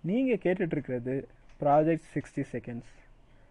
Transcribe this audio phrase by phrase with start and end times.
[0.00, 1.24] நீங்கள் கேட்டுட்ருக்கிறது
[1.60, 2.92] project sixty seconds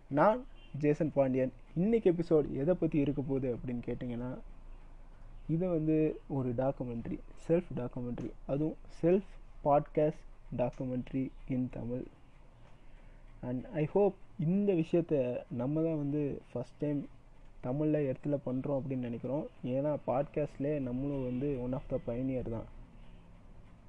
[0.09, 0.45] நான்
[0.77, 4.37] ஜேசன் பாண்டியன் இன்றைக்கி எபிசோட் எதை பற்றி இருக்க போகுது அப்படின்னு கேட்டிங்கன்னா
[5.47, 9.29] இது வந்து ஒரு டாக்குமெண்ட்ரி செல்ஃப் டாக்குமெண்ட்ரி அதுவும் self
[9.63, 10.23] podcast
[10.57, 12.05] documentary in Tamil
[13.41, 17.07] and I hope இந்த விஷயத்த நம்ம தான் வந்து ஃபஸ்ட் டைம்
[17.61, 19.47] தமிழில் இடத்துல பண்ணுறோம் அப்படின்னு நினைக்கிறோம்.
[19.63, 22.65] ஏன்னா பாட்காஸ்ட்லேயே நம்மளும் வந்து ஒன் ஆஃப் த பயனியர் தான்.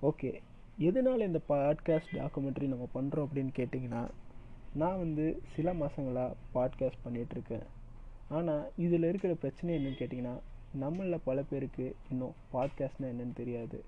[0.02, 0.40] ஓகே
[0.78, 4.10] எதனால் இந்த பாட்காஸ்ட் டாக்குமெண்ட்ரி நம்ம பண்ணுறோம் அப்படின்னு கேட்டிங்கன்னா
[4.74, 7.66] நான் வந்து சில மாதங்களாக பாட்காஸ்ட் பண்ணிகிட்ருக்கேன்
[8.28, 10.38] ஆனால் இதில் இருக்கிற பிரச்சனை என்னென்னு கேட்டிங்கன்னா
[10.78, 13.84] நம்மளில் பல பேருக்கு இன்னும் பாட்காஸ்ட்னால் என்னன்னு தெரியாது.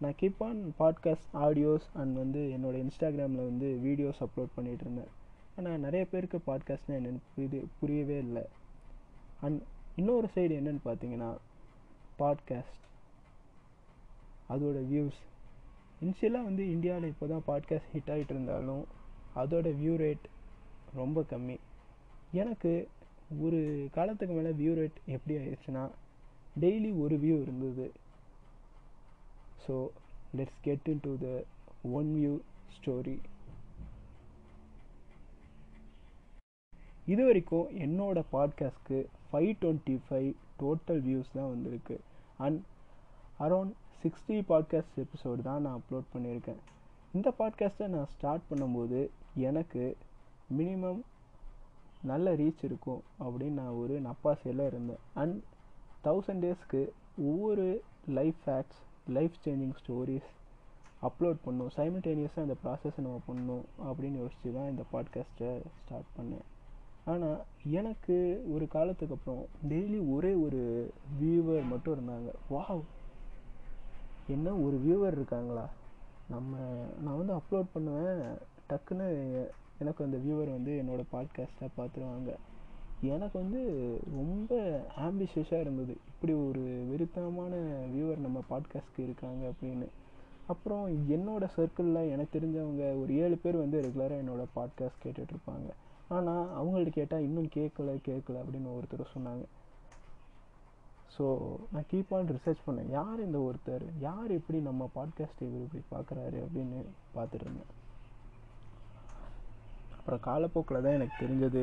[0.00, 5.12] நான் keep on podcast audios and வந்து என்னோடய இன்ஸ்டாகிராமில் வந்து வீடியோஸ் அப்லோட் பண்ணிகிட்டு இருந்தேன்
[5.56, 8.44] ஆனால் நிறைய பேருக்கு பாட்காஸ்ட்னால் என்னென்னு புரியுது புரியவே இல்லை.
[9.40, 9.62] அண்ட்
[9.96, 11.36] இன்னொரு சைடு என்னென்னு பார்த்தீங்கன்னா
[12.18, 12.82] பாட்காஸ்ட்
[14.48, 15.20] அதோடய வியூஸ்
[16.04, 18.84] இனிஷியலாக வந்து இந்தியாவில் இப்போ தான் பாட்காஸ்ட் ஹிட் ஆகிட்டு இருந்தாலும்
[19.36, 20.24] அதோட வியூ ரேட்
[20.94, 21.56] ரொம்ப கம்மி.
[22.32, 22.72] எனக்கு
[23.40, 23.60] ஒரு
[23.92, 25.84] காலத்துக்கு மேலே வியூ ரேட் எப்படி ஆயிடுச்சுன்னா
[26.60, 27.86] டெய்லி ஒரு வியூ இருந்தது.
[29.66, 29.74] So
[30.36, 31.28] let's get into the
[31.98, 32.34] one view
[32.76, 33.16] story
[37.12, 38.98] இது வரைக்கும் என்னோடய பாட்காஸ்ட்க்கு
[39.30, 40.30] five twenty five
[40.60, 41.96] total views தான் வந்திருக்கு.
[42.36, 42.60] And
[43.38, 43.74] around
[44.04, 46.60] sixty podcast episode தான் நான் அப்லோட் பண்ணியிருக்கேன்.
[47.12, 49.96] இந்த பாட்காஸ்ட்டை நான் ஸ்டார்ட் பண்ணும்போது எனக்கு
[50.56, 51.00] மினிமம்
[52.02, 55.02] நல்ல ரீச் இருக்கும் அப்படின்னு நான் ஒரு நப்பாசையில் இருந்தேன்.
[55.14, 55.42] அண்ட்
[56.04, 56.88] தௌசண்ட் டேஸ்க்கு
[57.18, 60.30] ஒவ்வொரு life facts life changing stories
[61.02, 61.70] upload பண்ணும்.
[61.76, 66.44] சைமில்டேனியஸாக இந்த ப்ராசஸை நம்ம பண்ணணும் அப்படின்னு யோசித்து தான் இந்த பாட்காஸ்ட்டை ஸ்டார்ட் பண்ணேன்.
[67.04, 72.30] ஆனால் எனக்கு ஒரு காலத்துக்கு அப்புறம் டெய்லி ஒரே ஒரு வியூவர் மட்டும் இருந்தாங்க.
[72.50, 72.82] வாவ்
[74.28, 75.68] என்ன ஒரு வியூவர் இருக்காங்களா?
[76.28, 76.56] நம்ம
[77.02, 78.22] நான் வந்து அப்லோட் பண்ணுவேன்.
[78.68, 79.08] டக்குன்னு
[79.78, 82.34] எனக்கு அந்த வியூவர் வந்து என்னோடய பாட்காஸ்ட்டை பார்த்துருவாங்க
[83.00, 83.60] எனக்கு வந்து
[84.14, 85.96] ரொம்ப ஆம்பிஷியஸாக இருந்தது.
[86.06, 87.54] இப்படி ஒரு விருத்தமான
[87.94, 89.86] வியூவர் நம்ம பாட்காஸ்ட்க்கு இருக்காங்க அப்படின்னு.
[90.46, 95.68] அப்புறம் என்னோடய சர்க்கிளில் எனக்கு தெரிஞ்சவங்க ஒரு ஏழு பேர் வந்து ரெகுலராக என்னோடய பாட்காஸ்ட் கேட்டுட்ருப்பாங்க
[96.08, 99.44] ஆனால் அவங்கள்ட்ட கேட்டால் இன்னும் கேட்கல கேட்கல அப்படின்னு ஒருத்தர் சொன்னாங்க.
[101.16, 101.24] ஸோ
[101.72, 102.90] நான் கீப் ஆன் ரிசர்ச் பண்ணேன்.
[102.90, 103.84] யார் இந்த ஒருத்தர்?
[103.98, 106.78] யார் எப்படி நம்ம பாட்காஸ்ட் இவர் இப்படி பார்க்குறாரு அப்படின்னு
[107.16, 107.72] பார்த்துட்ருந்தேன்
[109.98, 111.62] அப்புறம் காலப்போக்கில் தான் எனக்கு தெரிஞ்சது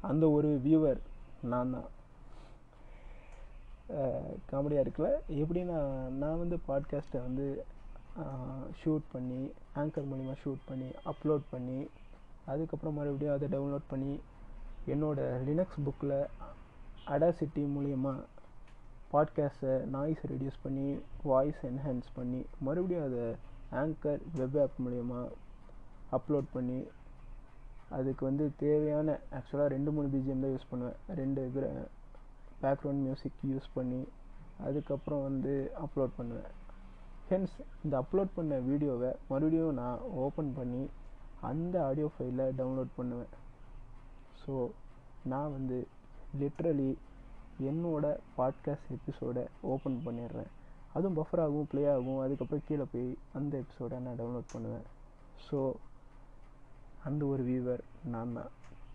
[0.00, 1.00] அந்த ஒரு வியூவர்
[1.42, 1.88] நான் தான்.
[4.50, 5.10] காமெடியாக இருக்குல்ல?
[5.42, 5.78] எப்படின்னா
[6.22, 7.46] நான் வந்து பாட்காஸ்ட்டை வந்து
[8.80, 9.42] ஷூட் பண்ணி
[9.76, 11.78] ஆங்கர் மூலிமா ஷூட் பண்ணி அப்லோட் பண்ணி
[12.46, 14.14] அதுக்கப்புறம் மறுபடியும் அதை டவுன்லோட் பண்ணி
[14.86, 16.18] என்னோடய லினக்ஸ் புக்கில்
[17.06, 18.12] அடாசிட்டி மூலயமா
[19.12, 20.86] பாட்காஸ்ட்டை நாய்ஸ் ரெடியூஸ் பண்ணி
[21.22, 23.24] வாய்ஸ் என்ஹான்ஸ் பண்ணி மறுபடியும் அதை
[23.80, 25.20] ஆங்கர் வெப் ஆப் மூலயமா
[26.16, 26.78] அப்லோட் பண்ணி
[27.88, 30.98] அதுக்கு வந்து தேவையான ஆக்சுவலாக ரெண்டு மூணு பிஜிஎம் தான் யூஸ் பண்ணுவேன்.
[31.20, 31.42] ரெண்டு
[32.62, 34.00] பேக்ரவுண்ட் மியூசிக் யூஸ் பண்ணி
[34.66, 36.50] அதுக்கப்புறம் வந்து அப்லோட் பண்ணுவேன்.
[37.30, 40.82] ஹென்ஸ் இந்த அப்லோட் பண்ண வீடியோவை மறுபடியும் நான் ஓப்பன் பண்ணி
[41.40, 43.32] அந்த ஆடியோ ஃபைலை டவுன்லோட் பண்ணுவேன்.
[44.42, 44.54] ஸோ
[45.24, 45.78] நான் வந்து
[46.40, 46.90] லிட்ரலி
[47.60, 48.06] என்னோட
[48.38, 50.50] பாட்காஸ்ட் எபிசோடை ஓப்பன் பண்ணிடுறேன்.
[50.92, 52.20] அதுவும் பஃபர் ஆகும் ப்ளே ஆகும்.
[52.20, 54.86] அதுக்கப்புறம் கீழே போய் அந்த எபிசோடை நான் டவுன்லோட் பண்ணுவேன்.
[55.46, 55.58] ஸோ
[57.08, 57.82] அந்த ஒரு வியூவர்
[58.14, 58.50] நான் தான்.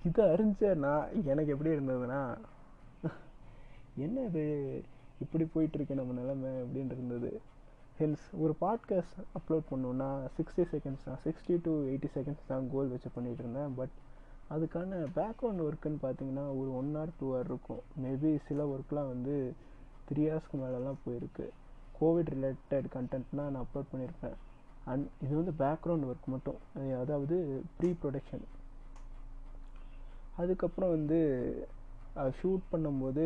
[0.09, 2.21] இதை அறிஞ்ச நான் எனக்கு எப்படி இருந்ததுன்னா
[3.95, 4.43] என்ன இது
[5.19, 7.31] இப்படி போயிட்டுருக்கு நம்ம நிலமை அப்படின்னு இருந்தது.
[7.99, 13.09] ஹெல்ஸ் ஒரு பாட்காஸ்ட் அப்லோட் பண்ணோன்னா சிக்ஸ்டி செகண்ட்ஸ் தான் சிக்ஸ்டி டு எயிட்டி செகண்ட்ஸ் தான் கோல் வச்சு
[13.15, 13.75] பண்ணிகிட்டு இருந்தேன்.
[13.79, 13.95] பட்
[14.53, 17.83] அதுக்கான பேக்ரவுண்ட் ஒர்க்குன்னு பார்த்தீங்கன்னா ஒரு ஒன் ஹவர் டூ ஹவர் இருக்கும்.
[18.03, 19.35] மேபி சில ஒர்க்லாம் வந்து
[20.07, 21.45] த்ரீ ஹவர்ஸ்க்கு மேலெலாம் போயிருக்கு.
[21.99, 24.35] கோவிட் ரிலேட்டட் கண்டென்ட்னால் நான் அப்லோட் பண்ணியிருப்பேன்
[24.91, 26.59] அண்ட் இது வந்து பேக்ரவுண்ட் ஒர்க் மட்டும்.
[27.03, 27.37] அதாவது
[27.77, 28.45] ப்ரீ ப்ரொடக்ஷன்
[30.41, 31.19] அதுக்கப்புறம் வந்து
[32.39, 33.23] ஷூட் பண்ணும்போது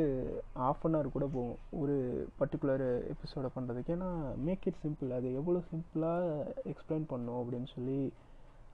[0.67, 1.57] ஆஃப் அன் ஹவர் கூட போகும்.
[1.81, 1.95] ஒரு
[2.39, 4.09] பர்டிகுலர் எபிசோடை பண்ணுறதுக்கு ஏன்னா
[4.45, 7.99] மேக் இட் சிம்பிள் அது எவ்வளோ சிம்பிளாக எக்ஸ்பிளைன் பண்ணும் அப்படின்னு சொல்லி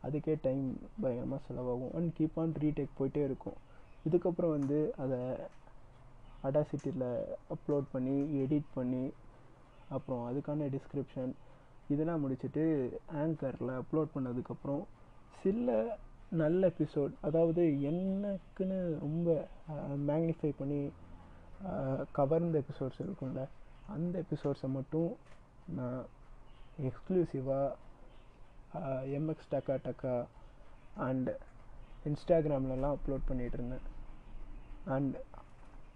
[0.05, 0.63] அதுக்கே டைம்
[1.01, 1.94] பயங்கரமாக செலவாகும்.
[1.97, 3.57] அண்ட் கீப் ஆன் ரீடேக் போயிட்டே இருக்கும்.
[4.07, 5.19] இதுக்கப்புறம் வந்து அதை
[6.47, 7.09] அடாசிட்டியில்
[7.55, 9.03] அப்லோட் பண்ணி எடிட் பண்ணி
[9.95, 11.31] அப்புறம் அதுக்கான டிஸ்கிரிப்ஷன்
[11.94, 12.63] இதெல்லாம் முடிச்சுட்டு
[13.21, 14.83] ஆங்கரில் அப்லோட் பண்ணதுக்கப்புறம்
[15.44, 15.69] சில
[16.41, 19.27] நல்ல எபிசோட் அதாவது எனக்குன்னு ரொம்ப
[20.09, 20.81] மேக்னிஃபை பண்ணி
[22.11, 23.41] கவர்ந்த எபிசோட்ஸ் இருக்கும்ல
[23.95, 25.09] அந்த எபிசோட்ஸை மட்டும்
[25.77, 26.01] நான்
[26.88, 27.67] எக்ஸ்க்ளூசிவாக
[29.17, 30.25] எம்எக்ஸ் டக்கா டக்கா
[31.07, 31.29] அண்ட்
[32.09, 33.85] இன்ஸ்டாகிராம்லலாம் அப்லோட் பண்ணிகிட்டு இருந்தேன்
[34.85, 35.15] அண்ட்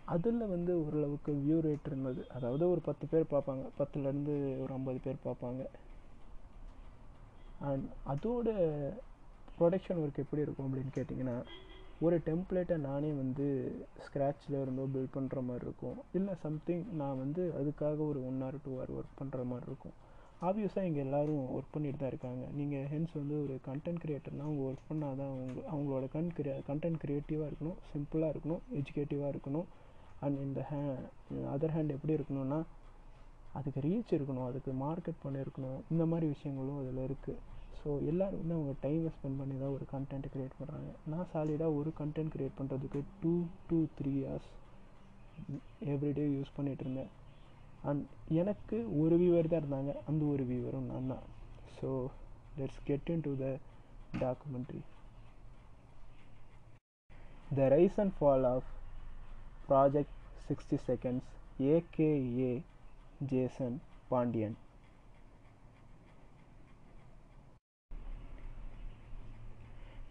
[0.06, 2.21] அதில் வந்து ஓரளவுக்கு வியூ ரேட் இருந்தது.
[2.35, 3.63] அதாவது ஒரு பத்து பேர் பார்ப்பாங்க.
[3.79, 5.63] பத்துலேருந்து ஒரு ஐம்பது பேர் பார்ப்பாங்க.
[7.59, 8.50] அண்ட் அதோட
[9.59, 11.38] ப்ரொடக்ஷன் ஒர்க் எப்படி இருக்கும் அப்படின்னு கேட்டிங்கன்னா
[12.00, 13.45] ஒரு டெம்ப்ளேட்டை நானே வந்து
[14.06, 15.97] ஸ்க்ராட்சில் இருந்தோ பில்ட் பண்ணுற மாதிரி இருக்கும்.
[16.13, 19.95] இல்லை சம்திங் நான் வந்து அதுக்காக ஒரு one or two hour work பண்ணுற மாதிரி இருக்கும்.
[20.48, 22.44] ஆப்வியஸாக இங்கே எல்லோரும் ஒர்க் பண்ணிட்டு தான் இருக்காங்க.
[22.57, 27.00] நீங்கள் ஹென்ஸ் வந்து ஒரு கண்டென்ட் க்ரியேட்டர்னால் அவங்க ஒர்க் பண்ணால் தான் அவங்க அவங்களோட கன் கிரியே கண்டென்ட்
[27.04, 29.68] க்ரியேட்டிவாக இருக்கணும் சிம்பிளாக இருக்கணும் எஜுகேட்டிவாக இருக்கணும்.
[30.25, 30.81] அண்ட் இந்த ஹே
[31.56, 32.60] அதர் ஹேண்ட் எப்படி இருக்கணும்னா
[33.57, 35.80] அதுக்கு ரீச் இருக்கணும் அதுக்கு மார்க்கெட் பண்ணியிருக்கணும்.
[35.94, 37.40] இந்த மாதிரி விஷயங்களும் அதில் இருக்குது
[37.80, 41.90] ஸோ எல்லோரும் வந்து அவங்க டைமை ஸ்பெண்ட் பண்ணி தான் ஒரு கண்டென்ட் க்ரியேட் பண்ணுறாங்க நான் சாலிடாக ஒரு
[42.00, 43.33] கண்டென்ட் க்ரியேட் பண்ணுறதுக்கு two
[43.69, 44.51] two three hours
[45.94, 47.12] everyday use பண்ணிகிட்டு இருந்தேன்.
[47.89, 48.04] அண்ட்
[48.42, 49.92] எனக்கு ஒரு வியூவர் தான் இருந்தாங்க.
[50.10, 51.25] அந்த ஒரு வியூவரும் நான் தான்.
[51.78, 51.89] So
[52.60, 53.48] let's get into the
[54.24, 54.81] documentary
[57.57, 58.69] the rise and fall of
[59.68, 60.16] project
[60.48, 61.30] sixty seconds
[61.74, 62.51] AKA
[63.31, 63.78] Jason
[64.12, 64.57] Pandian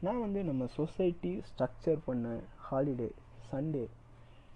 [0.05, 2.27] நான் வந்து நம்ம சொசைட்டி ஸ்ட்ரக்சர் பண்ண
[2.67, 3.09] ஹாலிடே
[3.51, 3.85] சண்டே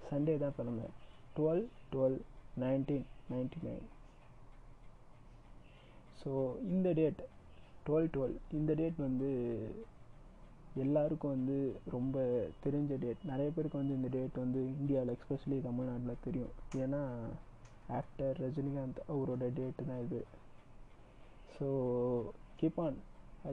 [0.08, 0.92] சண்டே தான் பிறந்தேன்
[1.36, 2.18] twelve twelve
[2.62, 3.86] nineteen ninety nine
[6.22, 6.30] so
[6.72, 7.20] இந்த டேட்
[7.86, 9.30] டுவெல் டுவெல் இந்த date வந்து
[10.82, 11.56] எல்லாருக்கும் வந்து
[11.94, 12.16] ரொம்ப
[12.64, 16.52] தெரிஞ்ச டேட் நிறைய பேருக்கு வந்து இந்த டேட் வந்து இந்தியாவில் எக்ஸ்பெஷலி தமிழ்நாட்டில் தெரியும்.
[16.82, 17.00] ஏன்னா
[17.98, 20.20] ஆக்டர் ரஜினிகாந்த் அவரோட டேட்டு தான் இது.
[21.56, 21.68] ஸோ
[22.60, 22.98] கீப்பான்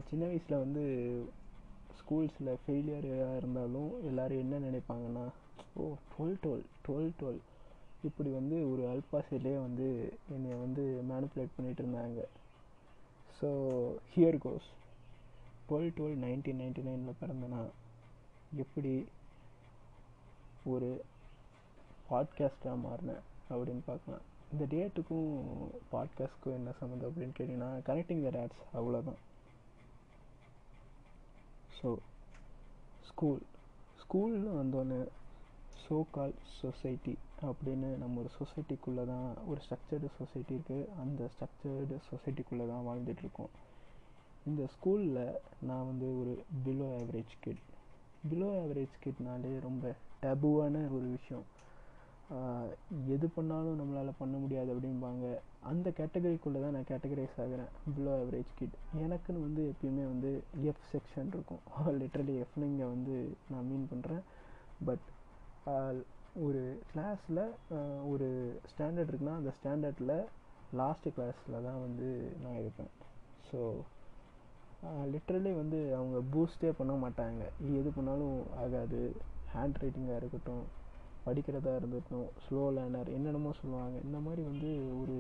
[0.10, 0.84] சின்ன வயசில் வந்து
[2.00, 5.26] ஸ்கூல்ஸில் ஃபெயிலியராக இருந்தாலும் எல்லோரும் என்ன நினைப்பாங்கன்னா
[5.82, 7.42] oh twelve twelve twelve twelve
[8.08, 9.88] இப்படி வந்து ஒரு அல்பாசிலே வந்து
[10.30, 12.22] என்னை வந்து மேனிப்புலேட் பண்ணிகிட்டு இருந்தாங்க
[13.40, 13.50] so
[14.16, 14.68] here goes
[15.70, 17.62] twelve twelve nineteen ninety நைனில் பிறந்தனா
[18.56, 18.94] எப்படி
[20.64, 20.90] ஒரு
[22.10, 24.26] பாட்காஸ்டாக மாறினேன் அப்படின்னு பார்க்கலாம்.
[24.52, 25.32] இந்த டேட்டுக்கும்
[25.92, 29.20] பாட்காஸ்ட்க்கும் என்ன சம்மந்தம் அப்படின்னு கேட்டிங்கன்னா கனெக்டிங் த டேட்ஸ் அவ்வளோதான்
[31.78, 31.90] ஸோ
[33.08, 33.42] ஸ்கூல்
[34.02, 35.02] ஸ்கூல்னு வந்தோன்னே
[35.84, 37.18] ஸோ கால் சொசைட்டி
[37.48, 43.52] அப்படின்னு நம்ம ஒரு சொசைட்டிக்குள்ளே தான் ஒரு ஸ்ட்ரக்சர்டு சொசைட்டி இருக்குது அந்த ஸ்ட்ரக்சர்டு சொசைட்டிக்குள்ளே தான் வாழ்ந்துட்டுருக்கோம்.
[44.50, 45.22] இந்த ஸ்கூலில்
[45.70, 46.34] நான் வந்து ஒரு
[46.66, 47.64] below average kid
[48.30, 49.94] below average கிட்னாலே ரொம்ப
[50.24, 51.46] டபுவான ஒரு விஷயம்.
[53.16, 55.26] எது பண்ணாலும் நம்மளால் பண்ண முடியாது அப்படிம்பாங்க.
[55.72, 57.72] அந்த கேட்டகரிக்குள்ளே தான் நான் கேட்டகரைஸ் ஆகிறேன்.
[57.96, 60.32] பிலோ ஆவரேஜ் கிட் எனக்குன்னு வந்து எப்பயுமே வந்து
[60.72, 61.64] எஃப் செக்ஷன் இருக்கும்.
[62.02, 63.16] லிட்ரலி எஃப்னு இங்கே வந்து
[63.52, 64.24] நான் மீன் பண்ணுறேன்
[64.90, 65.08] பட்
[66.46, 66.62] ஒரு
[66.92, 67.44] கிளாஸில்
[68.12, 68.28] ஒரு
[68.72, 70.16] ஸ்டாண்டர்ட் இருக்குன்னா அந்த ஸ்டாண்டர்டில்
[70.80, 72.10] லாஸ்ட்டு கிளாஸில் தான் வந்து
[72.44, 72.92] நான் இருப்பேன்
[73.50, 73.60] ஸோ
[75.14, 77.44] லிட்ரலி வந்து அவங்க பூஸ்டே பண்ண மாட்டாங்க.
[77.80, 79.02] எது பண்ணாலும் ஆகாது.
[79.54, 80.66] ஹேண்ட் ரைட்டிங்காக இருக்கட்டும்
[81.26, 83.98] படிக்கிறதா இருந்துட்டும் ஸ்லோ லேர்னர் என்னென்னமோ சொல்லுவாங்க.
[84.08, 84.70] இந்த மாதிரி வந்து
[85.02, 85.16] ஒரு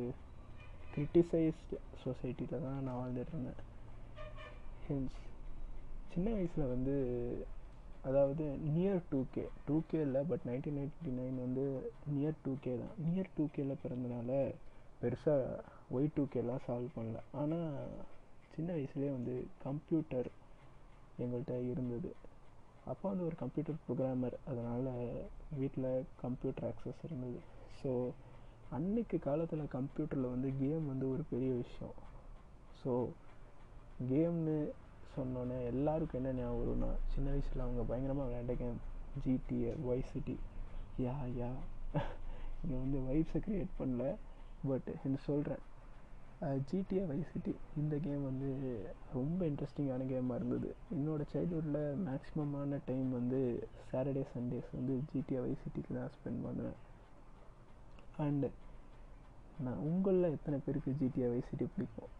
[0.93, 3.61] கிரிட்டிசைஸ்டு சொசைட்டியில் தான் நான் வாழ்ந்துட்டு இருந்தேன்.
[4.87, 5.17] ஹென்ஸ்
[6.13, 6.95] சின்ன வயசில் வந்து
[8.07, 8.43] அதாவது
[8.75, 11.63] near two K two K இல்லை பட் நைன்டீன் நைன்ட்டி நைன் வந்து
[12.07, 12.95] நியர் டூ கே தான்.
[13.05, 14.31] நியர் டூ கேல பிறந்தனால
[15.01, 17.19] பெருசாக ஒய் டூ கேலாம் சால்வ் பண்ணல.
[17.33, 17.67] ஆனால்
[18.51, 20.29] சின்ன வயசுலேயே வந்து கம்ப்யூட்டர்
[21.17, 22.09] எங்கள்கிட்ட இருந்தது.
[22.85, 24.89] அப்போ வந்து ஒரு கம்ப்யூட்டர் ப்ரோக்ராமர் அதனால்
[25.51, 25.89] வீட்டில்
[26.21, 27.39] கம்ப்யூட்டர் ஆக்சஸ் இருந்தது.
[27.79, 27.91] ஸோ
[28.71, 31.97] அன்னைக்கு காலத்தில் கம்ப்யூட்டரில் வந்து கேம் வந்து ஒரு பெரிய விஷயம்.
[32.81, 32.93] ஸோ
[34.09, 34.57] கேம்னு
[35.17, 38.79] சொன்னோன்னே எல்லாருக்கும் என்ன ஞாபகம் வரும்னா சின்ன வயசில் அவங்க பயங்கரமாக விளையாண்ட game
[39.23, 40.35] GTA Vice City
[41.05, 41.49] yeah yeah.
[42.61, 44.03] இங்கே வந்து வைப்ஸை க்ரியேட் பண்ணல
[44.69, 45.63] பட் என்ன சொல்கிறேன்
[46.69, 48.49] ஜிடிஏ வைசிட்டி இந்த கேம் வந்து
[49.15, 50.69] ரொம்ப இன்ட்ரெஸ்டிங்கான கேமாக இருந்தது.
[50.95, 53.39] என்னோடய சைல்ட்ஹுட்டில் மேக்ஸிமமான டைம் வந்து
[53.89, 56.77] சாட்டர்டே சண்டேஸ் வந்து ஜிடிஏ வைசிட்டிக்கு தான் ஸ்பெண்ட் பண்ணுவேன்.
[58.25, 58.49] அண்டு
[59.65, 62.13] நான் உங்களில் எத்தனை பேருக்கு ஜிடிஏ வைசிட்டி பிடிக்கும்?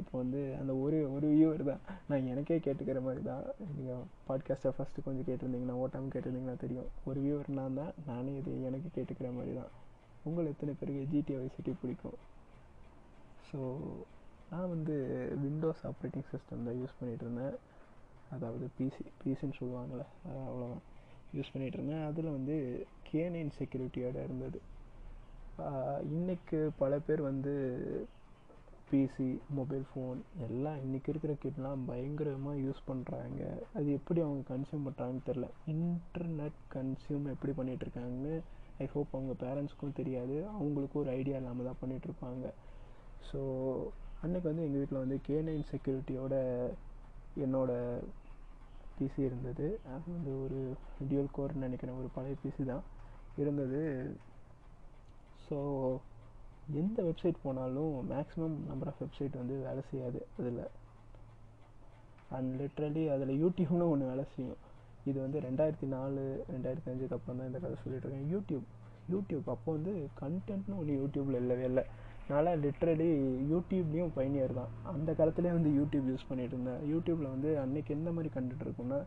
[0.00, 1.82] இப்போ வந்து அந்த ஒரு ஒரு வியூவர் தான்.
[2.08, 3.44] நான் எனக்கே கேட்டுக்கிற மாதிரி தான்.
[3.76, 6.88] நீங்கள் பாட்காஸ்ட்டை ஃபஸ்ட்டு கொஞ்சம் கேட்டிருந்தீங்கன்னா ஓட்டாமல் கேட்டிருந்தீங்கன்னா தெரியும்.
[7.10, 7.92] ஒரு வியூவர் நான் தான்.
[8.10, 9.70] நானே இது எனக்கு கேட்டுக்கிற மாதிரி தான்.
[10.28, 12.18] உங்களை எத்தனை பேருக்கு ஜிடிஐ வைசிட்டி பிடிக்கும்?
[13.48, 13.60] ஸோ
[14.50, 14.94] நான் வந்து
[15.44, 17.56] விண்டோஸ் ஆப்ரேட்டிங் சிஸ்டம் தான் யூஸ் பண்ணிகிட்டு இருந்தேன்
[18.34, 20.04] அதாவது பிசி பிசின்னு சொல்லுவாங்கள்ல
[20.48, 20.84] அவ்வளோதான்
[21.36, 22.56] யூஸ் பண்ணிகிட்டு இருந்தேன் அதில் வந்து
[23.08, 24.58] கேனைன் செக்யூரிட்டியோட இருந்தது.
[26.14, 27.52] இன்றைக்கு பல பேர் வந்து
[28.88, 33.40] பிசி மொபைல் ஃபோன் எல்லாம் இன்றைக்கி இருக்கிற கிட்லாம் பயங்கரமாக யூஸ் பண்ணுறாங்க
[33.72, 38.34] அது எப்படி அவங்க கன்சியூம் பண்ணுறாங்கன்னு தெரில இன்டர்நெட் கன்சியூம் எப்படி பண்ணிகிட்ருக்காங்கன்னு
[38.78, 40.36] ஐ ஹோப் அவங்க பேரண்ட்ஸ்க்கும் தெரியாது.
[40.58, 42.44] அவங்களுக்கும் ஒரு ஐடியா இல்லாமல் தான் பண்ணிகிட்ருப்பாங்க
[43.30, 43.40] ஸோ
[44.22, 46.34] அன்றைக்கி வந்து எங்கள் வீட்டில் வந்து கே நைன் செக்யூரிட்டியோட
[47.36, 48.04] என்னோடய
[48.98, 49.66] பிசி இருந்தது.
[49.94, 50.58] அது வந்து ஒரு
[51.08, 51.98] டியூல் கோர்னு நினைக்கிறேன்.
[51.98, 52.84] ஒரு பழைய பிசி தான்.
[53.36, 53.80] இருந்தது.
[55.46, 55.56] ஸோ
[56.80, 60.62] எந்த வெப்சைட் போனாலும் மேக்ஸிமம் நம்பர் ஆஃப் வெப்சைட் வந்து வேலை செய்யாது அதில்.
[62.36, 64.60] அண்ட் லிட்ரலி அதில் யூடியூப்னு ஒன்று வேலை செய்யும்.
[65.10, 68.30] இது வந்து ரெண்டாயிரத்தி நாலு ரெண்டாயிரத்தி அஞ்சுக்கு அப்புறம் தான் இந்த கதை சொல்லிட்டு இருக்கேன்.
[68.34, 68.66] யூடியூப்
[69.12, 69.92] யூடியூப் அப்போ வந்து
[70.22, 71.84] கண்டென்ட்னு ஒன்று யூடியூப்பில் இல்லவே இல்லை.
[72.30, 73.08] நான்லாம் லிட்ரலி
[73.52, 74.72] யூடியூப்லேயும் பயணியர் தான்.
[74.94, 76.82] அந்த காலத்துலேயே வந்து யூடியூப் யூஸ் பண்ணிட்டு இருந்தேன்.
[76.92, 79.00] யூடியூப்பில் வந்து அன்றைக்கி எந்த மாதிரி கண்டென்ட் இருக்கும்னா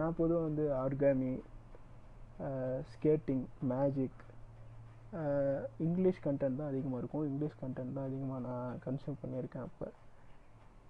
[0.00, 1.32] நான் பொதுவாக வந்து origami
[2.92, 4.20] skating magic
[5.78, 7.24] English content தான் அதிகமாக இருக்கும்.
[7.24, 9.86] இங்கிலீஷ் கண்டென்ட் தான் அதிகமாக நான் கன்சியூம் பண்ணியிருக்கேன் அப்போ.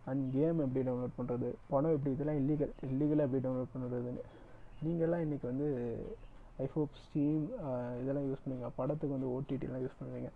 [0.05, 2.15] அண்ட் கேம் எப்படி டவுன்லோட் பண்ணுறது படம் எப்படி?
[2.15, 4.23] இதெல்லாம் இல்லீகல் இல்லீகலாக எப்படி டவுன்லோட் பண்ணுறதுன்னு
[4.85, 5.69] நீங்கள்லாம் இன்றைக்கி வந்து
[6.59, 7.45] ஐஃபோப் ஸ்டீம்
[8.03, 8.71] இதெல்லாம் யூஸ் பண்ணுவீங்க.
[8.77, 10.31] படத்துக்கு வந்து ஓடிடிலாம் யூஸ் பண்ணுவீங்க.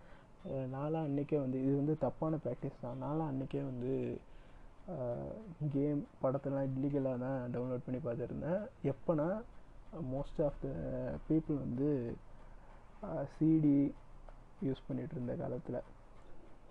[0.49, 2.97] அஹ் நான்லாம் அன்றைக்கே வந்து இது வந்து தப்பான ப்ராக்டிஸ் தான்.
[3.03, 4.19] நான்லாம் அன்றைக்கே வந்து
[5.73, 8.63] கேம் படத்தெல்லாம் இல்லீகலாக தான் டவுன்லோட் பண்ணி பார்த்துருந்தேன்.
[8.85, 9.27] எப்போனா
[10.15, 10.69] மோஸ்ட் ஆஃப் த
[11.29, 12.15] பீப்புள் வந்து
[13.35, 13.79] சிடி
[14.67, 15.81] யூஸ் பண்ணிகிட்டு இருந்த காலத்தில்.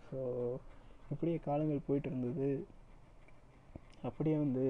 [0.08, 0.20] ஸோ
[1.14, 2.48] இப்படியே காலங்கள் போயிட்டு இருந்தது
[4.08, 4.64] அப்படியே வந்து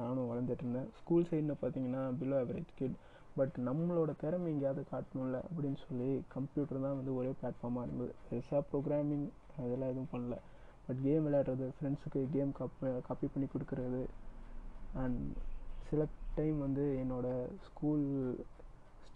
[0.00, 2.96] நானும் வளர்ந்துட்டு இருந்தேன் ஸ்கூல் சைடில் பார்த்தீங்கன்னா பிலோ ஆவரேஜ் கிட்
[3.38, 8.12] பட் நம்மளோட திறமை எங்கேயாவது காட்டணும்ல அப்படின்னு சொல்லி கம்ப்யூட்டர் தான் வந்து ஒரே பிளாட்ஃபார்மாக இருந்தது.
[8.28, 9.26] பெருசாக ப்ரோக்ராமிங்
[9.62, 10.36] அதெல்லாம் எதுவும் பண்ணல.
[10.86, 14.02] பட் கேம் விளையாடுறது ஃப்ரெண்ட்ஸுக்கு கேம் காப்பி காப்பி பண்ணி கொடுக்குறது.
[15.02, 15.22] அண்ட்
[15.90, 16.02] சில
[16.38, 18.06] டைம் வந்து என்னோடய ஸ்கூல்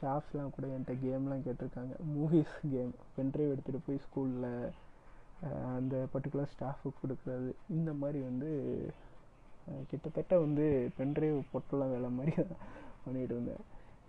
[0.00, 1.94] ஸ்டாஃப்ஸ்லாம் கூட என்கிட்ட கேம்லாம் கேட்டிருக்காங்க.
[2.14, 4.52] மூவிஸ் கேம் பென்ட்ரைவ் எடுத்துகிட்டு போய் ஸ்கூலில்
[5.78, 7.50] அந்த பர்டிகுலர் ஸ்டாஃபுக்கு கொடுக்குறது.
[7.76, 8.50] இந்த மாதிரி வந்து
[9.90, 10.64] கிட்டத்தட்ட வந்து
[10.96, 12.32] பென்ட்ரைவ் பொட்டெல்லாம் வேலை மாதிரி
[13.04, 13.62] பண்ணிகிட்டு இருந்தேன்.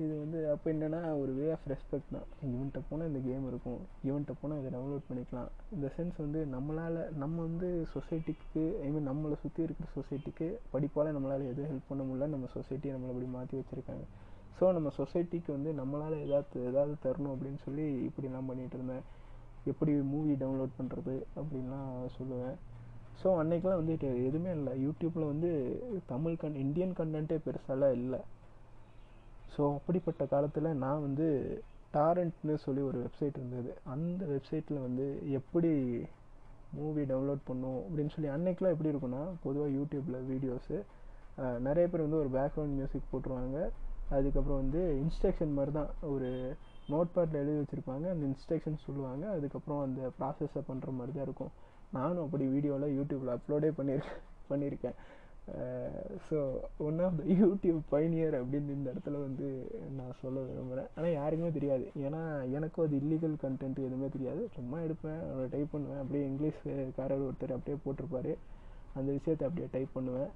[0.04, 2.28] இது வந்து அப்போ என்னென்னா ஒரு வே ஆஃப் ரெஸ்பெக்ட் தான்.
[2.48, 3.82] இவன்கிட்ட போனால் இந்த கேம் இருக்கும்.
[4.08, 5.50] இவன்கிட்ட போனால் இதை டவுன்லோட் பண்ணிக்கலாம்.
[5.76, 11.50] இந்த சென்ஸ் வந்து நம்மளால் நம்ம வந்து சொசைட்டிக்கு ஐ மீன் நம்மளை சுற்றி இருக்கிற சொசைட்டிக்கு படிப்பால் நம்மளால்
[11.52, 12.30] எதுவும் ஹெல்ப் பண்ண முடியல.
[12.36, 14.06] நம்ம சொசைட்டியை நம்மளை அப்படி மாற்றி வச்சுருக்காங்க.
[14.58, 19.06] ஸோ நம்ம சொசைட்டிக்கு வந்து நம்மளால் ஏதாவது ஏதாவது தரணும் அப்படின்னு சொல்லி இப்படிலாம் பண்ணிகிட்டு இருந்தேன்.
[19.72, 22.56] எப்படி மூவி டவுன்லோட் பண்ணுறது அப்படின்லாம் சொல்லுவேன்.
[23.22, 23.96] ஸோ அன்றைக்கெலாம் வந்து
[24.28, 24.74] எதுவுமே இல்லை.
[24.86, 25.50] யூடியூப்பில் வந்து
[26.14, 28.22] தமிழ் கன் இந்தியன் கண்டென்ட்டே பெருசாலாம் இல்லை.
[29.56, 31.28] ஸோ அப்படிப்பட்ட காலத்தில் நான் வந்து
[31.98, 33.72] டாரண்ட்னு சொல்லி ஒரு வெப்சைட் இருந்தது.
[33.94, 35.06] அந்த வெப்சைட்டில் வந்து
[35.40, 35.72] எப்படி
[36.80, 40.78] மூவி டவுன்லோட் பண்ணும் அப்படின்னு சொல்லி அன்னைக்கெலாம் எப்படி இருக்குன்னா பொதுவாக யூடியூப்பில் வீடியோஸு
[41.68, 43.60] நிறைய பேர் வந்து ஒரு பேக்ரவுண்ட் மியூசிக் போட்டுருவாங்க.
[44.18, 46.30] அதுக்கப்புறம் வந்து இன்ஸ்ட்ரக்ஷன் மாதிரி தான் ஒரு
[46.94, 48.06] நோட் பேட்டில் எழுதி வச்சுருப்பாங்க.
[48.14, 49.24] அந்த இன்ஸ்ட்ரக்ஷன் சொல்லுவாங்க.
[49.38, 51.54] அதுக்கப்புறம் அந்த ப்ராசஸை பண்ணுற மாதிரி தான் இருக்கும்.
[51.98, 54.98] நானும் அப்படி வீடியோவில் யூடியூப்பில் அப்லோடே பண்ணியிருக்கேன் பண்ணியிருக்கேன்
[56.28, 56.38] so
[56.86, 59.48] one of the YouTube pioneer அப்படின்னு இந்த இடத்துல வந்து
[60.00, 61.86] நான் சொல்ல விரும்புகிறேன் ஆனால் யாருக்குமே தெரியாது.
[62.06, 62.22] ஏன்னா
[62.58, 64.42] எனக்கும் அது இல்லீகல் கண்டென்ட் எதுவுமே தெரியாது.
[64.58, 65.22] சும்மா எடுப்பேன்.
[65.54, 66.02] டைப் பண்ணுவேன்.
[66.04, 68.34] அப்படியே இங்கிலீஷ்காரர் ஒருத்தர் அப்படியே போட்டிருப்பாரு.
[69.00, 70.32] அந்த விஷயத்தை அப்படியே டைப் பண்ணுவேன்.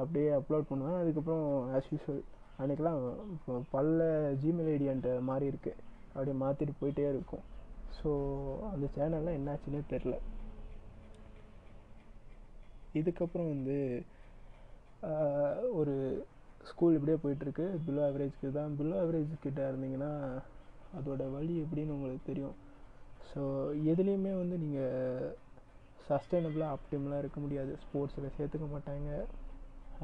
[0.00, 0.98] அப்படியே அப்லோட் பண்ணுவேன்.
[1.02, 1.46] அதுக்கப்புறம்
[1.78, 2.22] ஆஸ் யூஸ்வல்
[2.60, 2.98] அன்றைக்கெலாம்
[3.36, 4.00] இப்போ பல்ல
[4.42, 5.72] ஜிமெயில் ஐடி என்கிட்ட மாறி இருக்கு.
[6.14, 7.44] அப்படியே மாற்றிட்டு போயிட்டே இருக்கும்.
[7.98, 8.10] ஸோ
[8.72, 10.16] அந்த சேனல்லாம் என்னாச்சுன்னே தெரில
[13.00, 13.76] இதுக்கப்புறம் வந்து
[15.80, 15.94] ஒரு
[16.70, 17.66] ஸ்கூல் இப்படியே போயிட்டுருக்கு.
[17.86, 18.72] பிலோ ஆவரேஜ்க்கு தான்.
[18.78, 20.10] பிலோ ஆவரேஜ் கிட்டே இருந்தீங்கன்னா
[20.98, 22.56] அதோட வழி எப்படின்னு உங்களுக்கு தெரியும்.
[23.30, 23.42] ஸோ
[23.92, 25.30] எதுலேயுமே வந்து நீங்கள்
[26.08, 27.72] சஸ்டைனபிளாக ஆப்டிமலாக இருக்க முடியாது.
[27.84, 29.10] ஸ்போர்ட்ஸில் சேர்த்துக்க மாட்டாங்க.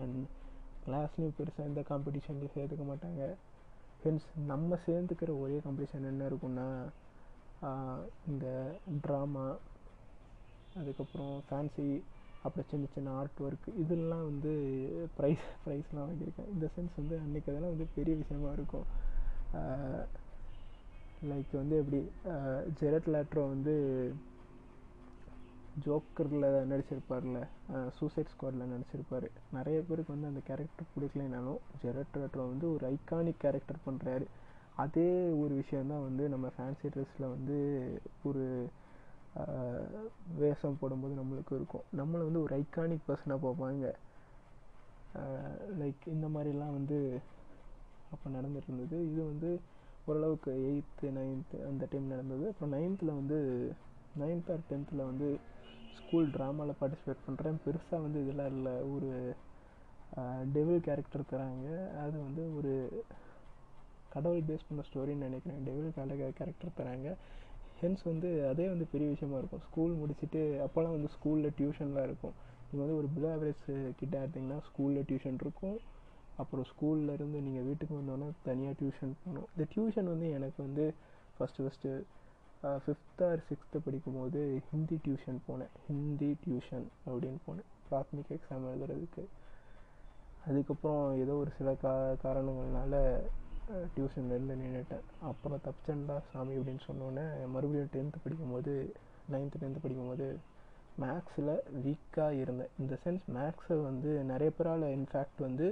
[0.03, 0.19] அண்ட்
[0.87, 3.23] கிளாஸ்லேயும் பெருசாக எந்த காம்படிஷன்லையும் சேர்த்துக்க மாட்டாங்க.
[3.99, 6.69] ஃப்ரெண்ட்ஸ் நம்ம சேர்ந்துக்கிற ஒரே காம்படிஷன் என்ன இருக்குன்னா
[8.31, 8.47] இந்த
[9.07, 9.47] ட்ராமா
[10.81, 11.89] அதுக்கப்புறம் ஃபேன்சி
[12.45, 14.53] அப்புறம் சின்ன சின்ன ஆர்ட் ஒர்க் இதெல்லாம் வந்து
[15.19, 16.51] ப்ரைஸ் ப்ரைஸ்லாம் வாங்கியிருக்கேன்.
[16.55, 18.87] இந்த சென்ஸ் வந்து அன்றைக்கி அதெல்லாம் வந்து பெரிய விஷயமா இருக்கும்.
[21.31, 22.01] லைக் வந்து எப்படி
[22.81, 23.75] ஜெரட் லேட்ரோ வந்து
[25.85, 27.39] ஜோக்கரில் நடிச்சிருப்பார்ல
[27.97, 29.27] சூசைட் ஸ்குவாடில் நடிச்சிருப்பார்.
[29.57, 32.17] நிறைய பேருக்கு வந்து அந்த கேரக்டர் பிடிக்கலைனாலும் ஜெரட்
[32.53, 34.27] வந்து ஒரு ஐகானிக் கேரக்டர் பண்ணுறாரு
[34.85, 35.11] அதே
[35.43, 37.57] ஒரு விஷயந்தான் வந்து நம்ம ஃபேன்சி ட்ரெஸ்ஸில் வந்து
[38.29, 38.45] ஒரு
[40.43, 41.87] வேஷம் போடும்போது நம்மளுக்கு இருக்கும்.
[42.01, 43.87] நம்மளை வந்து ஒரு ஐகானிக் பர்சனாக பார்ப்பாங்க.
[45.81, 46.99] லைக் இந்த மாதிரிலாம் வந்து
[48.15, 49.51] அப்போ நடந்துட்டு இருந்தது இது வந்து
[50.07, 52.45] ஓரளவுக்கு எயித்து நைன்த்து அந்த டைம் நடந்தது.
[52.51, 53.39] அப்புறம் நைன்த்தில் வந்து
[54.23, 55.29] நைன்த் ஆர் டென்த்தில் வந்து
[56.01, 58.75] ஸ்கூல் ட்ராமாவில் பார்ட்டிசிபேட் பண்ணுறேன் பெருசாக வந்து இதெல்லாம் இல்லை.
[58.95, 59.11] ஒரு
[60.55, 61.69] டெவில் கேரக்டர் தராங்க.
[62.03, 62.73] அது வந்து ஒரு
[64.15, 65.61] கடவுள் பேஸ் பண்ண ஸ்டோரின்னு நினைக்கிறேன்.
[65.69, 65.97] டெவில்
[66.41, 67.09] கேரக்டர் தராங்க.
[67.81, 69.65] ஹென்ஸ் வந்து அதே வந்து பெரிய விஷயமா இருக்கும்.
[69.69, 72.35] ஸ்கூல் முடிச்சுட்டு அப்போல்லாம் வந்து ஸ்கூலில் டியூஷன்லாம் இருக்கும்.
[72.69, 73.65] நீங்கள் வந்து ஒரு பிலோ ஆவரேஜ்
[73.99, 75.77] கிட்டே எடுத்திங்கன்னா ஸ்கூலில் டியூஷன் இருக்கும்.
[76.43, 79.49] அப்புறம் ஸ்கூல்லேருந்து நீங்கள் வீட்டுக்கு வந்தோன்னே தனியாக டியூஷன் போகணும்.
[79.53, 80.85] இந்த டியூஷன் வந்து எனக்கு வந்து
[81.37, 81.91] first first
[82.85, 85.73] fifth or sixth படிக்கும்போது ஹிந்தி டியூஷன் போனேன்.
[85.87, 87.69] ஹிந்தி டியூஷன் அப்படின்னு போனேன்.
[87.91, 89.25] பிராத்மிக் எக்ஸாம் எழுதுறதுக்கு.
[90.49, 91.93] அதுக்கப்புறம் ஏதோ ஒரு சில கா
[92.25, 92.95] காரணங்கள்னால
[93.95, 98.75] டியூஷன்லேருந்து நின்றுட்டேன் அப்புறம் தப்பிச்சண்டா சாமி அப்படின்னு சொன்னோன்னே மறுபடியும் டென்த்து படிக்கும்போது
[99.33, 100.29] நைன்த்து டென்த்து படிக்கும்போது
[101.01, 101.55] மேக்ஸில்
[101.85, 102.73] வீக்காக இருந்தேன்.
[102.79, 105.67] இந்த சென்ஸ் மேக்ஸை வந்து நிறைய பேரால் இன்ஃபேக்ட் வந்து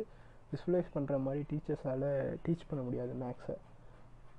[0.52, 2.08] விசுவலைஸ் பண்ணுற மாதிரி டீச்சர்ஸால்
[2.46, 3.56] டீச் பண்ண முடியாது மேக்ஸை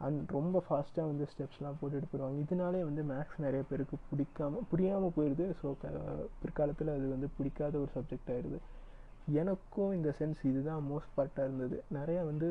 [0.05, 2.39] அண்ட் ரொம்ப ஃபாஸ்ட்டாக வந்து ஸ்டெப்ஸ்லாம் போட்டுட்டு போயிடுவாங்க.
[2.45, 5.91] இதனாலே வந்து மேக்ஸ் நிறைய பேருக்கு பிடிக்காம புரியாமல் போயிடுது ஸோ க
[6.41, 8.59] பிற்காலத்தில் அது வந்து பிடிக்காத ஒரு சப்ஜெக்ட் ஆயிடுது
[9.41, 11.77] எனக்கும் இந்த சென்ஸ் இதுதான் மோஸ்ட் பார்ட்டாக இருந்தது.
[11.97, 12.47] நிறையா வந்து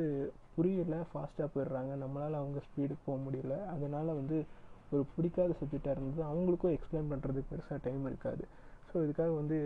[0.56, 1.92] புரியல ஃபாஸ்ட்டாக போயிடுறாங்க.
[2.02, 3.56] நம்மளால் அவங்க ஸ்பீடுக்கு போக முடியல.
[3.75, 4.38] அதனால் வந்து
[4.92, 6.23] ஒரு பிடிக்காத சப்ஜெக்டாக இருந்தது.
[6.30, 8.44] அவங்களுக்கும் எக்ஸ்பிளைன் பண்ணுறதுக்கு பெருசாக டைம் இருக்காது.
[8.90, 9.58] ஸோ இதுக்காக வந்து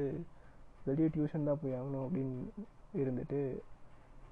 [0.88, 2.36] வெளியே டியூஷன் தான் போய் ஆகணும் அப்படின்னு
[3.02, 3.40] இருந்துட்டு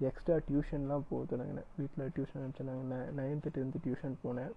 [0.09, 1.69] எக்ஸ்ட்ரா டியூஷன்லாம் போக தொடங்கினேன்.
[1.79, 2.99] வீட்டில் டியூஷன் அனுப்பிச்சிருந்தாங்க.
[3.19, 4.53] நைன்த்து டென்த்து டியூஷன் போனேன்.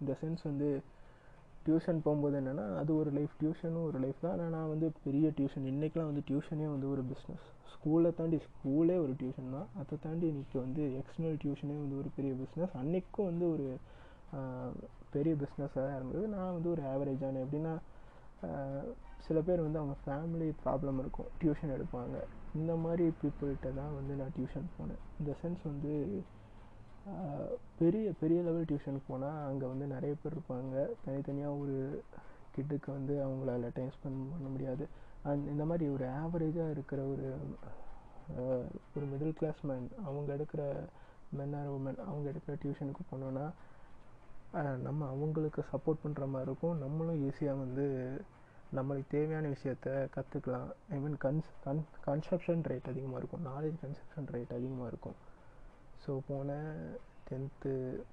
[0.00, 0.68] இந்த சென்ஸ் வந்து
[1.66, 4.32] டியூஷன் போகும்போது என்னென்னா அது ஒரு லைஃப் டியூஷனும் ஒரு லைஃப் தான்.
[4.34, 9.12] ஆனால் நான் வந்து பெரிய டியூஷன் இன்றைக்கெலாம் வந்து டியூஷனே வந்து ஒரு பிஸ்னஸ் ஸ்கூலை தாண்டி ஸ்கூலே ஒரு
[9.20, 9.68] டியூஷன் தான்.
[9.80, 13.68] அதை தாண்டி இன்றைக்கி வந்து எக்ஸ்டர்னல் டியூஷனே வந்து ஒரு பெரிய பிஸ்னஸ் அன்றைக்கும் வந்து ஒரு
[15.14, 16.24] பெரிய பிஸ்னஸாக தான் இருந்தது.
[16.34, 17.74] நான் வந்து ஒரு ஆவரேஜான எப்படின்னா
[19.26, 21.30] சில பேர் வந்து அவங்க ஃபேமிலி ப்ராப்ளம் இருக்கும்.
[21.40, 22.18] டியூஷன் எடுப்பாங்க.
[22.58, 25.02] இந்த மாதிரி பீப்புள்கிட்ட தான் வந்து நான் டியூஷன் போனேன்.
[25.20, 25.92] இந்த சென்ஸ் வந்து
[27.80, 30.74] பெரிய பெரிய லெவல் டியூஷனுக்கு போனால் அங்கே வந்து நிறைய பேர் இருப்பாங்க.
[31.04, 31.76] தனித்தனியாக ஒரு
[32.54, 34.84] கிட்டுக்கு வந்து அவங்களால டைம் ஸ்பெண்ட் பண்ண முடியாது.
[35.28, 37.28] அண்ட் இந்த மாதிரி ஒரு ஆவரேஜாக இருக்கிற ஒரு
[38.94, 40.62] ஒரு மிடில் கிளாஸ் மேன் அவங்க எடுக்கிற
[41.38, 43.46] மென் ஆர் உமன் அவங்க எடுக்கிற டியூஷனுக்கு போனோன்னா
[44.86, 46.78] நம்ம அவங்களுக்கு சப்போர்ட் பண்ணுற மாதிரி இருக்கும்.
[46.84, 47.86] நம்மளும் ஈஸியாக வந்து
[48.76, 53.44] நம்மளுக்கு தேவையான விஷயத்த கற்றுக்கலாம் I mean cons con conception rate அதிகமாக இருக்கும்.
[53.50, 55.16] நாலேஜ் கன்செப்ஷன் ரேட் அதிகமாக இருக்கும்.
[56.02, 56.50] ஸோ போன
[57.28, 57.72] டென்த்து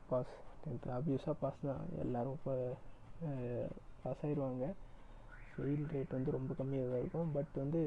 [0.09, 0.33] பாஸ்
[0.63, 1.83] டென்த்து ஆப்வியஸாக பாஸ் தான்.
[2.03, 2.55] எல்லோரும் இப்போ
[4.03, 4.65] பாஸ் ஆயிடுவாங்க
[5.51, 7.29] ஃபெயில் ரேட் வந்து ரொம்ப கம்மியாக தான் இருக்கும்.
[7.37, 7.81] பட் வந்து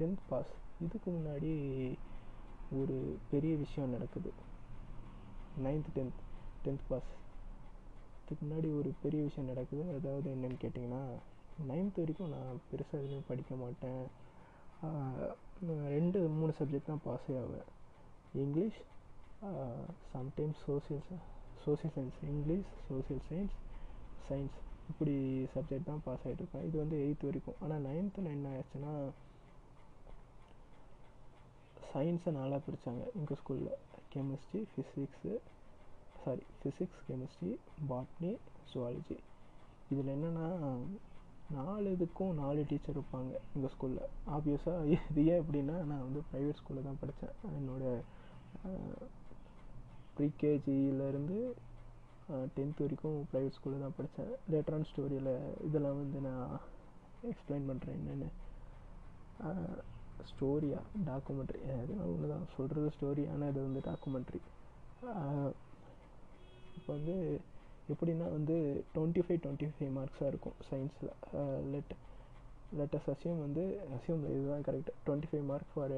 [0.00, 0.52] டென்த் பாஸ்
[0.86, 1.52] இதுக்கு முன்னாடி
[2.80, 2.96] ஒரு
[3.32, 4.30] பெரிய விஷயம் நடக்குது.
[5.66, 6.20] நைன்த் டென்த்
[6.64, 7.10] டென்த் பாஸ்
[8.22, 9.84] இதுக்கு முன்னாடி ஒரு பெரிய விஷயம் நடக்குது.
[9.96, 11.02] அதாவது என்னென்னு கேட்டிங்கன்னா
[11.70, 14.04] நைன்த் வரைக்கும் நான் பெருசாக எதுவும் படிக்க மாட்டேன்.
[15.96, 17.68] ரெண்டு மூணு சப்ஜெக்ட் தான் பாஸே ஆவேன்.
[18.42, 18.80] English
[20.14, 21.04] sometimes social
[21.64, 23.56] social science English social science
[24.28, 24.58] science
[24.90, 25.14] இப்படி
[25.54, 27.58] சப்ஜெக்ட் தான் பாஸ் ஆகிட்ருப்பேன் இது வந்து எயித்து வரைக்கும்.
[27.62, 28.92] ஆனால் நைன்த்தில் என்ன ஆயிடுச்சுன்னா
[31.92, 33.76] சயின்ஸை நாளாக பிரித்தாங்க எங்கள் ஸ்கூலில்
[34.12, 35.34] chemistry physics
[36.24, 37.52] sorry physics chemistry
[37.90, 38.32] botany
[38.70, 39.16] zoology
[39.90, 40.46] இதில் என்னென்னா
[41.50, 46.88] நாலு இதுக்கும் நாலு டீச்சர் இருப்பாங்க எங்கள் ஸ்கூலில் ஆப்வியஸாக இது ஏன் எப்படின்னா நான் வந்து ப்ரைவேட் ஸ்கூலில்
[46.88, 47.92] தான் படித்தேன் என்னோடய
[50.16, 51.38] ப்ரீகேஜியிலேருந்து
[52.54, 55.32] டென்த் வரைக்கும் ப்ரைவேட் ஸ்கூலில் தான் படித்தேன் லேட்டரான ஸ்டோரியில்
[55.64, 56.54] இதெல்லாம் வந்து நான்
[57.24, 58.30] எக்ஸ்பிளைன் பண்ணுறேன் என்னென்னு.
[60.30, 64.40] ஸ்டோரியா டாக்குமெண்ட்ரி அதெல்லாம் ஒன்று தான் சொல்கிறது ஸ்டோரி ஆனால் இது வந்து டாக்குமெண்ட்ரி
[66.76, 67.16] இப்போ வந்து
[67.92, 68.56] எப்படின்னா வந்து
[68.94, 71.12] டுவெண்ட்டி ஃபைவ் டுவெண்ட்டி ஃபைவ் மார்க்ஸாக இருக்கும் சயின்ஸில்
[71.72, 71.92] லெட்
[72.78, 73.64] லெட்டஸ் அசியம் வந்து
[73.96, 75.94] அசியம் இதுதான் correct twenty five mark for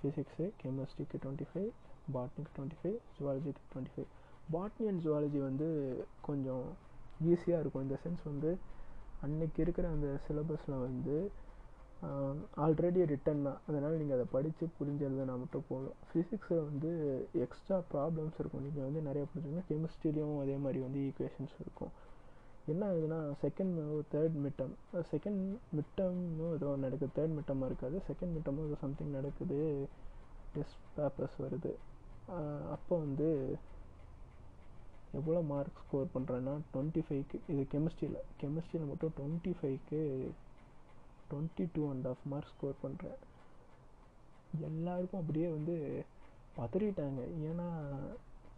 [0.00, 1.68] physics கெமிஸ்ட்ரிக்கு twenty five
[2.14, 4.08] பாட்னிக்கு twenty five ஜுவாலஜிக்கு twenty five
[4.52, 5.68] botany and zoology வந்து
[6.20, 6.66] கொஞ்சம்
[7.30, 7.82] ஈஸியாக இருக்கும்.
[7.82, 8.50] இந்த சென்ஸ் வந்து
[9.20, 11.16] அன்னைக்கு இருக்கிற அந்த சிலபஸில் வந்து
[12.64, 13.60] ஆல்ரெடி ரிட்டன் தான்.
[13.68, 15.96] அதனால் நீங்கள் அதை படித்து புரிஞ்சு எழுதுனா மட்டும் போதும்.
[16.08, 16.90] ஃபிசிக்ஸில் வந்து
[17.44, 18.64] எக்ஸ்ட்ரா ப்ராப்ளம்ஸ் இருக்கும்.
[18.66, 21.92] நீங்கள் வந்து நிறைய படிச்சிங்கன்னா கெமிஸ்ட்ரிலையும் அதே மாதிரி வந்து ஈக்குவேஷன்ஸ் இருக்கும்.
[22.72, 23.76] என்ன ஆகுதுன்னா செகண்ட்
[24.14, 24.74] தேர்ட் மிட்டம்
[25.12, 25.42] செகண்ட்
[25.76, 27.12] மிட்டமும் ஏதோ நடக்குது.
[27.18, 27.96] தேர்ட் மிட்டமாக இருக்காது.
[28.08, 29.60] செகண்ட் மிட்டமும் ஏதோ சம்திங் நடக்குது.
[30.56, 31.72] டெஸ்ட் பேப்பர்ஸ் வருது.
[32.74, 33.28] அப்போ வந்து
[35.18, 40.00] எவ்வளோ மார்க் ஸ்கோர் பண்ணுறேன்னா டுவெண்ட்டி ஃபைவ்க்கு இது கெமிஸ்ட்ரியில் கெமிஸ்ட்ரியில் மட்டும் டுவெண்ட்டி ஃபைவ்க்கு
[41.30, 43.18] twenty two and half mark score பண்ணுறேன்
[44.68, 45.76] எல்லாருக்கும் அப்படியே வந்து
[46.58, 47.20] பதறிட்டாங்க.
[47.48, 47.66] ஏன்னா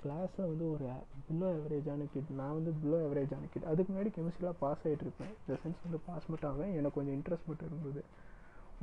[0.03, 0.85] கிளாஸில் வந்து ஒரு
[1.29, 5.33] பிலோ ஆவரேஜான கிட் நான் வந்து பிலோ ஆவரேஜான கிட் அதுக்கு முன்னாடி கெமிஸ்ட்ரியெலாம் பாஸ் ஆகிட்டு இருப்பேன்.
[5.41, 8.03] இந்த சென்ஸ் வந்து பாஸ் மட்டும் ஆவேன் எனக்கு கொஞ்சம் இன்ட்ரெஸ்ட் மட்டும் இருந்தது.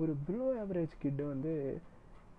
[0.02, 1.54] ஒரு பிலோ ஆவரேஜ் கிட்டு வந்து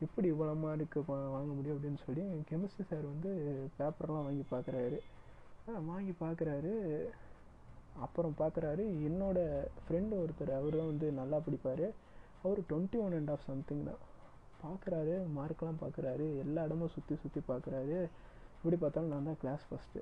[0.06, 3.30] எப்படி இவ்வளோ மார்க்கு வாங்க முடியும் அப்படின்னு சொல்லி கெமிஸ்ட்ரி சார் வந்து
[3.78, 4.98] பேப்பர்லாம் வாங்கி பார்க்குறாரு
[5.88, 6.74] வாங்கி பார்க்குறாரு
[8.04, 9.38] அப்புறம் பார்க்குறாரு என்னோட
[9.84, 11.86] ஃப்ரெண்டு ஒருத்தர் அவர் தான் வந்து நல்லா படிப்பார்.
[12.44, 14.02] அவர் twenty one and half something தான்.
[14.64, 17.98] பார்க்குறாரு மார்க்லாம் பார்க்குறாரு எல்லா இடமும் சுற்றி சுற்றி பார்க்குறாரு
[18.58, 20.00] இப்படி பார்த்தாலும் நான் தான் கிளாஸ் ஃபஸ்ட்டு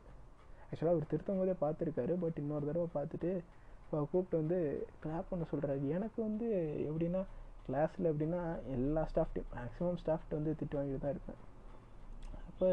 [0.69, 3.31] ஆக்சுவலாக அவர் திருத்தும் போதே பார்த்துருக்காரு பட் இன்னொரு தடவை பார்த்துட்டு
[3.83, 4.59] இப்போ கூப்பிட்டு வந்து
[5.03, 6.47] கிளாப் பண்ண சொல்கிறாரு எனக்கு வந்து
[6.89, 7.21] எப்படின்னா
[7.67, 8.41] கிளாஸில் எப்படின்னா
[8.77, 11.41] எல்லா ஸ்டாஃப்ட்டையும் மேக்ஸிமம் ஸ்டாஃப்ட்டு வந்து திட்டு வாங்கிட்டு தான் இருப்பேன்.
[12.49, 12.69] அப்போ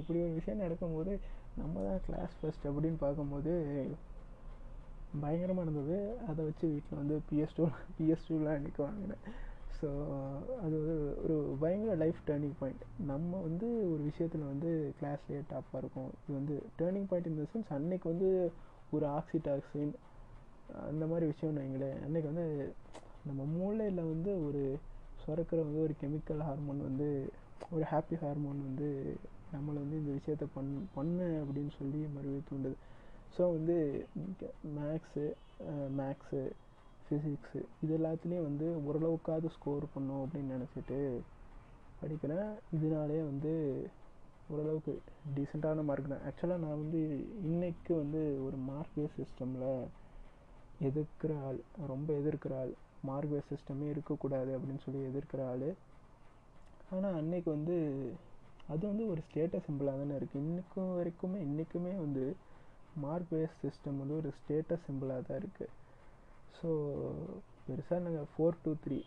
[0.00, 1.12] இப்படி ஒரு விஷயம் நடக்கும்போது
[1.60, 3.52] நம்ம தான் கிளாஸ் ஃபஸ்ட் அப்படின்னு பார்க்கும்போது
[5.22, 5.96] பயங்கரமாக இருந்தது.
[6.30, 7.64] அதை வச்சு வீட்டில் வந்து பிஎஸ் டூ
[7.98, 9.24] பிஎஸ் டூலாம் அன்றைக்கி வாங்கினேன்.
[9.78, 9.88] ஸோ
[10.64, 16.10] அது வந்து ஒரு பயங்கர லைஃப் டேர்னிங் பாயிண்ட் நம்ம வந்து ஒரு விஷயத்தில் வந்து கிளாஸ்லேயே டாப்பாக இருக்கும்.
[16.20, 18.28] இது வந்து டேர்னிங் பாயிண்ட் இந்த சென்ஸ் அன்னைக்கு வந்து
[18.92, 19.94] ஒரு ஆக்சிடாக்சின்
[20.88, 22.46] அந்த மாதிரி விஷயம்னு வைங்களேன் அன்றைக்கி வந்து
[23.28, 24.62] நம்ம மூளையில் வந்து ஒரு
[25.22, 27.08] சுரக்கிற வந்து ஒரு கெமிக்கல் ஹார்மோன் வந்து
[27.74, 28.88] ஒரு ஹாப்பி ஹார்மோன் வந்து
[29.54, 32.76] நம்மளை வந்து இந்த விஷயத்த பண் பண்ண அப்படின்னு சொல்லி மறுபடியும் தூண்டுது.
[33.36, 33.76] ஸோ வந்து
[34.78, 35.24] மேக்ஸு
[36.00, 36.42] மேக்ஸு
[37.04, 40.98] ஃபிசிக்ஸு இது எல்லாத்துலேயும் வந்து ஓரளவுக்காவது ஸ்கோர் பண்ணும் அப்படின்னு நினச்சிட்டு
[42.00, 42.48] படிக்கிறேன்.
[42.76, 43.52] இதனாலே வந்து
[44.52, 44.92] ஓரளவுக்கு
[45.34, 46.24] டீசெண்டான மார்க் தான்.
[46.28, 47.02] ஆக்சுவலாக நான் வந்து
[47.48, 49.68] இன்றைக்கு வந்து ஒரு மார்க் பேஸ் சிஸ்டமில்
[50.88, 51.60] எதிர்க்கிற ஆள்
[51.92, 52.72] ரொம்ப எதிர்க்கிற ஆள்
[53.08, 55.68] மார்க் பேஸ் சிஸ்டமே இருக்கக்கூடாது அப்படின்னு சொல்லி எதிர்க்கிற ஆள்.
[56.94, 57.76] ஆனால் அன்னைக்கு வந்து
[58.72, 62.24] அது வந்து ஒரு ஸ்டேட்டஸ் சிம்பிளாக தானே இருக்குது இன்றைக்கும் வரைக்குமே இன்றைக்குமே வந்து
[63.02, 65.72] மார்க் பேஸ் சிஸ்டம் வந்து ஒரு ஸ்டேட்டஸ் சிம்பிளாக தான் இருக்குது
[66.58, 66.68] ஸோ
[67.66, 68.98] பெருசாக நாங்கள் ஃபோர் டூ த்ரீ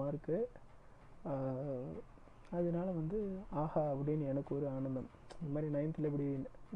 [0.00, 0.38] மார்க்கு
[2.58, 3.18] அதனால வந்து
[3.62, 5.08] ஆஹா அப்படின்னு எனக்கு ஒரு ஆனந்தம்.
[5.38, 6.26] இந்த மாதிரி நைன்த்தில் இப்படி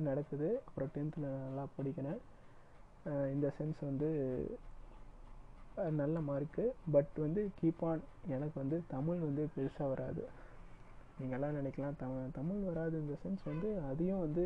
[0.09, 0.49] நடக்குது.
[0.67, 2.19] அப்புறம் டென்த்தில் நல்லா படிக்கிறேன்.
[3.35, 4.09] இந்த சென்ஸ் வந்து
[6.01, 8.03] நல்ல மார்க்கு பட் வந்து கீப் ஆன்
[8.35, 10.23] எனக்கு வந்து தமிழ் வந்து பெருசாக வராது.
[11.21, 12.97] நீங்கள்லாம் நினைக்கலாம் தமிழ் தமிழ் வராது.
[13.05, 14.45] இந்த சென்ஸ் வந்து அதையும் வந்து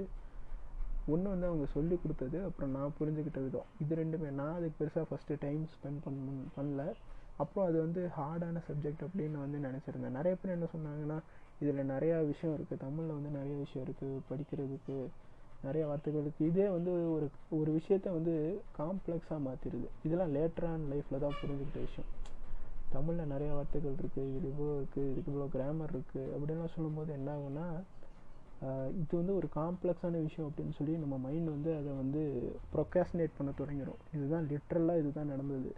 [1.06, 3.68] ஒன்று வந்து அவங்க சொல்லி கொடுத்தது அப்புறம் நான் புரிஞ்சுக்கிட்ட விதம்.
[3.78, 4.30] இது ரெண்டுமே.
[4.30, 6.82] நான் அதுக்கு பெருசாக ஃபஸ்ட்டு டைம் ஸ்பெண்ட் பண்ண பண்ணல.
[7.36, 10.16] அப்புறம் அது வந்து ஹார்டான சப்ஜெக்ட் அப்படின்னு வந்து நினச்சிருந்தேன்.
[10.18, 11.18] நிறைய பேர் என்ன சொன்னாங்கன்னா
[11.60, 14.96] இதில் நிறையா விஷயம் இருக்குது தமிழில் வந்து நிறைய விஷயம் இருக்குது படிக்கிறதுக்கு
[15.62, 21.80] நிறைய வார்த்தைகளுக்கு இதே வந்து ஒரு ஒரு விஷயத்த வந்து காம்ப்ளெக்ஸாக மாற்றிடுது இதெல்லாம் லேட்டரான லைஃப்பில் தான் புரிஞ்சுக்கிட்ட
[21.88, 22.10] விஷயம்.
[22.92, 27.66] தமிழில் நிறைய வார்த்தைகள் இருக்குது இது இவ்வளோ இருக்குது இதுக்கு இவ்வளோ கிராமர் இருக்குது அப்படின்லாம் சொல்லும்போது என்ன ஆகுன்னா
[29.00, 32.20] இது வந்து ஒரு காம்ப்ளெக்ஸான விஷயம் அப்படின்னு சொல்லி நம்ம மைண்ட் வந்து அதை வந்து
[32.74, 35.70] ப்ரொக்காஸ்டினேட் பண்ண தொடங்கிடும் இதுதான் லிட்ரலாக இதுதான் நடந்தது.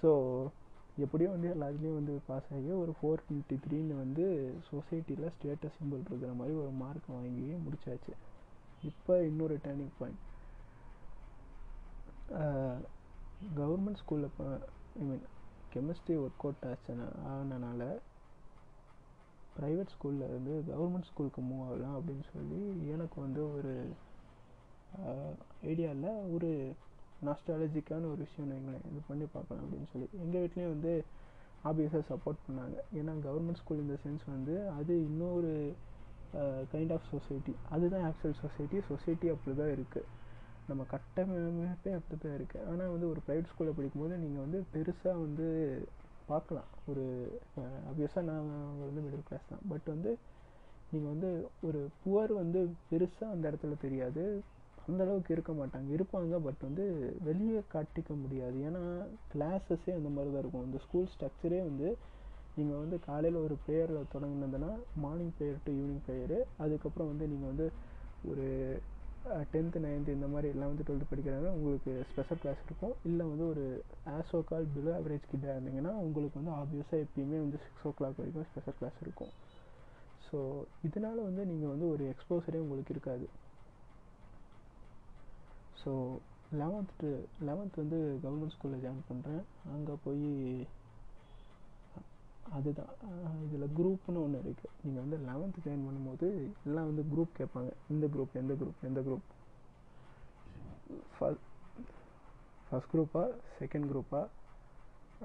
[0.00, 0.10] ஸோ
[1.04, 4.24] எப்படியும் வந்து எல்லாத்துலேயும் வந்து பாஸ் ஆகி ஒரு ஃபோர் ஃபிஃப்டி த்ரீன்னு வந்து
[4.70, 8.12] சொசைட்டியில் ஸ்டேட்டஸ் சிம்பிள் இருக்கிற மாதிரி ஒரு மார்க் வாங்கி முடிச்சாச்சு.
[8.90, 10.24] இப்போ இன்னொரு டேர்னிங் பாயிண்ட்
[13.60, 14.46] கவர்மெண்ட் ஸ்கூலில் இப்போ
[15.00, 15.24] I mean
[15.74, 17.82] chemistry work out ஆச்சுன்னா ஆனனால
[19.58, 22.60] ப்ரைவேட் ஸ்கூலில் இருந்து கவர்மெண்ட் ஸ்கூலுக்கு மூவ் ஆகலாம் அப்படின்னு சொல்லி
[22.94, 23.72] எனக்கு வந்து ஒரு
[25.70, 26.50] ஐடியாவில் ஒரு
[27.26, 30.08] நாஸ்டாலஜிக்கான ஒரு விஷயம் வைங்களேன் இது பண்ணி பார்க்கலாம் அப்படின்னு சொல்லி.
[30.24, 30.92] எங்கள் வீட்லேயும் வந்து
[31.68, 32.76] ஆப்வியஸாக சப்போர்ட் பண்ணாங்க.
[32.98, 35.52] ஏன்னா கவர்மெண்ட் ஸ்கூல் இந்த சென்ஸ் வந்து அது இன்னொரு
[36.72, 40.08] கைண்ட் ஆஃப் சொசைட்டி அதுதான் ஆக்சுவல் சொசைட்டி சொசைட்டி அப்படி தான் இருக்குது
[40.70, 45.46] நம்ம கட்டமைப்பே அப்படி தான் இருக்குது ஆனால் வந்து ஒரு ப்ரைவேட் ஸ்கூலில் படிக்கும்போது நீங்கள் வந்து பெருசாக வந்து
[46.30, 46.68] பார்க்கலாம்.
[46.90, 47.04] ஒரு
[47.90, 48.48] ஆப்வியஸாக நான்
[48.84, 49.64] வந்து மிடில் கிளாஸ் தான்.
[49.72, 50.10] பட் வந்து
[50.92, 51.30] நீங்கள் வந்து
[51.68, 52.60] ஒரு புவர் வந்து
[52.90, 54.24] பெருசாக அந்த இடத்துல தெரியாது.
[54.88, 55.88] அந்த அளவுக்கு இருக்க மாட்டாங்க.
[55.96, 56.84] இருப்பாங்க பட் வந்து
[57.28, 58.58] வெளியே காட்டிக்க முடியாது.
[58.68, 58.82] ஏன்னா
[59.32, 60.66] கிளாஸஸே அந்த மாதிரி தான் இருக்கும்.
[60.68, 61.88] இந்த ஸ்கூல் ஸ்ட்ரக்சரே வந்து
[62.58, 64.70] நீங்கள் வந்து காலையில் ஒரு ப்ரேயரில் தொடங்கினதுன்னா
[65.04, 67.66] morning prayer to evening prayer அதுக்கப்புறம் வந்து நீங்கள் வந்து
[68.30, 68.46] ஒரு
[69.52, 71.48] டென்த்து நைன்த்து இந்த மாதிரி லெவன்த்து டுவெல்த்து படிக்கிறாங்க.
[71.58, 73.64] உங்களுக்கு ஸ்பெஷல் கிளாஸ் இருக்கும் இல்லை வந்து ஒரு
[74.18, 78.48] ஆஸோ கால் பிலோ ஆவரேஜ் கிட்ட இருந்தீங்கன்னா உங்களுக்கு வந்து ஆப்வியஸாக எப்பயுமே வந்து சிக்ஸ் ஓ கிளாக் வரைக்கும்
[78.50, 79.32] ஸ்பெஷல் கிளாஸ் இருக்கும்.
[80.28, 80.38] ஸோ
[80.88, 83.28] இதனால் வந்து நீங்கள் வந்து ஒரு எக்ஸ்போசரே உங்களுக்கு இருக்காது.
[85.82, 85.92] ஸோ
[86.60, 87.10] லெவன்த்து
[87.48, 89.42] லெவன்த் வந்து கவர்மெண்ட் ஸ்கூலில் ஜாயின் பண்ணுறேன்
[89.74, 90.28] அங்கே போய்
[92.56, 92.92] அதுதான்.
[93.46, 96.26] இதில் குரூப்னு ஒன்று இருக்குது நீங்கள் வந்து லெவன்த்து ஜாயின் பண்ணும்போது
[96.68, 97.70] எல்லாம் வந்து குரூப் கேட்பாங்க.
[97.94, 99.26] இந்த குரூப் எந்த குரூப் எந்த குரூப்
[102.68, 103.22] ஃபஸ்ட் குரூப்பா
[103.60, 104.20] செகண்ட் குரூப்பா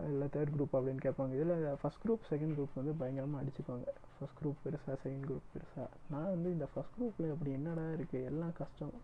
[0.09, 1.33] இல்லை தேர்ட் குரூப் அப்படின்னு கேட்பாங்க.
[1.39, 6.31] இதில் ஃபஸ்ட் குரூப் செகண்ட் குரூப் வந்து பயங்கரமாக அடிச்சுப்பாங்க ஃபஸ்ட் குரூப் பெருசாக செகண்ட் குரூப் பெருசாக நான்
[6.36, 8.95] வந்து இந்த ஃபஸ்ட் குரூப்பில் அப்படி என்னடா இருக்குது எல்லாம் கஷ்டம்.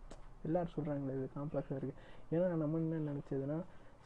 [0.47, 1.97] எல்லோரும் சொல்கிறாங்களே இது காம்ப்ளெக்ஸாக இருக்குது
[2.35, 3.59] ஏன்னா நம்ம என்ன நினச்சதுன்னா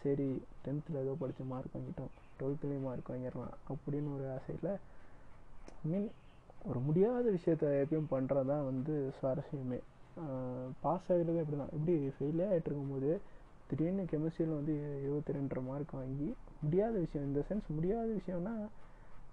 [0.04, 0.28] சரி
[0.66, 2.14] டென்த்தில் ஏதோ படித்து மார்க் வாங்கிட்டோம்.
[2.44, 4.72] டுவெல்த்துலேயும் மார்க் வாங்கிடலாம் அப்படின்னு ஒரு ஆசையில்
[5.90, 6.10] மீன்
[6.70, 9.80] ஒரு முடியாத விஷயத்த எப்பயும் பண்ணுறது தான் வந்து சுவாரஸ்யமே.
[10.84, 13.10] பாஸ் ஆகிறது இப்படி தான் இப்படி ஃபெயிலே ஆகிட்டு இருக்கும்போது
[13.70, 14.74] திடீர்னு கெமிஸ்ட்ரியில் வந்து
[15.06, 16.28] இருபத்தி ரெண்டரை மார்க் வாங்கி
[16.64, 18.54] முடியாத விஷயம் இந்த சென்ஸ் முடியாத விஷயம்னா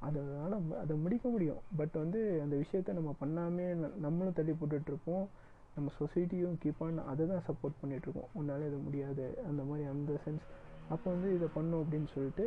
[0.07, 1.61] அதனால் அதை முடிக்க முடியும்.
[1.79, 3.66] பட் வந்து அந்த விஷயத்த நம்ம பண்ணாமே
[4.05, 5.27] நம்மளும் தள்ளி போட்டுட்ருப்போம்
[5.75, 9.27] நம்ம சொசைட்டியும் கீப் ஆன் அதை தான் சப்போர்ட் பண்ணிகிட்ருக்கோம் உன்னால் இது முடியாது.
[9.49, 10.46] அந்த மாதிரி அந்த சென்ஸ்
[10.94, 12.44] அப்போ வந்து இதை பண்ணோம் அப்படின்னு சொல்லிட்டு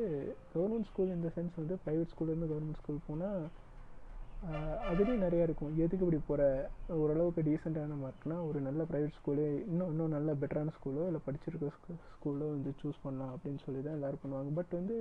[0.53, 3.43] கவர்மெண்ட் ஸ்கூல் இந்த சென்ஸ் வந்து ப்ரைவேட் ஸ்கூல்லேருந்து கவர்மெண்ட் ஸ்கூல் போனால்
[4.89, 5.73] அதுலேயும் நிறையா இருக்கும்.
[5.83, 6.45] எதுக்கு இப்படி போகிற
[7.01, 11.93] ஓரளவுக்கு டீசெண்டான மார்க்னால் ஒரு நல்ல ப்ரைவேட் ஸ்கூலு இன்னும் இன்னும் நல்ல பெட்டரான ஸ்கூலோ இல்லை படிச்சிருக்க ஸ்கூ
[12.15, 14.51] ஸ்கூலோ வந்து சூஸ் பண்ணலாம் அப்படின்னு சொல்லி தான் எல்லோரும் பண்ணுவாங்க.
[14.59, 14.97] பட் வந்து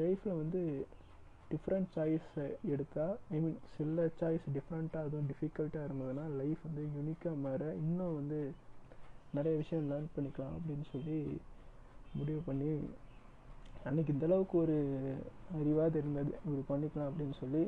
[0.00, 0.62] லைஃப்பில் வந்து
[1.54, 2.30] டிஃப்ரெண்ட் சாய்ஸ்
[2.74, 8.40] எடுத்தால் ஐ மீன் சில சாய்ஸ் டிஃப்ரெண்ட்டாக அதுவும் டிஃபிகல்ட்டாக இருந்ததுன்னா லைஃப் வந்து யூனிக்காக மாற இன்னும் வந்து
[9.38, 11.18] நிறைய விஷயம் லேர்ன் பண்ணிக்கலாம் அப்படின்னு சொல்லி
[12.18, 12.70] முடிவு பண்ணி
[13.88, 14.76] அன்றைக்கி இந்தளவுக்கு ஒரு
[15.58, 16.32] அறிவாக இருந்தது.
[16.44, 17.62] இப்படி பண்ணிக்கலாம் அப்படின்னு சொல்லி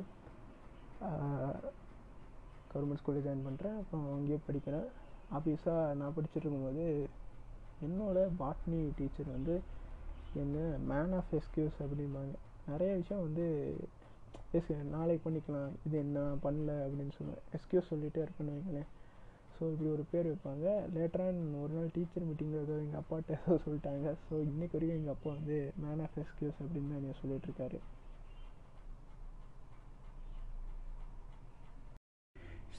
[2.72, 4.88] கவர்மெண்ட் ஸ்கூலில் ஜாயின் பண்ணுறேன் அப்புறம் அங்கேயே படிக்கிறேன்.
[5.36, 6.86] ஆஃபீஸாக நான் படிச்சுட்டு இருக்கும்போது
[7.86, 9.54] என்னோடய பாட்னி டீச்சர் வந்து
[10.42, 10.58] என்ன
[10.90, 12.34] மேன் ஆஃப் எஸ்கியூஸ் அப்படிம்பாங்க.
[12.70, 13.46] நிறைய விஷயம் வந்து
[14.58, 15.72] எஸ் நாளைக்கு பண்ணிக்கலாம்.
[15.86, 17.42] இது என்ன பண்ணல அப்படின்னு சொல்லுவேன்.
[17.56, 18.88] எஸ்கியூஸ் சொல்லிகிட்டே இருப்பேன்னு வைங்களேன்.
[19.60, 20.66] ஸோ இப்படி ஒரு பேர் வைப்பாங்க.
[20.96, 24.14] லேட்டராக ஒரு நாள் டீச்சர் மீட்டிங்கில் ஏதோ எங்கள் அப்பாட்ட ஏதோ சொல்லிட்டாங்க.
[24.26, 27.80] ஸோ இன்றைக்கு வரைக்கும் எங்கள் அப்பா வந்து மேன் ஆஃப் எஸ்கியூஸ் அப்படின்னு தான் என்னை சொல்லிட்டு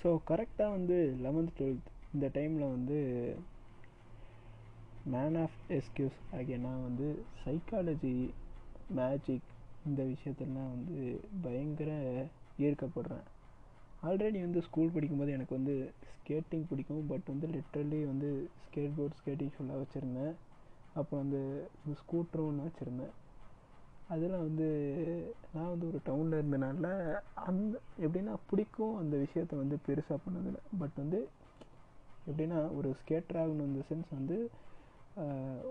[0.02, 3.00] ஸோ கரெக்டாக வந்து லெவன்த் டுவெல்த் இந்த டைமில் வந்து
[5.06, 7.08] மேன் ஆஃப் எஸ்கியூஸ் ஆகிய நான் வந்து
[7.44, 8.15] சைக்காலஜி
[8.89, 9.50] மேஜிக்
[9.86, 11.02] இந்த விஷயத்தெல்லாம் வந்து
[11.42, 11.92] பயங்கர
[12.60, 13.26] ஈர்க்கப்படுறேன்.
[14.04, 17.08] ஆல்ரெடி வந்து ஸ்கூல் படிக்கும்போது எனக்கு வந்து ஸ்கேட்டிங் பிடிக்கும்.
[17.08, 20.36] பட் வந்து லிட்ரலி வந்து ஸ்கேட் போர்ட் ஸ்கேட்டிங் ஃபுல்லாக வச்சுருந்தேன்.
[20.94, 21.68] அப்புறம் வந்து
[22.02, 23.14] ஸ்கூட்டரும் ஒன்று வச்சுருந்தேன்.
[24.08, 24.68] அதெல்லாம் வந்து
[25.54, 26.88] நான் வந்து ஒரு டவுனில் இருந்தனால
[27.34, 30.62] அந்த எப்படின்னா பிடிக்கும் அந்த விஷயத்த வந்து பெருசாக பண்ணதில்லை.
[30.80, 31.28] பட் வந்து
[32.28, 34.50] எப்படின்னா ஒரு ஸ்கேட்டர் ஆகணும் இந்த சென்ஸ் வந்து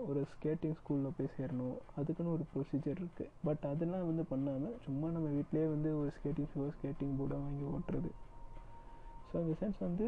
[0.07, 1.77] ஒரு ஸ்கேட்டிங் ஸ்கூலில் போய் சேரணும்.
[1.99, 6.65] அதுக்குன்னு ஒரு ப்ரொசீஜர் இருக்குது பட் அதெல்லாம் வந்து பண்ணாமல் சும்மா நம்ம வீட்டிலே வந்து ஒரு ஸ்கேட்டிங் ஷோ
[6.75, 8.11] ஸ்கேட்டிங் போர்டை வாங்கி ஓட்டுறது.
[9.29, 10.07] ஸோ இந்த சென்ஸ் வந்து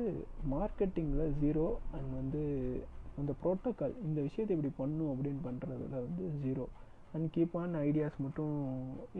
[0.53, 1.65] மார்க்கெட்டிங்கில் ஜீரோ
[1.95, 2.41] அண்ட் வந்து
[3.21, 6.65] அந்த ப்ரோட்டோக்கால் இந்த விஷயத்தை இப்படி பண்ணும் அப்படின்னு பண்ணுறதுல வந்து zero
[7.15, 8.53] and keep on ideas மட்டும்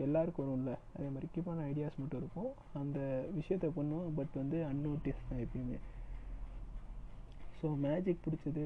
[0.04, 0.74] எல்லாருக்கும் வரும்ல.
[0.96, 2.52] அதே மாதிரி கீப் ஆன் ஐடியாஸ் மட்டும் இருக்கும்.
[2.82, 2.98] அந்த
[3.38, 4.08] விஷயத்த பண்ணுவோம்.
[4.18, 5.78] பட் வந்து அன்னோட்டிஸ் தான் எப்பயுமே.
[7.62, 8.64] ஸோ மேஜிக் பிடிச்சது.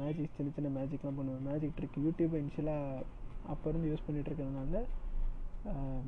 [0.00, 1.44] மேஜிக் சின்ன சின்ன மேஜிக்லாம் பண்ணுவேன்.
[1.50, 3.04] மேஜிக் ட்ரிக் யூடியூப் இனிஷியலாக
[3.52, 4.80] அப்போ இருந்து யூஸ் பண்ணிகிட்டு இருக்கிறதுனால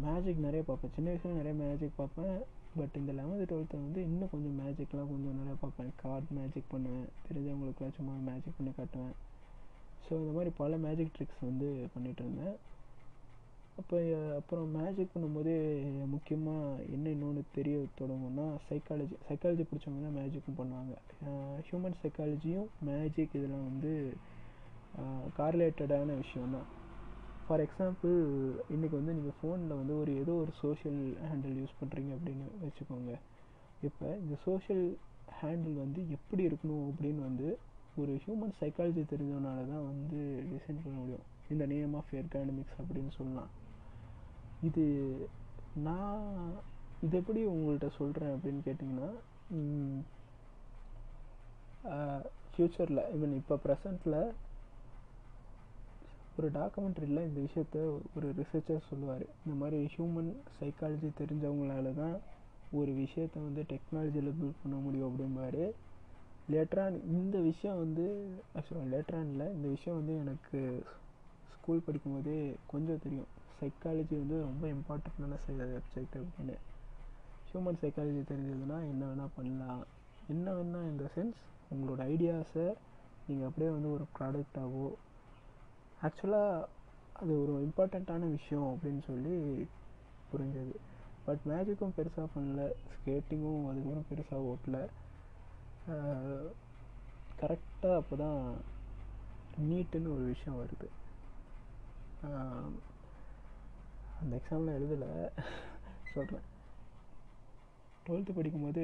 [0.05, 0.93] மேஜிக் நிறைய பார்ப்பேன்.
[0.97, 2.37] சின்ன வயசில் நிறைய மேஜிக் பார்ப்பேன்.
[2.79, 5.91] பட் இந்த லெவன்த்து டுவெல்த்தில் வந்து இன்னும் கொஞ்சம் மேஜிக்லாம் கொஞ்சம் நிறையா பார்ப்பேன்.
[6.03, 7.09] கார்ட் மேஜிக் பண்ணுவேன்.
[7.27, 9.17] தெரிஞ்சவங்களுக்குலாம் சும்மா மேஜிக் பண்ணி காட்டுவேன்.
[10.05, 12.55] ஸோ இந்த மாதிரி பல மேஜிக் ட்ரிக்ஸ் வந்து பண்ணிகிட்டு இருந்தேன்.
[13.81, 13.97] அப்போ
[14.39, 15.53] அப்புறம் மேஜிக் பண்ணும்போது
[16.15, 20.95] முக்கியமாக என்ன இன்னொன்று தெரிய தொடங்கும்னா சைக்காலஜி சைக்காலஜி பிடிச்சவங்க தான் மேஜிக்கும் பண்ணுவாங்க.
[21.69, 23.93] ஹியூமன் சைக்காலஜியும் மேஜிக் இதெல்லாம் வந்து
[25.39, 26.69] கார்லேட்டடான விஷயம் தான்
[27.47, 28.17] ஃபார் எக்ஸாம்பிள்
[28.75, 33.15] இன்றைக்கி வந்து நீங்கள் ஃபோனில் வந்து ஒரு ஏதோ ஒரு சோஷியல் ஹேண்டில் யூஸ் பண்ணுறீங்க அப்படின்னு வச்சுக்கோங்க.
[33.89, 34.85] இப்போ இந்த சோஷியல்
[35.41, 37.49] ஹேண்டில் வந்து எப்படி இருக்கணும் அப்படின்னு வந்து
[38.03, 40.21] ஒரு ஹியூமன் சைக்காலஜி தெரிஞ்சவனால தான் வந்து
[40.53, 41.27] டிசைன் பண்ண முடியும்.
[41.55, 43.51] இந்த நேம் ஆஃப் எர்கானமிக்ஸ் அப்படின்னு சொல்லலாம்.
[44.69, 44.85] இது
[45.87, 46.25] நான்
[47.05, 49.11] இது எப்படி உங்கள்கிட்ட சொல்கிறேன் அப்படின்னு கேட்டிங்கன்னா
[52.53, 54.19] ஃப்யூச்சரில் ஈவன் இப்போ ப்ரெசண்ட்டில்
[56.39, 57.79] ஒரு டாக்குமெண்ட்ரியில் இந்த விஷயத்த
[58.17, 59.25] ஒரு ரிசர்ச்சர் சொல்லுவார்.
[59.45, 62.17] இந்த மாதிரி ஹியூமன் சைக்காலஜி தெரிஞ்சவங்களால தான்
[62.81, 65.65] ஒரு விஷயத்த வந்து டெக்னாலஜியில் பில்ட் பண்ண முடியும் அப்படிம்பாரு.
[66.53, 68.07] லேட்டரான் இந்த விஷயம் வந்து
[68.57, 70.61] ஆக்சுவலாக லேட்டரானில் இந்த விஷயம் வந்து எனக்கு
[71.55, 72.39] ஸ்கூல் படிக்கும்போதே
[72.73, 73.31] கொஞ்சம் தெரியும்.
[73.63, 76.57] சைக்காலஜி வந்து ரொம்ப இம்பார்ட்டண்ட்டான சப்ஜெக்ட் அப்படின்னு.
[77.49, 79.83] ஹியூமன் சைக்காலஜி தெரிஞ்சதுன்னா என்ன வேணால் பண்ணலாம்.
[80.35, 81.41] என்ன வேணால் இந்த சென்ஸ்
[81.75, 82.67] உங்களோட ஐடியாஸை
[83.27, 84.89] நீங்கள் அப்படியே வந்து ஒரு ப்ராடக்டாகவோ
[86.07, 86.67] ஆக்சுவலாக
[87.21, 89.35] அது ஒரு இம்பார்ட்டண்ட்டான விஷயம் அப்படின்னு சொல்லி
[90.31, 90.75] புரிஞ்சது.
[91.27, 92.63] பட் மேஜிக்கும் பெருசாக பண்ணல.
[92.95, 94.79] ஸ்கேட்டிங்கும் அதுக்கப்புறம் பெருசாக ஓட்டல.
[97.41, 98.41] கரெக்டாக அப்போ தான்
[99.69, 100.89] நீட்டுன்னு ஒரு விஷயம் வருது.
[104.23, 105.09] அந்த எக்ஸாம்லாம் எழுதலை.
[106.15, 106.47] சொல்கிறேன்
[108.07, 108.83] டுவெல்த்து படிக்கும்போது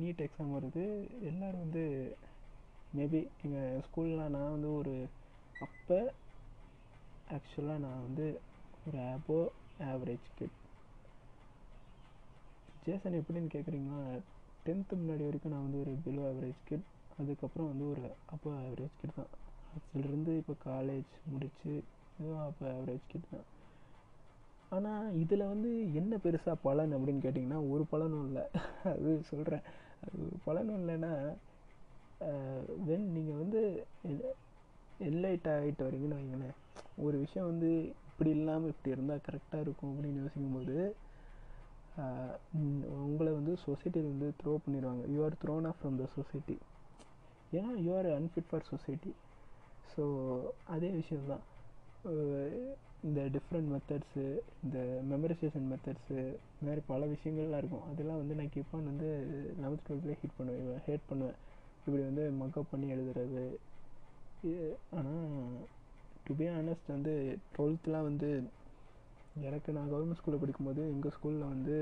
[0.00, 0.84] நீட் எக்ஸாம் வருது.
[1.22, 1.84] எல்லோரும் வந்து
[2.96, 4.94] மேபி எங்கள் ஸ்கூல்லாம் நான் வந்து ஒரு
[5.60, 5.98] அப்போ
[7.30, 8.26] ஆக்சுவலாக நான் வந்து
[8.86, 9.38] ஒரு ஆப்போ
[9.80, 10.56] ஆவரேஜ் கிட்
[12.84, 14.00] ஜேசன் எப்படின்னு கேட்குறீங்களா
[14.66, 16.86] டென்த்து முன்னாடி வரைக்கும் நான் வந்து ஒரு பிலோ ஆவரேஜ் கிட்
[17.18, 19.32] அதுக்கப்புறம் வந்து ஒரு அப்போ ஆவரேஜ் கிட் தான்.
[19.74, 21.72] அதுலேருந்து இப்போ காலேஜ் முடித்து
[22.20, 23.46] இதுவும் அப்போ ஆவரேஜ் கிட் தான்.
[24.76, 28.44] ஆனால் இதில் வந்து என்ன பெருசாக பலன் அப்படின்னு கேட்டிங்கன்னா ஒரு பலனும் இல்லை.
[28.94, 29.64] அது சொல்கிறேன்
[30.04, 31.12] அது ஒரு பலனும் இல்லைன்னா
[32.88, 33.60] வென் நீங்கள் வந்து
[35.08, 36.56] என்லைட் ஆகிட்டு வரீங்கன்னு வைங்களேன்.
[37.06, 37.70] ஒரு விஷயம் வந்து
[38.10, 40.76] இப்படி இல்லாமல் இப்படி இருந்தால் கரெக்டாக இருக்கும் அப்படின்னு யோசிக்கும்போது
[43.06, 45.02] உங்களை வந்து சொசைட்டியில் வந்து த்ரோ பண்ணிடுவாங்க.
[45.14, 46.56] You are thrown off from the society
[47.58, 49.12] ஏன்னா you are unfit for society
[49.92, 50.02] so
[50.74, 51.44] அதே விஷயம்தான்.
[53.06, 54.24] இந்த டிஃப்ரெண்ட் மெத்தட்ஸு
[54.64, 54.78] இந்த
[55.10, 56.18] மெமரைசேஷன் மெத்தட்ஸு
[56.52, 57.86] இந்த மாதிரி பல விஷயங்கள்லாம் இருக்கும்.
[57.90, 59.08] அதெல்லாம் வந்து நான் கீப் ஆன் வந்து
[59.62, 60.80] லெவன்த் டுவெல்த்லேயே ஹிட் பண்ணுவேன்.
[60.86, 61.38] ஹேட் பண்ணுவேன்.
[61.84, 63.44] இப்படி வந்து மக்கப் பண்ணி எழுதுறது.
[64.98, 65.24] ஆனால்
[66.26, 67.14] டு பி ஆனஸ்ட் வந்து
[67.56, 68.30] டுவெல்த்லாம் வந்து
[69.48, 71.76] எனக்கு நான் கவர்மெண்ட் ஸ்கூலில் படிக்கும்போது எங்கள் ஸ்கூலில் வந்து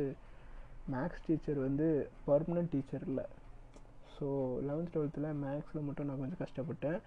[0.94, 1.86] மேக்ஸ் டீச்சர் வந்து
[2.28, 3.26] பர்மனன்ட் டீச்சர் இல்லை.
[4.14, 4.26] ஸோ
[4.68, 6.98] லெவன்த் டுவெல்த்தில் மேக்ஸில் மட்டும் நான் கொஞ்சம் கஷ்டப்பட்டேன்.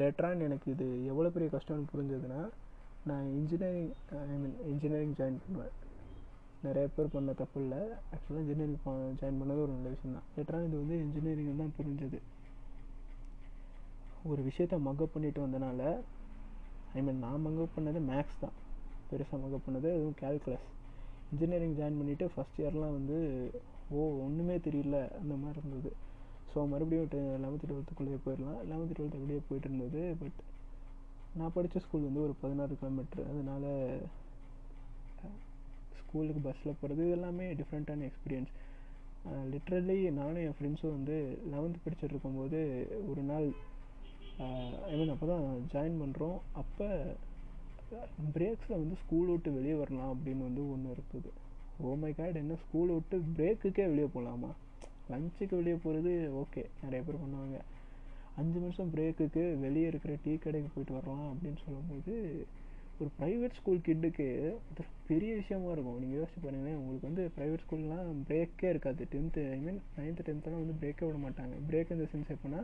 [0.00, 2.40] லேட்டரான் எனக்கு இது எவ்வளோ பெரிய கஷ்டம்னு புரிஞ்சதுன்னா
[3.08, 3.90] நான் engineering
[4.32, 5.74] I mean engineering join பண்ணுவேன்.
[6.62, 7.80] நிறைய பேர் பண்ண தப்பு இல்லை.
[8.12, 8.78] ஆக்சுவலாக இன்ஜினியரிங்
[9.20, 10.28] ஜாயின் பண்ணது ஒரு நல்ல விஷயம் தான்.
[10.36, 12.18] லேட்டராக இது வந்து இன்ஜினியரிங் தான் புரிஞ்சது.
[14.30, 15.82] ஒரு விஷயத்த மக்கப் பண்ணிட்டு வந்தனால
[16.94, 18.56] ஐ மீன் நான் மக்கப் பண்ணது மேக்ஸ் தான்.
[19.10, 20.68] பெருசாக மக்கப் பண்ணது அதுவும் கேல்குலஸ்
[21.32, 23.18] இன்ஜினியரிங் ஜாயின் பண்ணிவிட்டு ஃபஸ்ட் இயர்லாம் வந்து
[23.90, 24.98] ஓ ஒன்றுமே தெரியல.
[25.20, 25.90] அந்த மாதிரி இருந்தது.
[26.52, 27.10] ஸோ மறுபடியும்
[27.44, 28.58] லெவன்த்து டுவெல்த்துக்குள்ளேயே போயிடலாம்.
[28.70, 30.40] லெவன்த்து டுவெல்த்து அப்படியே போயிட்டு இருந்தது பட்
[31.38, 33.68] நான் படித்த ஸ்கூல் வந்து ஒரு பதினாறு கிலோமீட்ரு அதனால்
[36.00, 38.52] ஸ்கூலுக்கு பஸ்ஸில் போகிறது இது எல்லாமே டிஃப்ரெண்ட்டான எக்ஸ்பீரியன்ஸ்
[39.52, 41.16] லிட்ரலி நானும் என் ஃப்ரெண்ட்ஸும் வந்து
[41.52, 42.60] லெவன்த்து படிச்சுட்டு இருக்கும்போது
[43.10, 43.46] ஒரு நாள்
[44.90, 46.88] ஐ மீன் அப்போ தான் ஜாயின் பண்ணுறோம் அப்போ
[48.36, 51.30] பிரேக்ஸில் வந்து ஸ்கூல் விட்டு வெளியே வரலாம் அப்படின்னு வந்து ஒன்று இருக்குது.
[51.84, 54.50] ஓ மை காட் என்ன ஸ்கூல் விட்டு பிரேக்குக்கே வெளியே போகலாமா
[55.10, 56.12] லஞ்சுக்கு வெளியே போகிறது
[56.42, 57.58] ஓகே நிறைய பேர் பண்ணுவாங்க.
[58.40, 62.12] அஞ்சு நிமிஷம் பிரேக்குக்கு வெளியே இருக்கிற டீ கடைக்கு போயிட்டு வரலாம் அப்படின்னு சொல்லும்போது
[63.00, 64.26] ஒரு ப்ரைவேட் ஸ்கூல் கிட்டுக்கு
[64.70, 65.98] அது பெரிய விஷயமா இருக்கும்.
[66.02, 69.02] நீங்கள் யோசிச்சு பாருங்களேன் உங்களுக்கு வந்து ப்ரைவேட் ஸ்கூல்லாம் பிரேக்கே இருக்காது.
[69.14, 71.56] டென்த்து ஐ மீன் நைன்த்து டென்த்தெல்லாம் வந்து பிரேக்கே விட மாட்டாங்க.
[71.70, 72.60] பிரேக் இந்த சென்ஸ் எப்போனா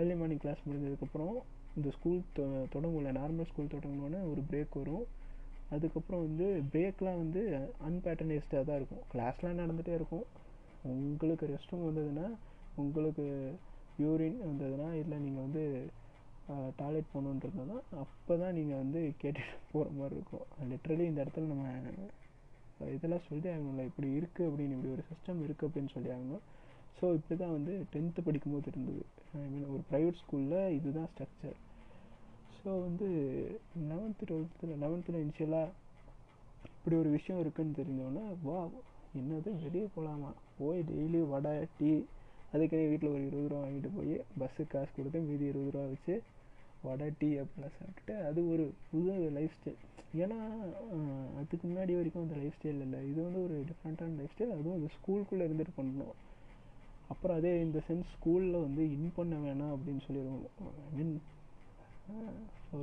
[0.00, 1.36] ஏர்லி மார்னிங் கிளாஸ் முடிஞ்சதுக்கப்புறம்
[1.76, 5.06] இந்த ஸ்கூல் தொ தொடங்கல நார்மல் ஸ்கூல் தொடங்கினோடனே ஒரு பிரேக் வரும்.
[5.74, 7.42] அதுக்கப்புறம் வந்து பிரேக்லாம் வந்து
[7.88, 9.02] அன்பேட்டர்னைஸ்டாக தான் இருக்கும்.
[9.12, 10.24] கிளாஸ்லாம் நடந்துகிட்டே இருக்கும்.
[10.88, 12.26] உங்களுக்கு ரெஸ்ட் ரூம் வந்ததுன்னா
[12.82, 13.24] உங்களுக்கு
[14.02, 15.64] யூரின் வந்ததுன்னா இல்லை நீங்கள் வந்து
[16.78, 20.46] டாய்லெட் போகணுன்றதுனா அப்போ தான் நீங்கள் வந்து கேட்டுட்டு போகிற மாதிரி இருக்கும்.
[20.70, 21.66] லிட்ரலி இந்த இடத்துல நம்ம
[22.94, 23.84] இதெல்லாம் சொல்லி ஆகணும்ல.
[23.90, 26.44] இப்படி இருக்குது அப்படின்னு இப்படி ஒரு சிஸ்டம் இருக்குது அப்படின்னு சொல்லி ஆகணும்.
[26.98, 29.02] ஸோ இப்படி தான் வந்து டென்த்து படிக்கும்போது இருந்தது.
[29.42, 31.58] ஐ மீன் ஒரு ப்ரைவேட் ஸ்கூலில் இதுதான் ஸ்ட்ரக்சர்
[32.56, 33.06] ஸோ வந்து
[33.90, 35.76] லெவன்த்து டுவெல்த்தில் லெவன்த்தில் இனிஷியலாக
[36.70, 38.58] இப்படி ஒரு விஷயம் இருக்குதுன்னு தெரிஞ்சோன்னா வா
[39.18, 39.50] என்னது?
[39.64, 41.90] வெளியே போகலாமா போய் டெய்லி வடை டீ
[42.54, 46.14] அதுக்கே வீட்டில் ஒரு இருபது ரூபா வாங்கிட்டு போய் பஸ்ஸுக்கு காசு கொடுத்து மீதி இருபது ரூபா வச்சு
[46.86, 49.80] வடை டீ அப்படிலாம் சாப்பிட்டுட்டு அது ஒரு புது லைஃப் ஸ்டைல்
[50.22, 50.38] ஏன்னா
[51.40, 53.00] அதுக்கு முன்னாடி வரைக்கும் அந்த லைஃப் ஸ்டைல் இல்லை.
[53.10, 56.14] இது வந்து ஒரு டிஃப்ரெண்ட்டான லைஃப் ஸ்டைல் அதுவும் அந்த ஸ்கூலுக்குள்ளே இருந்துட்டு பண்ணணும்.
[57.12, 60.42] அப்புறம் அதே இந்த சென்ஸ் ஸ்கூலில் வந்து இன் பண்ண வேணாம் அப்படின்னு சொல்லிடுவோம்
[60.88, 61.14] ஐ மீன்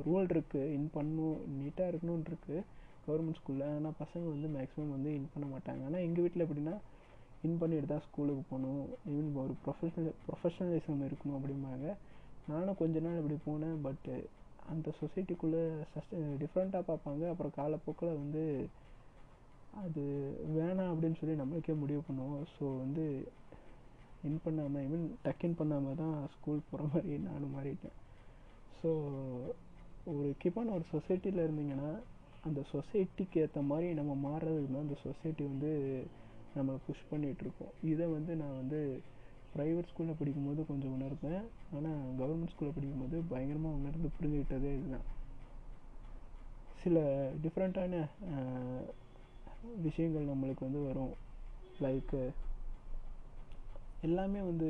[0.06, 2.64] ரூல் இருக்குது இன் பண்ணணும் நீட்டாக இருக்கணும்னு இருக்குது
[3.08, 5.82] கவர்மெண்ட் ஸ்கூலில் ஆனால் பசங்க வந்து மேக்ஸிமம் வந்து இன் பண்ண மாட்டாங்க.
[5.88, 6.76] ஆனால் எங்கள் வீட்டில் எப்படின்னா
[7.46, 8.82] இன் பண்ணிட்டு தான் ஸ்கூலுக்கு போகணும்.
[9.12, 11.86] ஈவன் ஒரு ப்ரொஃபஷனல் ப்ரொஃபஷனலிசம் இருக்கணும் அப்படிம்பாங்க.
[12.52, 14.14] நானும் கொஞ்ச நாள் இப்படி போனேன் பட்டு
[14.72, 17.22] அந்த சொசைட்டிக்குள்ளே சஸ்ட டிஃப்ரெண்ட்டாக பார்ப்பாங்க.
[17.32, 18.42] அப்புறம் காலப்போக்கில் வந்து
[19.82, 20.02] அது
[20.56, 22.42] வேணாம் அப்படின்னு சொல்லி நம்மளுக்கே முடிவு பண்ணுவோம்.
[22.54, 23.04] ஸோ வந்து
[24.28, 27.96] இன் பண்ணாமல் ஐ மீன் டக்கின் பண்ணாமல் தான் ஸ்கூல் போகிற மாதிரி நானும் மாறிட்டேன்.
[28.80, 28.90] ஸோ
[30.14, 31.90] ஒரு கீப்பான ஒரு சொசைட்டியில் இருந்தீங்கன்னா
[32.48, 35.70] அந்த சொசைட்டிக்கு ஏற்ற மாதிரி நம்ம மாறுறதுக்கு தான் அந்த சொசைட்டி வந்து
[36.56, 38.80] நம்மளை புஷ் பண்ணிகிட்ருக்கோம் இதை வந்து நான் வந்து
[39.54, 41.44] ப்ரைவேட் ஸ்கூலில் படிக்கும்போது கொஞ்சம் உணர்ந்தேன்.
[41.76, 45.06] ஆனால் கவர்மெண்ட் ஸ்கூலில் படிக்கும்போது பயங்கரமாக உணர்ந்து புரிஞ்சுக்கிட்டதே இதுதான்.
[46.82, 46.98] சில
[47.44, 48.02] டிஃப்ரெண்ட்டான
[49.86, 51.14] விஷயங்கள் நம்மளுக்கு வந்து வரும்.
[51.84, 52.20] லைக்கு
[54.08, 54.68] எல்லாமே வந்து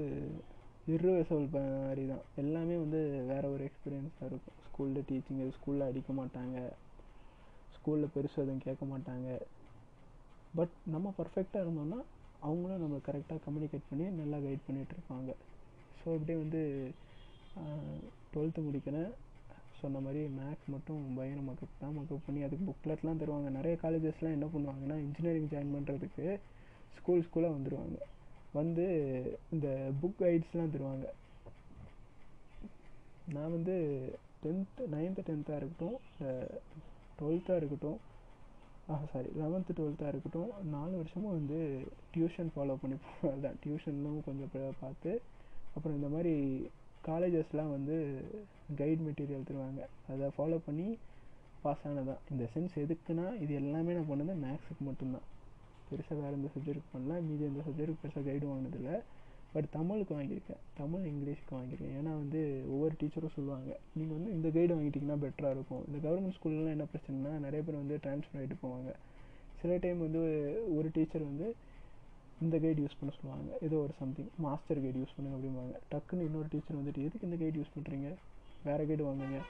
[0.93, 4.59] இர்ரிவர்சபிள் மாதிரி தான் எல்லாமே வந்து வேறு ஒரு எக்ஸ்பீரியன்ஸாக இருக்கும்.
[4.67, 6.59] ஸ்கூலில் டீச்சிங்கு ஸ்கூலில் அடிக்க மாட்டாங்க.
[7.89, 9.29] ஸ்கூலில் பெருசாக எதுவும் கேட்க மாட்டாங்க.
[10.59, 11.99] பட் நம்ம பர்ஃபெக்டாக இருந்தோம்னா
[12.47, 15.31] அவங்களும் நம்ம கரெக்டாக கம்யூனிகேட் பண்ணி நல்லா கைட் பண்ணிகிட்ருப்பாங்க
[16.01, 16.61] ஸோ இப்படியே வந்து
[18.33, 19.09] டுவெல்த்து முடிக்கிறேன்.
[19.81, 23.49] சொன்ன மாதிரி மேக்ஸ் மட்டும் பயங்கர மக்கப் தான் மக்கப் பண்ணி அதுக்கு புக்லெட்லாம் தருவாங்க.
[23.59, 26.27] நிறைய காலேஜஸ்லாம் என்ன பண்ணுவாங்கன்னா இன்ஜினியரிங் ஜாயின் பண்ணுறதுக்கு
[26.99, 27.99] ஸ்கூல் ஸ்கூலாக வந்துடுவாங்க
[28.59, 28.87] வந்து
[29.55, 29.69] இந்த
[30.03, 31.07] புக் கைட்ஸ்லாம் தருவாங்க.
[33.37, 33.77] நான் வந்து
[34.45, 35.99] டென்த்து நைன்த்து டென்த்தாக இருக்கட்டும்
[37.21, 37.99] டுவெல்த்தாக இருக்கட்டும்.
[38.91, 40.51] ஆ சாரி லெவன்த்து டுவெல்த்தாக இருக்கட்டும்.
[40.75, 41.59] நாலு வருஷமும் வந்து
[42.15, 45.13] டியூஷன் ஃபாலோ பண்ணி அதுதான் டியூஷன்லும் கொஞ்சம் பார்த்து
[45.75, 46.35] அப்புறம் இந்த மாதிரி
[47.09, 47.97] காலேஜஸ்லாம் வந்து
[48.79, 49.83] கைட் மெட்டீரியல் தருவாங்க.
[50.13, 50.89] அதை ஃபாலோ பண்ணி
[51.63, 55.27] பாஸ் ஆனதான் இந்த சென்ஸ் எதுக்குன்னா இது எல்லாமே நான் பண்ணது மேக்ஸுக்கு மட்டும்தான்.
[55.91, 57.15] பெருசாக வேறு எந்த சப்ஜெக்ட் பண்ணல.
[57.29, 58.97] மீதி எந்த சப்ஜெக்ட்டுக்கு பெருசாக கைடு வாங்கினதில்லை
[59.53, 60.63] பட் தமிழுக்கு வாங்கியிருக்கேன்.
[60.75, 61.95] தமிழ் இங்கிலீஷ்க்கு வாங்கியிருக்கேன்.
[62.01, 65.85] ஏன்னா வந்து ஒவ்வொரு டீச்சரும் சொல்லுவாங்க நீங்கள் வந்து இந்த கைடு வாங்கிட்டீங்கன்னா பெட்டராக இருக்கும்.
[65.89, 68.91] இந்த கவர்மெண்ட் ஸ்கூல்லலாம் என்ன பிரச்சனைனா நிறைய பேர் வந்து ட்ரான்ஸ்ஃபர் ஆகிட்டு போவாங்க.
[69.61, 70.21] சில டைம் வந்து
[70.75, 71.55] ஒரு டீச்சர் வந்து
[72.41, 73.59] இந்த கைடு யூஸ் பண்ண சொல்லுவாங்க.
[73.61, 75.75] ஏதோ ஒரு சம்திங் மாஸ்டர் கைடு யூஸ் பண்ணுங்க அப்படிம்பாங்க.
[75.91, 78.11] டக்குன்னு இன்னொரு டீச்சர் வந்துட்டு எதுக்கு இந்த கைடு யூஸ் பண்ணுறீங்க
[78.65, 79.41] வேறு கைடு வாங்குங்க.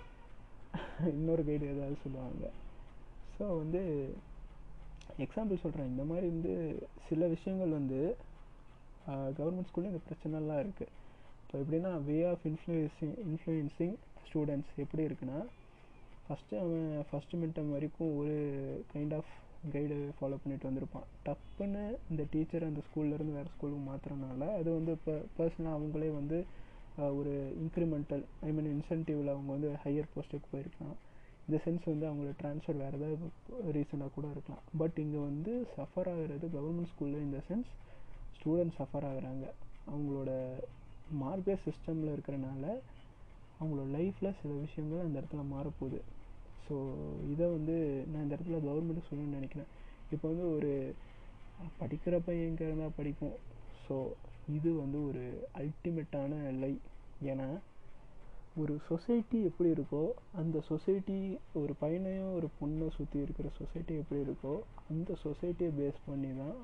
[1.15, 2.51] இன்னொரு கைடு ஏதாவது சொல்லுவாங்க.
[3.39, 4.09] ஸோ வந்து
[5.19, 6.53] எக்ஸாம்பிள் சொல்கிறேன் இந்த மாதிரி வந்து
[7.09, 8.17] சில விஷயங்கள் வந்து
[9.39, 10.95] கவர்மெண்ட் ஸ்கூலில் இந்த பிரச்சனைலாம் இருக்குது
[11.43, 13.95] இப்போ எப்படின்னா way of influencing influencing
[14.29, 15.39] students எப்படி இருக்குன்னா
[16.25, 18.35] ஃபஸ்ட்டு அவன் ஃபஸ்ட்டு மிட்டம் வரைக்கும் ஒரு
[18.95, 19.31] கைண்ட் ஆஃப்
[19.75, 21.07] கைடு ஃபாலோ பண்ணிட்டு வந்திருப்பான்.
[21.27, 26.39] டப்புன்னு இந்த டீச்சர் அந்த ஸ்கூல்லேருந்து வேறு ஸ்கூலுக்கு மாற்றுறனால அது வந்து இப்போ பர்சனலாக அவங்களே வந்து
[27.19, 27.33] ஒரு
[27.63, 30.97] இன்க்ரிமெண்டல் ஐ மீன் இன்சென்டிவில் அவங்க வந்து ஹையர் போஸ்ட்டுக்கு போயிருக்கலாம்.
[31.47, 33.27] இந்த சென்ஸ் வந்து அவங்களோட ட்ரான்ஸ்ஃபர் வேறு ஏதாவது
[33.77, 34.65] ரீசனாக கூட இருக்கலாம்.
[34.81, 37.71] பட் இங்கே வந்து சஃபர் ஆகிறது கவர்மெண்ட் ஸ்கூலில் இந்த சென்ஸ்
[38.39, 39.47] ஸ்டூடெண்ட்ஸ் சஃபர் ஆகுறாங்க.
[39.93, 40.31] அவங்களோட
[41.23, 42.65] மார்க் பேஸ் சிஸ்டமில் இருக்கிறனால
[43.61, 46.01] அவங்களோட லைஃப்பில் சில விஷயங்கள் அந்த இடத்துல மாறப்போகுது.
[46.67, 46.75] ஸோ
[47.33, 47.77] இதை வந்து
[48.11, 49.71] நான் இந்த இடத்துல கவர்மெண்ட்டு சொல்லணும்னு நினைக்கிறேன்.
[50.15, 50.73] இப்போ வந்து ஒரு
[51.81, 53.37] படிக்கிற பையன் எங்கே இருந்தால் படிப்போம்.
[53.85, 53.97] ஸோ
[54.57, 55.25] இது வந்து ஒரு
[55.63, 56.33] அல்டிமேட்டான
[56.63, 56.73] லை
[57.31, 57.49] ஏன்னா
[58.63, 60.05] ஒரு சொசைட்டி எப்படி இருக்கோ
[60.41, 61.17] அந்த சொசைட்டி
[61.61, 64.55] ஒரு பையனையும் ஒரு பொண்ணை சுற்றி இருக்கிற சொசைட்டி எப்படி இருக்கோ
[64.93, 66.57] அந்த சொசைட்டியை பேஸ் பண்ணி தான்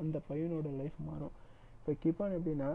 [0.00, 1.34] அந்த பையனோட லைஃப் மாறும்.
[1.78, 2.70] இப்போ கிப்பான் எப்படின்னா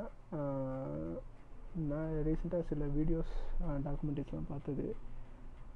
[1.91, 3.33] நான் ரீசெண்டாக சில வீடியோஸ்
[3.87, 4.85] டாக்குமெண்ட்ரிஸ்லாம் பார்த்தது.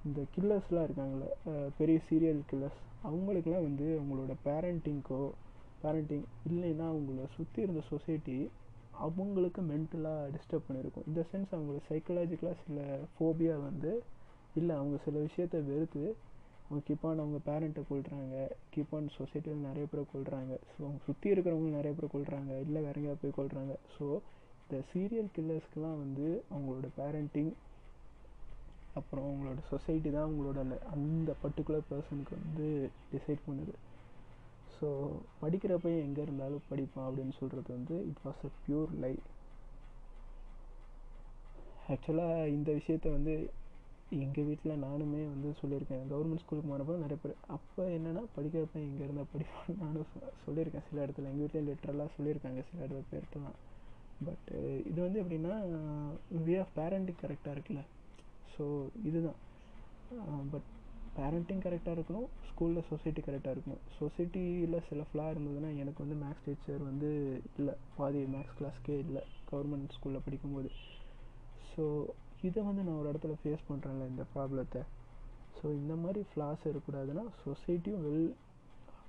[0.07, 1.29] இந்த கில்லர்ஸ்லாம் இருக்காங்களே
[1.77, 2.79] பெரிய சீரியல் கில்லர்ஸ்
[3.09, 5.21] அவங்களுக்குலாம் வந்து அவங்களோட பேரண்டிங்க்கோ
[5.83, 8.37] பேரண்டிங் இல்லைன்னா அவங்கள சுற்றி இருந்த சொசைட்டி
[9.05, 11.07] அவங்களுக்கு மென்டலாக டிஸ்டர்ப் பண்ணியிருக்கும்.
[11.09, 12.79] இந்த சென்ஸ் அவங்களுக்கு சைக்கலாஜிக்கலாக சில
[13.15, 13.91] ஃபோபியா வந்து
[14.59, 16.03] இல்லை அவங்க சில விஷயத்த வெறுத்து
[16.65, 18.35] அவங்க கிப்பான் அவங்க பேரண்ட்டை கொள்கிறாங்க
[18.71, 23.17] கிப்பான் சொசைட்டியில் நிறைய பேரை கொள்கிறாங்க ஸோ அவங்க சுற்றி இருக்கிறவங்க நிறைய பேர் கொள்கிறாங்க இல்லை வேற எங்கேயா
[23.19, 24.05] போய் கொள்கிறாங்க ஸோ
[24.63, 27.53] இந்த சீரியல் கில்லர்ஸ்க்கெலாம் வந்து அவங்களோட பேரண்டிங்
[28.93, 32.67] அப்புறம் அவங்களோட சொசைட்டி தான் அவங்களோட அந்த- அந்த பர்டிகுலர் பர்சனுக்கு வந்து
[33.11, 33.73] டிசைட் பண்ணுது.
[34.75, 34.87] ஸோ
[35.41, 39.13] படிக்கிற பையன் எங்கே இருந்தாலும் படிப்பான் அப்படின்னு சொல்கிறது வந்து it was a pure lie
[41.87, 43.35] ஆக்சுவலாக இந்த விஷயத்த வந்து
[44.11, 46.03] எங்கள் வீட்டில் நானுமே வந்து சொல்லியிருக்கேன்.
[46.11, 50.11] கவர்மெண்ட் ஸ்கூலுக்கு போனப்போ நிறைய பேர் அப்போ என்னென்னா படிக்கிற பையன் எங்கே இருந்தால் படிப்பான்னு நானும்
[50.45, 51.29] சொல்லியிருக்கேன் சில இடத்துல.
[51.31, 53.57] எங்கள் வீட்டில் லிட்ரலாக சொல்லியிருக்காங்க சில இடத்துல பேர்ட்டெல்லாம்
[54.19, 54.57] பட்டு
[54.89, 55.55] இது வந்து எப்படின்னா
[56.47, 57.81] வே ஆஃப் பேரண்டிங் கரெக்டாக இருக்குல்ல.
[58.53, 58.65] ஸோ
[59.09, 59.39] இதுதான்.
[60.53, 60.67] பட்
[61.15, 63.83] பேரண்ட்டிங் கரெக்டாக இருக்கணும் ஸ்கூலில் சொசைட்டி கரெக்டாக இருக்கணும்.
[63.99, 67.09] சொசைட்டியில் சில ஃப்ளாக இருந்ததுன்னா எனக்கு வந்து மேக்ஸ் டீச்சர் வந்து
[67.59, 67.75] இல்லை.
[67.97, 69.21] பாதி மேக்ஸ் கிளாஸ்க்கே இல்லை.
[69.51, 70.69] கவர்மெண்ட் ஸ்கூலில் படிக்கும்போது.
[71.71, 71.83] ஸோ
[72.45, 74.81] இதை வந்து நான் ஒரு இடத்துல ஃபேஸ் பண்ணுறேன்ல இந்த ப்ராப்ளத்தை
[75.59, 78.33] ஸோ இந்த மாதிரி ஃப்ளாஸ் இருக்கக்கூடாதுன்னா சொசைட்டியும் வெல்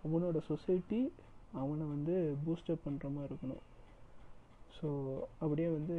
[0.04, 1.12] அவனோட சொசைட்டி
[1.52, 3.62] அவனை வந்து பூஸ்டப் பண்ணுற மாதிரி இருக்கணும்.
[4.78, 4.86] ஸோ
[5.38, 5.96] அப்படியே வந்து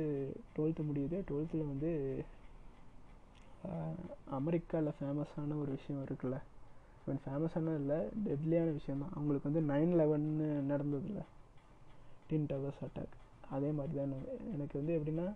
[0.55, 1.17] டுவெல்த்து முடியுது.
[1.29, 1.91] டுவெல்த்தில் வந்து
[4.29, 6.37] அமெரிக்காவில் ஃபேமஸான ஒரு விஷயம் இருக்குல்ல.
[7.03, 9.09] இவன் ஃபேமஸான இல்லை டெட்லியான விஷயம் தான்.
[9.13, 11.21] அவங்களுக்கு வந்து நைன் லெவன்னு நடந்ததில்ல.
[12.27, 13.13] டின் டவர்ஸ் அட்டாக்
[13.49, 15.33] அதே மாதிரி தான் எனக்கு- எனக்கு வந்து எப்படின்னா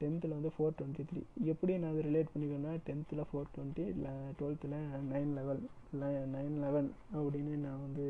[0.00, 1.20] டென்த்தில் வந்து ஃபோர் டுவெண்ட்டி த்ரீ
[1.52, 4.76] எப்படி நான் அதை ரிலேட் பண்ணிக்கிறேன்னா டென்த்தில் ஃபோர் டுவெண்ட்டி இல்லை டுவெல்த்தில்
[5.12, 8.06] நைன் லெவல் இல்லை நைன் லெவன் அப்படின்னு நான் வந்து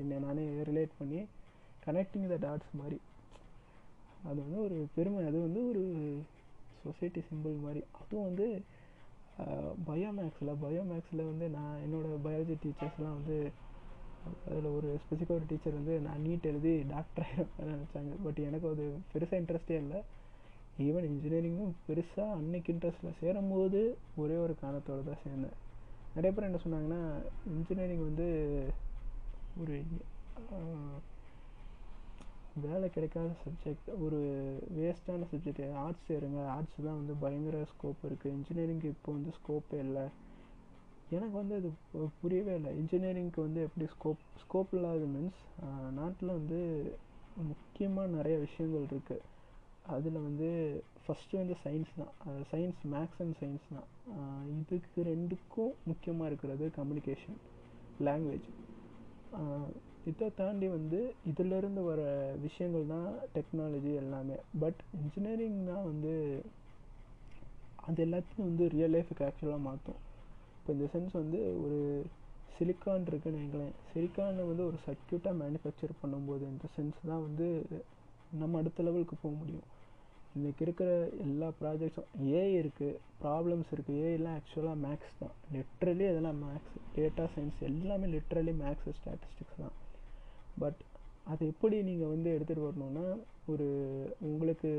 [0.00, 1.20] என்னை நானே ரிலேட் பண்ணி
[1.86, 2.98] கனெக்டிங் த டாட்ஸ் மாதிரி.
[4.28, 5.20] அது வந்து ஒரு பெருமை.
[5.30, 5.82] அது வந்து ஒரு
[6.82, 7.82] சொசைட்டி சிம்பிள் மாதிரி.
[8.00, 8.46] அதுவும் வந்து
[9.88, 13.36] பயோமேக்ஸில் பயோமேக்ஸில் வந்து நான் என்னோடய பயாலஜி டீச்சர்ஸ்லாம் வந்து
[14.50, 18.14] அதில் ஒரு ஸ்பெசிஃபிக்காக ஒரு டீச்சர் வந்து நான் நீட் எழுதி டாக்டர் ஆகிடும் நினச்சாங்க.
[18.24, 20.00] பட் எனக்கு அது பெருசாக இன்ட்ரெஸ்டே இல்லை.
[20.86, 23.80] ஈவன் இன்ஜினியரிங்கும் பெருசாக அன்னைக்கு இன்ட்ரெஸ்ட்டில் சேரும்போது
[24.22, 25.56] ஒரே ஒரு காரணத்தோடு தான் சேர்ந்தேன்.
[26.16, 27.00] நிறைய பேர் என்ன சொன்னாங்கன்னா
[27.54, 28.26] இன்ஜினியரிங் வந்து
[29.62, 29.76] ஒரு
[32.64, 34.20] வேலை கிடைக்காத சப்ஜெக்ட் ஒரு
[34.76, 36.40] வேஸ்ட்டான சப்ஜெக்ட் ஆர்ட்ஸ் சேருங்க.
[36.54, 40.06] ஆர்ட்ஸ் தான் வந்து பயங்கர ஸ்கோப் இருக்குது இன்ஜினியரிங்க்கு இப்போ வந்து ஸ்கோப்பே இல்லை.
[41.16, 41.68] எனக்கு வந்து அது
[42.22, 42.70] புரியவே இல்லை.
[42.80, 45.42] இன்ஜினியரிங்க்கு வந்து எப்படி ஸ்கோப் ஸ்கோப் இல்லாத மீன்ஸ்
[45.98, 46.60] நாட்டில் வந்து
[47.50, 49.24] முக்கியமாக நிறைய விஷயங்கள் இருக்குது
[49.96, 50.48] அதில் வந்து
[51.04, 52.12] ஃபஸ்ட்டு வந்து சயின்ஸ் தான்.
[52.50, 53.88] சயின்ஸ் மேக்ஸ் அண்ட் சயின்ஸ் தான்.
[54.54, 57.38] இதுக்கு ரெண்டுக்கும் முக்கியமாக இருக்கிறது கம்யூனிகேஷன்
[58.08, 58.48] லாங்குவேஜ்
[60.10, 60.98] இதை தாண்டி வந்து
[61.30, 62.02] இதிலேருந்து வர
[62.44, 64.36] விஷயங்கள் தான் டெக்னாலஜி எல்லாமே.
[64.62, 66.12] பட் இன்ஜினியரிங் தான் வந்து
[67.88, 70.00] அது எல்லாத்தையும் வந்து ரியல் லைஃபுக்கு ஆக்சுவலாக மாற்றும்.
[70.56, 71.80] இப்போ இந்த சென்ஸ் வந்து ஒரு
[72.56, 73.74] சிலிக்கான் இருக்குன்னு வைங்களேன்.
[73.90, 77.48] சிலிக்கானை வந்து ஒரு சர்க்கியூட்டாக மேனுஃபேக்சர் பண்ணும்போது இந்த சென்ஸ் தான் வந்து
[78.40, 79.66] நம்ம அடுத்த லெவலுக்கு போக முடியும்.
[80.38, 80.90] இன்றைக்கி இருக்கிற
[81.26, 85.34] எல்லா ப்ராஜெக்ட்ஸும் ஏஐ இருக்குது ப்ராப்ளம்ஸ் இருக்குது ஏஐலாம் ஆக்சுவலாக மேக்ஸ் தான்.
[85.54, 89.76] லிட்ரலி அதெல்லாம் மேக்ஸ் டேட்டா சயின்ஸ் எல்லாமே லிட்ரலி மேக்ஸ் ஸ்டாட்டிஸ்டிக்ஸ் தான்.
[90.62, 90.80] பட்
[91.32, 93.06] அது எப்படி நீங்கள் வந்து எடுத்துகிட்டு வரணும்னா
[93.52, 93.66] ஒரு
[94.28, 94.70] உங்களுக்கு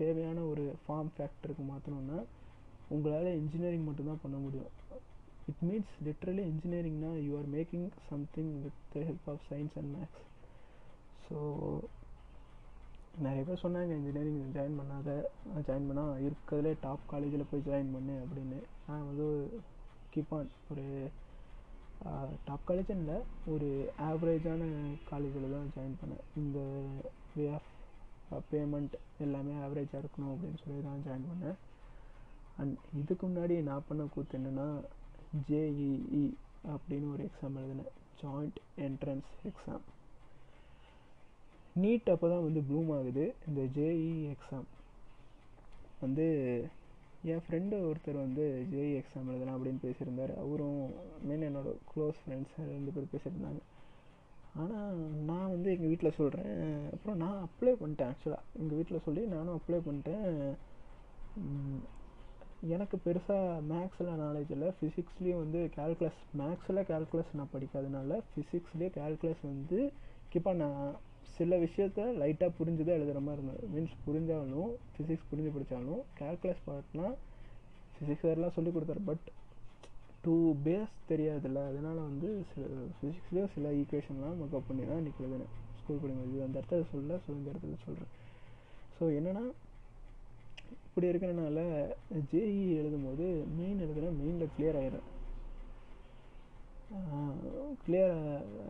[0.00, 2.18] தேவையான ஒரு ஃபார்ம் ஃபேக்டருக்கு மாற்றணும்னா
[2.94, 4.72] உங்களால் இன்ஜினியரிங் மட்டும்தான் பண்ண முடியும்.
[5.50, 10.22] It means literally இன்ஜினியரிங்னா you are making something with the help of science and maths
[11.26, 11.38] so
[13.18, 15.10] நிறைய பேர் சொன்னாங்க இன்ஜினியரிங் ஜாயின் பண்ணாத
[15.66, 18.58] ஜாயின் பண்ணால் இருக்கிறதுலே டாப் காலேஜில் போய் ஜாயின் பண்ணு அப்படின்னு.
[18.86, 19.26] நான் வந்து
[20.14, 20.86] கீப் ஆன் ஒரு
[22.44, 23.68] டாப் காலேஜ் இல்லை ஒரு
[24.08, 24.62] ஆவரேஜான
[25.10, 26.24] காலேஜில் தான் ஜாயின் பண்ணேன்.
[26.36, 26.58] இந்த
[27.36, 31.58] வே ஆஃப் பேமெண்ட் எல்லாமே ஆவரேஜாக இருக்கணும் அப்படின்னு சொல்லி தான் ஜாயின் பண்ணேன்.
[32.56, 34.68] அண்ட் இதுக்கு முன்னாடி நான் பண்ண கூத்து என்னென்னா
[35.48, 36.24] ஜேஇஇ
[36.74, 37.92] அப்படின்னு ஒரு எக்ஸாம் எழுதினேன்.
[38.22, 39.84] ஜாயிண்ட் என்ட்ரன்ஸ் எக்ஸாம்
[41.80, 43.24] நீட் அப்போ தான் வந்து ப்ளூம் ஆகுது.
[43.48, 44.66] இந்த ஜேஇ எக்ஸாம்
[46.00, 46.26] வந்து
[47.32, 50.32] என் ஃப்ரெண்டு ஒருத்தர் வந்து ஜேஇ எக்ஸாம் எழுதலாம் அப்படின்னு பேசியிருந்தார்.
[50.44, 50.80] அவரும்
[51.28, 53.60] மெயின் என்னோடய க்ளோஸ் ஃப்ரெண்ட்ஸ் ரெண்டு பேர் பேசியிருந்தாங்க.
[54.62, 54.96] ஆனால்
[55.28, 56.56] நான் வந்து எங்கள் வீட்டில் சொல்கிறேன்
[56.94, 60.26] அப்புறம் நான் அப்ளை பண்ணிட்டேன் ஆக்சுவலாக எங்கள் வீட்டில் சொல்லி நானும் அப்ளை பண்ணிட்டேன்.
[62.74, 64.68] எனக்கு பெருசாக மேக்ஸில் நாலேஜ் இல்லை.
[64.78, 69.78] ஃபிசிக்ஸ்லேயும் வந்து கேல்குலஸ் மேக்ஸில் கேல்குலஸ் நான் படிக்காதனால ஃபிசிக்ஸ்லேயே கேல்குலஸ் வந்து
[70.32, 70.84] கீப்பாக நான்
[71.36, 73.68] சில விஷயத்த லைட்டாக புரிஞ்சு தான் எழுதுகிற மாதிரி இருந்தது.
[73.74, 77.14] மீன்ஸ் புரிஞ்சாலும் ஃபிசிக்ஸ் புரிஞ்சு படித்தாலும் கேல்குலஸ் பார்ட்லாம்
[77.94, 79.02] ஃபிசிக்ஸ் வேறுலாம் சொல்லி கொடுத்தாரு.
[79.10, 79.26] பட்
[80.24, 80.34] டூ
[80.66, 81.60] பேஸ் தெரியாதுல்ல.
[81.70, 82.64] அதனால் வந்து சில
[82.98, 85.52] ஃபிசிக்ஸ்லேயும் சில ஈக்குவேஷன்லாம் மக்கப் பண்ணி தான் இன்றைக்கி எழுதுனேன்.
[85.80, 86.34] ஸ்கூல் படிக்கும்போது.
[86.34, 88.12] இது அந்த இடத்துல சொல்ல ஸோ இந்த இடத்துல சொல்கிறேன்
[88.98, 89.44] ஸோ என்னென்னா
[90.86, 91.60] இப்படி இருக்கிறனால
[92.30, 93.26] ஜேஇ எழுதும்போது
[93.58, 95.08] மெயின் எழுதுனா மெயினில் கிளியர் ஆயிடுறேன்
[97.84, 98.16] கிளியர்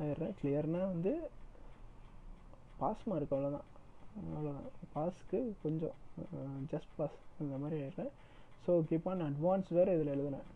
[0.02, 0.34] ஆயிடுறேன்.
[0.40, 1.12] கிளியர்னால் வந்து
[2.82, 3.66] பாஸ் மார்க் அவ்வளோதான்
[4.20, 5.96] அவ்வளோதான் பாஸ்க்கு கொஞ்சம்
[6.72, 8.14] ஜஸ்ட் பாஸ் அந்த மாதிரி எழுதுறேன்
[8.64, 10.48] ஸோ கீப் ஆன் அட்வான்ஸ் வேறு இதில் எழுதுனேன்.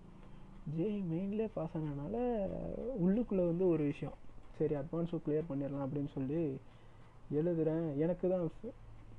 [0.77, 2.16] ஜேஇ மெயின்லேயே பாஸ் ஆனதுனால
[3.05, 4.16] உள்ளுக்குள்ளே வந்து ஒரு விஷயம்.
[4.59, 6.41] சரி அட்வான்ஸும் கிளியர் பண்ணிடலாம் அப்படின்னு சொல்லி
[7.39, 8.45] எழுதுகிறேன் எனக்கு தான்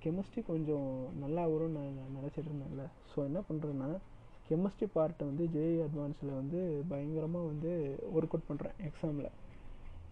[0.03, 0.89] கெமிஸ்ட்ரி கொஞ்சம்
[1.24, 2.84] நல்லா வரும்னு நான் நினச்சிட்டு இருந்தேன்ல.
[3.12, 3.89] ஸோ என்ன பண்ணுறேன்னா
[4.49, 6.60] கெமிஸ்ட்ரி பார்ட்டை வந்து ஜேஇ அட்வான்ஸில் வந்து
[6.91, 7.72] பயங்கரமாக வந்து
[8.18, 9.30] ஒர்க் அவுட் பண்ணுறேன் எக்ஸாமில்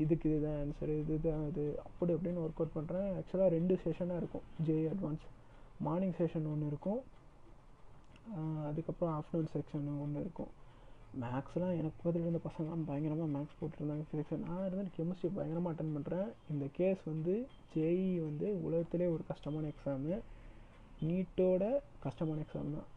[0.03, 4.45] இதுக்கு இதுதான் ஆன்சர் இதுதான் இது அப்படி அப்படின்னு ஒர்க் அவுட் பண்ணுறேன் ஆக்சுவலாக ரெண்டு செஷனாக இருக்கும்.
[4.67, 5.25] ஜே அட்வான்ஸ்
[5.87, 7.01] மார்னிங் செஷன் ஒன்று இருக்கும்.
[8.69, 10.51] அதுக்கப்புறம் ஆஃப்டர்நூன் செக்ஷன் ஒன்று இருக்கும்.
[11.23, 14.05] மேக்ஸ்லாம் எனக்கு பதில் இருந்த பசங்களாம் பயங்கரமாக மேக்ஸ் போட்டிருந்தாங்க.
[14.07, 17.33] ஃபிசிக்ஸ் நான் இருந்து கெமிஸ்ட்ரி பயங்கரமாக அட்டன் பண்ணுறேன் இந்த கேஸ் வந்து
[17.75, 20.17] ஜேஇ வந்து உலகத்திலே ஒரு கஷ்டமான எக்ஸாமு
[21.07, 21.63] நீட்டோட
[22.05, 22.89] கஷ்டமான எக்ஸாம் தான்.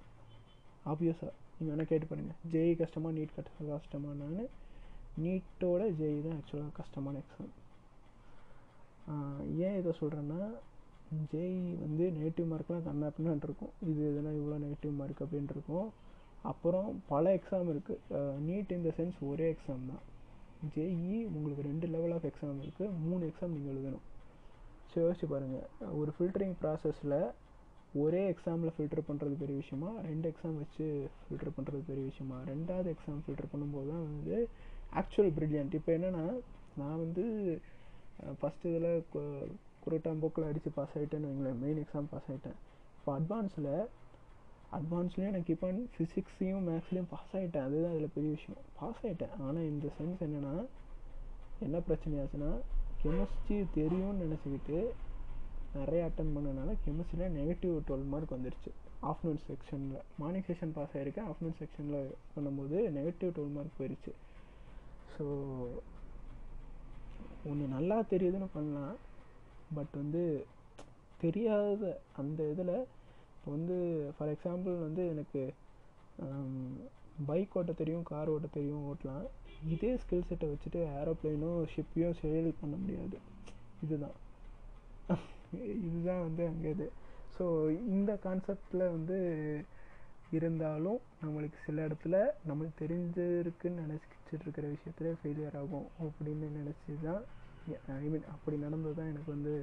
[0.90, 4.44] ஆப்வியஸாக நீங்கள் வேணால் கேட்டு பாருங்கள் ஜேஇ கஷ்டமாக நீட் கஷ்ட கஷ்டமானான்னு
[5.22, 7.54] நீட்டோட ஜெய் தான் ஆக்சுவலாக கஷ்டமான எக்ஸாம்
[9.66, 10.40] ஏன் இதை சொல்கிறேன்னா
[11.32, 15.88] ஜெய் வந்து நெகட்டிவ் மார்க்லாம் கண்ணா இருக்கும் இது எதுனா இவ்வளோ நெகட்டிவ் மார்க் அப்படின்னு இருக்கும்.
[16.50, 20.04] அப்புறம் பல எக்ஸாம் இருக்குது நீட் இந்த சென்ஸ் ஒரே எக்ஸாம் தான்.
[20.74, 24.04] ஜேஇ உங்களுக்கு ரெண்டு லெவல் ஆஃப் எக்ஸாம் இருக்குது மூணு எக்ஸாம் நீங்கள் எழுதணும்.
[24.90, 25.66] ஸோ யோசிச்சு பாருங்கள்
[26.00, 27.18] ஒரு ஃபில்டரிங் ப்ராசஸில்
[28.02, 29.90] ஒரே எக்ஸாமில் ஃபில்டர் பண்ணுறது பெரிய விஷயமா?
[30.10, 30.86] ரெண்டு எக்ஸாம் வச்சு
[31.24, 32.38] ஃபில்டர் பண்ணுறது பெரிய விஷயமா?
[32.52, 34.36] ரெண்டாவது எக்ஸாம் ஃபில்டர் பண்ணும்போது தான் வந்து
[34.92, 36.24] ஆக்சுவல் பிரில்லியன்ட் இப்போ என்னென்னா
[36.80, 37.24] நான் வந்து
[38.40, 39.04] ஃபஸ்ட் இதில்
[39.84, 41.58] குருட்டாம்போக்கில் அடித்து பாஸ் ஆகிட்டேன்னு வைங்களேன்.
[41.64, 42.58] மெயின் எக்ஸாம் பாஸ் ஆகிட்டேன்
[42.98, 43.70] இப்போ அட்வான்ஸில்
[44.78, 48.60] அட்வான்ஸ்லேயும் நான் கீப் ஆன் ஃபிசிக்ஸையும் மேக்ஸ்லேயும் பாஸ் ஆகிட்டேன் அதுதான் அதில் பெரிய விஷயம்.
[48.80, 50.54] பாஸ் ஆகிட்டேன் ஆனால் இந்த சென்ஸ் என்னென்னா
[51.66, 52.50] என்ன பிரச்சனையாச்சுன்னா
[53.02, 54.78] கெமிஸ்ட்ரி தெரியும்னு நினச்சிக்கிட்டு
[55.74, 58.70] நிறைய அட்டன் பண்ணனால கெமிஸ்ட்ரியில் நெகட்டிவ் டுவெல் மார்க் வந்துருச்சு.
[59.10, 64.12] ஆஃப்டர்நூன் செக்ஷனில் மார்னிங் செக்ஷன் பாஸ் ஆகிருக்கேன் ஆஃப்டர்நூன் செக்ஷனில் பண்ணும்போது நெகட்டிவ் டுவெல் மார்க் போயிடுச்சு
[65.18, 65.26] ஸோ
[67.44, 68.96] ஒன்று நல்லா தெரியுதுன்னு பண்ணலாம்.
[69.70, 70.22] பட் வந்து
[71.20, 72.74] தெரியாத அந்த இதில்
[73.32, 73.76] இப்போ வந்து
[74.16, 75.42] ஃபார் எக்ஸாம்பிள் வந்து எனக்கு
[76.18, 76.54] um,
[77.26, 79.24] பைக் ஓட்ட தெரியும் கார் ஓட்ட தெரியும் ஓட்டலாம்.
[79.66, 83.16] இதே ஸ்கில் செட்டை வச்சுட்டு ஏரோப்ளைனோ ஷிப்பையும் சேல் பண்ண முடியாது.
[83.82, 84.16] இதுதான்.
[85.82, 86.86] இதுதான் வந்து அங்கே இது.
[87.36, 87.44] ஸோ
[87.88, 89.18] இந்த கான்செப்டில் வந்து
[90.32, 92.16] இருந்தாலும் நம்மளுக்கு சில இடத்துல
[92.48, 97.22] நம்மளுக்கு தெரிஞ்சிருக்குன்னு நினச்சி இருக்கிற விஷயத்துல ஃபெயிலியர் ஆகும் அப்படின்னு நினச்சி தான்
[97.96, 99.54] ஐ மீன் அப்படி நடந்தது தான் எனக்கு வந்து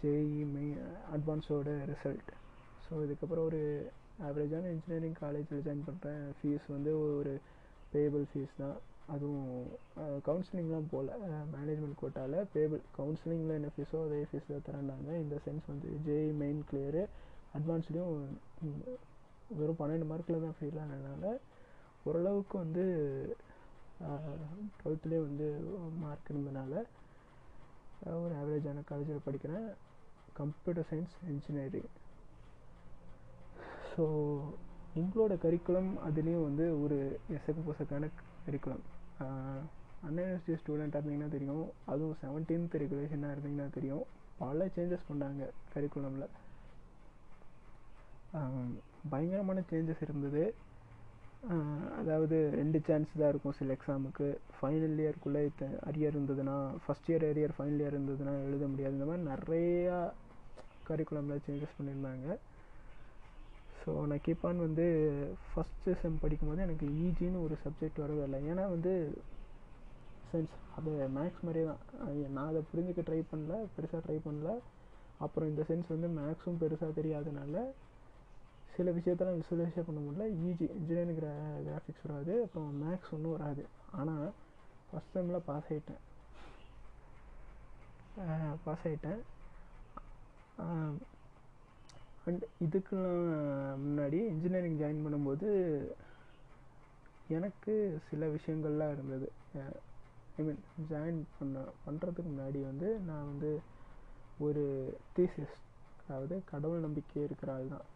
[0.00, 0.22] ஜேஇ
[0.52, 0.78] மெயின்
[1.14, 2.30] அட்வான்ஸோட ரிசல்ட்
[2.84, 3.60] ஸோ இதுக்கப்புறம் ஒரு
[4.22, 7.32] ஆவரேஜான இன்ஜினியரிங் காலேஜில் ஜாயின் பண்ணுறேன் ஃபீஸ் வந்து ஒரு
[7.92, 8.76] பேபிள் ஃபீஸ் தான்.
[9.08, 9.46] அதுவும்
[10.26, 11.14] கவுன்சிலிங்லாம் போகல
[11.54, 16.60] மேனேஜ்மெண்ட் கோட்டாவில் பேபிள் கவுன்சிலிங்கில் என்ன ஃபீஸோ அதே ஃபீஸ் தான் தரேன்னாங்க இந்த சென்ஸ் வந்து ஜேஇ மெயின்
[16.68, 17.02] கிளியரு
[17.54, 18.12] அட்வான்ஸ்லேயும்
[19.58, 21.32] வெறும் பன்னெண்டு மார்க்கில் தான் ஃபெயில் ஆனதுனால
[22.06, 22.84] ஓரளவுக்கு வந்து
[24.78, 25.48] டுவெல்த்துலேயே வந்து
[26.02, 26.74] மார்க் இருந்தனால
[28.18, 29.66] ஒரு ஆவரேஜான காலேஜில் படிக்கிறேன்
[30.36, 31.90] கம்ப்யூட்டர் சயின்ஸ் இன்ஜினியரிங்
[33.90, 34.04] ஸோ
[34.94, 36.98] எங்களோட கரிக்குலம் அதுலேயும் வந்து ஒரு
[37.36, 38.10] எசக்கு பொசக்கான
[38.46, 38.82] கரிக்குலம்
[40.02, 41.62] அண்ணா யூனிவர்சிட்டி ஸ்டூடெண்ட்டாக இருந்தீங்கன்னா தெரியும்.
[41.86, 44.04] அதுவும் செவன்டீன்த் ரெகுலேஷனாக இருந்தீங்கன்னா தெரியும்.
[44.40, 45.42] பல சேஞ்சஸ் பண்ணாங்க
[45.72, 46.28] கரிக்குலமில்
[49.12, 50.42] பயங்கரமான சேஞ்சஸ் இருந்தது.
[52.00, 54.26] அதாவது ரெண்டு சான்ஸ் தான் இருக்கும் சில எக்ஸாமுக்கு
[54.56, 55.40] ஃபைனல் இயர்க்குள்ளே
[55.88, 58.96] அரியர் இருந்ததுன்னா first year arrear final year இருந்ததுன்னா எழுத முடியாது.
[58.96, 59.96] இந்த மாதிரி நிறையா
[60.88, 62.26] கரிக்குலமில் சேஞ்சஸ் பண்ணியிருந்தாங்க.
[63.80, 64.86] ஸோ நான் கீப்பான் வந்து
[65.48, 68.40] ஃபஸ்ட்டு செம் படிக்கும்போது எனக்கு ஈஜின்னு ஒரு சப்ஜெக்ட் வரவே இல்லை.
[68.50, 68.92] ஏன்னா வந்து
[70.30, 71.82] சென்ஸ் அது மேக்ஸ் மாதிரியே தான்.
[72.36, 74.52] நான் அதை புரிஞ்சுக்க ட்ரை பண்ணல பெருசாக ட்ரை பண்ணல.
[75.26, 77.56] அப்புறம் இந்த சென்ஸ் வந்து மேக்ஸும் பெருசாக தெரியாதனால
[78.76, 80.26] சில விஷயத்தெல்லாம் விசுவலைஸே பண்ண முடியல.
[80.48, 81.32] ஈஜி இன்ஜினியரிங் கிரா
[81.66, 82.34] கிராஃபிக்ஸ் வராது.
[82.44, 83.64] அப்புறம் மேக்ஸ் ஒன்றும் வராது.
[84.00, 84.26] ஆனால்
[84.88, 86.02] ஃபஸ்ட் செம்மில் பாஸ் ஆகிட்டேன்
[88.64, 89.20] பாஸ் ஆகிட்டேன்
[92.28, 93.22] அண்ட் இதுக்கெல்லாம்
[93.84, 95.48] முன்னாடி இன்ஜினியரிங் ஜாயின் பண்ணும்போது
[97.36, 97.74] எனக்கு
[98.08, 99.28] சில விஷயங்கள்லாம் இருந்தது.
[100.38, 100.60] ஐ மீன்
[100.92, 103.50] ஜாயின் பண்ண பண்ணுறதுக்கு முன்னாடி வந்து நான் வந்து
[104.46, 104.64] ஒரு
[105.16, 105.56] தீசிஸ்
[106.04, 107.88] அதாவது கடவுள் நம்பிக்கை இருக்கிற ஆள் தான்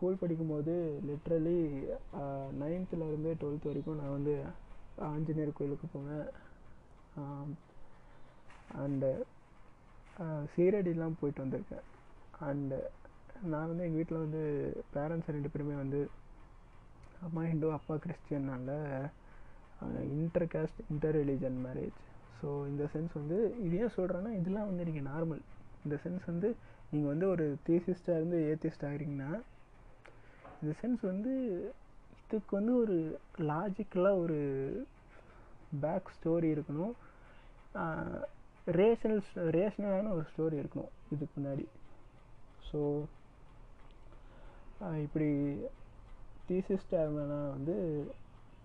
[0.00, 0.74] ஸ்கூல் படிக்கும்போது
[1.06, 1.56] லிட்ரலி
[2.60, 4.34] நைன்த்துலேருந்து டுவெல்த் வரைக்கும் நான் வந்து
[5.08, 6.28] ஆஞ்சநேயர் கோயிலுக்கு போவேன்.
[8.82, 9.10] அண்டு
[10.52, 11.84] சீரடிலாம் போயிட்டு வந்திருக்கேன்.
[12.48, 12.78] அண்டு
[13.50, 14.42] நான் வந்து எங்கள் வீட்டில் வந்து
[14.94, 16.00] பேரண்ட்ஸ் ரெண்டு பேருமே வந்து
[17.28, 18.78] அம்மா ஹிந்து அப்பா கிறிஸ்டியன்னால
[20.16, 22.00] inter caste inter religion marriage
[22.40, 25.44] so இந்த சென்ஸ் வந்து இது ஏன் சொல்கிறேன்னா இதெல்லாம் வந்து நீங்கள் நார்மல்
[25.84, 26.48] இந்த சென்ஸ் வந்து
[26.92, 29.32] நீங்கள் வந்து ஒரு தீசிஸ்டாக இருந்து ஏத்திஸ்ட் ஆகிறீங்கன்னா
[30.62, 31.32] இந்த சென்ஸ் வந்து
[32.22, 32.96] இதுக்கு வந்து ஒரு
[33.50, 34.38] லாஜிக்கலாக ஒரு
[35.80, 36.94] பேக் ஸ்டோரி இருக்கணும்.
[38.78, 39.22] ரேஷனல்
[39.56, 41.64] ரேஷனலான ஒரு ஸ்டோரி இருக்கணும் இதுக்கு முன்னாடி.
[42.68, 42.80] ஸோ
[45.04, 45.28] இப்படி
[46.48, 47.74] தீசிஸ்டாக இருந்தேன்னா வந்து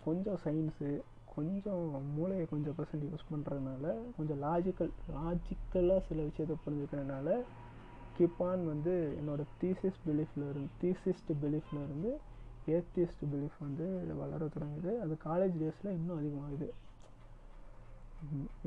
[0.05, 0.89] கொஞ்சம் சயின்ஸு
[1.35, 1.85] கொஞ்சம்
[2.17, 3.85] மூளையை கொஞ்சம் பர்சன்ட் யூஸ் பண்ணுறதுனால
[4.17, 7.29] கொஞ்சம் லாஜிக்கல் லாஜிக்கலாக சில விஷயத்தை புரிஞ்சுக்கிறதுனால
[8.17, 12.11] கிப்பான் வந்து என்னோடய தீசிஸ் பிலீஃபில் இருந்து தீசிஸ்ட் பிலீஃபில் இருந்து
[12.75, 13.85] ஏத்திஸ்ட் பிலீஃப் வந்து
[14.21, 14.91] வளர தொடங்குது.
[15.03, 16.67] அது காலேஜ் டேஸில் இன்னும் அதிகமாகுது.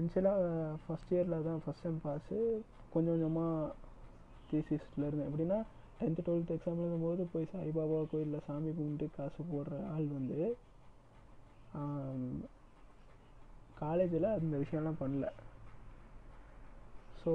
[0.00, 0.42] இன்ஷியலாக
[0.82, 2.36] ஃபஸ்ட் இயரில் தான் ஃபஸ்ட் டைம் பாஸு
[2.94, 3.72] கொஞ்சம் கொஞ்சமாக
[4.50, 5.28] தீசிஸ்டில் இருந்தேன்.
[5.30, 5.58] எப்படின்னா
[6.00, 10.38] டென்த்து டுவெல்த்து எக்ஸாம் எழுதும்போது போய் சாய்பாபா கோயிலில் சாமி கும்பிட்டு காசு போடுற ஆள் வந்து
[13.82, 15.26] காலேஜில் அந்த விஷயம்லாம் பண்ணல.
[17.22, 17.32] ஸோ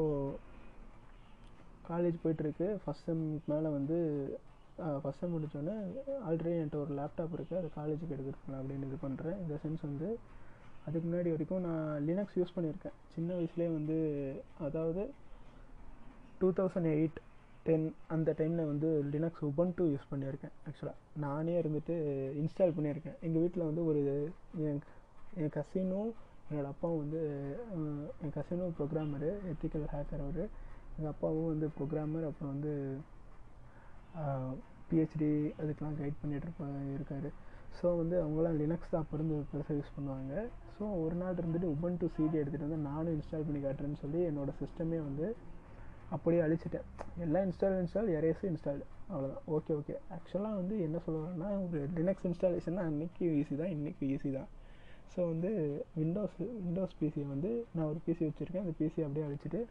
[1.90, 2.68] காலேஜ் போயிட்டுருக்கு.
[2.84, 3.98] ஃபஸ்ட் செம்க்கு மேலே வந்து
[5.02, 5.76] ஃபஸ்ட் செம் முடித்தோடனே
[6.28, 10.10] ஆல்ரெடி என்கிட்ட ஒரு லேப்டாப் இருக்குது அது காலேஜுக்கு எடுத்துகிட்டு போகலாம் அப்படின்னு இது பண்ணுறேன் இந்த சென்ஸ் வந்து
[10.86, 12.96] அதுக்கு முன்னாடி வரைக்கும் நான் லினக்ஸ் யூஸ் பண்ணியிருக்கேன்.
[13.16, 13.98] சின்ன வயசுலேயே வந்து
[14.68, 15.04] அதாவது
[16.40, 17.20] டூ தௌசண்ட் எயிட்
[17.68, 21.96] டென் அந்த டைமில் வந்து லினக்ஸ் உபன்ட்டு யூஸ் பண்ணியிருக்கேன் ஆக்சுவலாக நானே இருந்துட்டு
[22.42, 23.18] இன்ஸ்டால் பண்ணியிருக்கேன்.
[23.28, 24.02] எங்கள் வீட்டில் வந்து ஒரு
[24.70, 24.82] என்
[25.42, 26.12] என் கசினும்
[26.50, 27.22] என்னோடய அப்பாவும் வந்து
[28.24, 30.44] என் கசினும் ப்ரோக்ராமரு எத்திக்கல் ஹேக்கர் அவர்.
[30.96, 32.74] எங்கள் அப்பாவும் வந்து ப்ரோக்ராமர் அப்புறம் வந்து
[34.90, 35.32] பிஹெச்டி
[35.62, 36.66] அதுக்கெலாம் கைட் பண்ணிகிட்டு இருப்பா
[36.98, 37.30] இருக்கார்.
[37.78, 40.34] ஸோ வந்து அவங்களாம் லினக்ஸ் தான் அப்போ இருந்து பெருசாக யூஸ் பண்ணுவாங்க.
[40.76, 44.58] ஸோ ஒரு நாள் இருந்துட்டு உபன் டு சிடி எடுத்துகிட்டு வந்து நானும் இன்ஸ்டால் பண்ணி காட்டுறேன்னு சொல்லி என்னோடய
[44.62, 45.26] சிஸ்டமே வந்து
[46.16, 46.88] அப்படியே அழிச்சிட்டேன்.
[47.26, 48.82] எல்லாம் இன்ஸ்டால் இன்ஸ்டால் எரேஸு இன்ஸ்டால்
[49.14, 54.32] அவ்வளோதான் ஓகே ஓகே ஆக்சுவலாக வந்து என்ன சொல்லுவாங்கன்னா ஒரு லினக்ஸ் இன்ஸ்டாலேஷன்னா அன்றைக்கி ஈஸி தான் இன்றைக்கி ஈஸி
[54.38, 54.50] தான்.
[55.14, 55.50] ஸோ வந்து
[56.00, 58.66] விண்டோஸ் விண்டோஸ் பிசியை வந்து நான் ஒரு பிசி வச்சுருக்கேன்.
[58.66, 59.62] அந்த பிசி அப்படியே அழிச்சிட்டு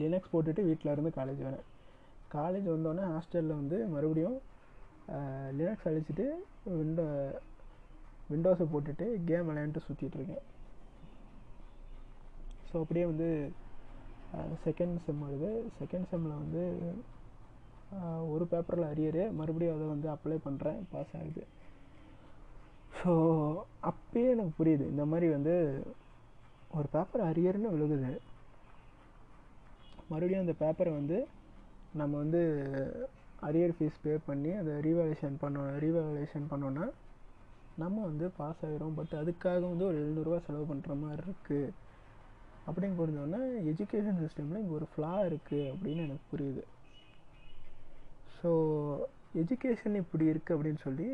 [0.00, 1.66] லினக்ஸ் போட்டுட்டு வீட்டில் இருந்து காலேஜ் வரேன்
[2.36, 4.38] காலேஜ் வந்தோடனே ஹாஸ்டலில் வந்து மறுபடியும்
[5.58, 6.26] லினக்ஸ் அழிச்சிட்டு
[6.78, 7.04] விண்டோ
[8.30, 10.44] விண்டோஸை போட்டுட்டு கேம் விளையாண்டுட்டு சுற்றிட்டுருக்கேன்
[12.68, 13.28] ஸோ அப்படியே வந்து
[14.66, 15.50] செகண்ட் செம் வருது.
[15.80, 16.62] செகண்ட் செம்மில் வந்து
[18.34, 21.42] ஒரு பேப்பரில் அரியரு மறுபடியும் அதை வந்து அப்ளை பண்ணுறேன் பாஸ் ஆகுது.
[23.00, 23.12] ஸோ
[23.90, 24.84] அப்பயே எனக்கு புரியுது.
[24.92, 25.54] இந்த மாதிரி வந்து
[26.78, 28.12] ஒரு பேப்பர் அரியர்னு விழுகுது.
[30.14, 31.18] மறுபடியும் அந்த பேப்பரை வந்து
[31.92, 32.42] நம்ம வந்து
[33.42, 36.84] அரியர் ஃபீஸ் பே பண்ணி அதை ரீவேலேஷன் பண்ணோம் ரீவேலேஷன் பண்ணோன்னா
[37.76, 41.72] நம்ம வந்து பாஸ் ஆகிரும் பட் அதுக்காக வந்து ஒரு எழுநூறுவா செலவு பண்ணுற மாதிரி இருக்குது
[42.66, 43.40] அப்படின்னு புரிஞ்சோன்னா
[43.70, 46.62] எஜுகேஷன் சிஸ்டமில் இங்கே ஒரு ஃப்ளா இருக்குது அப்படின்னு எனக்கு புரியுது.
[48.38, 48.50] ஸோ
[49.34, 51.06] எஜுகேஷன் இப்படி இருக்குது அப்படின்னு சொல்லி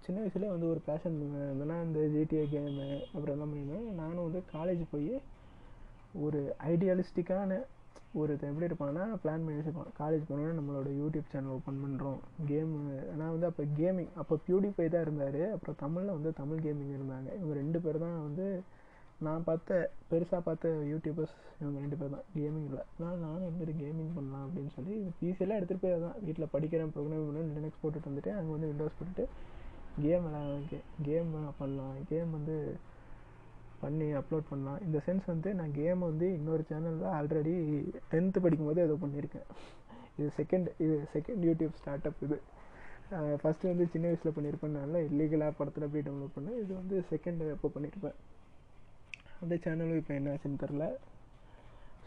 [0.00, 4.82] சின்ன வயசுலேயே வந்து ஒரு பேஷன் இருந்தேன்னா இந்த ஜிடிஏ கேமு அப்புறம் எல்லாம் பண்ணியிருந்தேன் நானும் வந்து காலேஜ்
[4.90, 5.12] போய்
[6.20, 7.52] ஒரு ஐடியாலிஸ்டிக்கான
[8.20, 9.92] ஒரு எப்படி இருப்பான்னா பிளான் பண்ணி வச்சுருப்பான்.
[10.00, 12.18] காலேஜ் போனோடனே நம்மளோட யூடியூப் சேனல் ஓப்பன் பண்ணுறோம்
[12.50, 12.78] கேமு
[13.20, 15.42] நான் வந்து அப்போ கேமிங் அப்போ பியூடிஃபை தான் இருந்தார்.
[15.54, 17.28] அப்புறம் தமிழில் வந்து தமிழ் கேமிங் இருந்தாங்க.
[17.38, 18.46] இவங்க ரெண்டு பேர் தான் வந்து
[19.26, 19.78] நான் பார்த்த
[20.10, 22.26] பெருசாக பார்த்த யூடியூபர்ஸ் இவங்க ரெண்டு பேர் தான்.
[22.36, 22.84] கேமிங் இல்லை.
[23.02, 27.42] நான் நானும் எப்படி கேமிங் பண்ணலாம் அப்படின்னு சொல்லி பிசியெல்லாம் எடுத்துகிட்டு போய் தான் வீட்டில் படிக்கிறேன் ப்ரோக்ராம் பண்ணி
[27.58, 29.26] லினக்ஸ் போட்டுட்டு வந்துட்டு அங்கே வந்து விண்டோஸ் போட்டுட்டு
[30.04, 31.30] கேம் விளையாட கேம்
[31.60, 31.96] பண்ணலாம்.
[32.10, 32.56] கேம் வந்து
[33.84, 34.80] பண்ணி அப்லோட் பண்ணலாம்.
[34.86, 37.54] இந்த சென்ஸ் வந்து நான் கேம் வந்து இன்னொரு சேனலில் ஆல்ரெடி
[38.12, 39.46] டென்த்து படிக்கும்போது ஏதோ பண்ணியிருக்கேன்
[40.18, 42.38] இது செகண்ட் இது செகண்ட் யூடியூப் ஸ்டார்ட் அப் இது
[43.40, 44.76] ஃபஸ்ட்டு வந்து சின்ன வயசில் பண்ணியிருப்பேன்
[45.08, 46.58] இல்லீகலாக படத்தில் போய் டவுன்லோட் பண்ணேன்.
[46.64, 48.18] இது வந்து செகண்ட் அப்போ பண்ணியிருப்பேன்
[49.42, 50.84] அந்த சேனலும் இப்போ என்ன ஆச்சுன்னு தெரில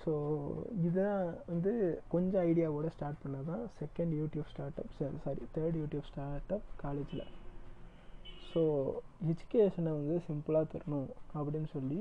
[0.03, 0.13] ஸோ
[0.88, 1.21] இதான்
[1.51, 1.71] வந்து
[2.13, 6.67] கொஞ்சம் ஐடியாவோட ஸ்டார்ட் பண்ணது தான் second YouTube start up sorry sorry third YouTube start up
[6.84, 7.23] காலேஜில்
[8.56, 8.62] ஸோ
[9.32, 11.99] எஜுகேஷனை வந்து சிம்பிளாக தரணும் அப்படின்னு சொல்லி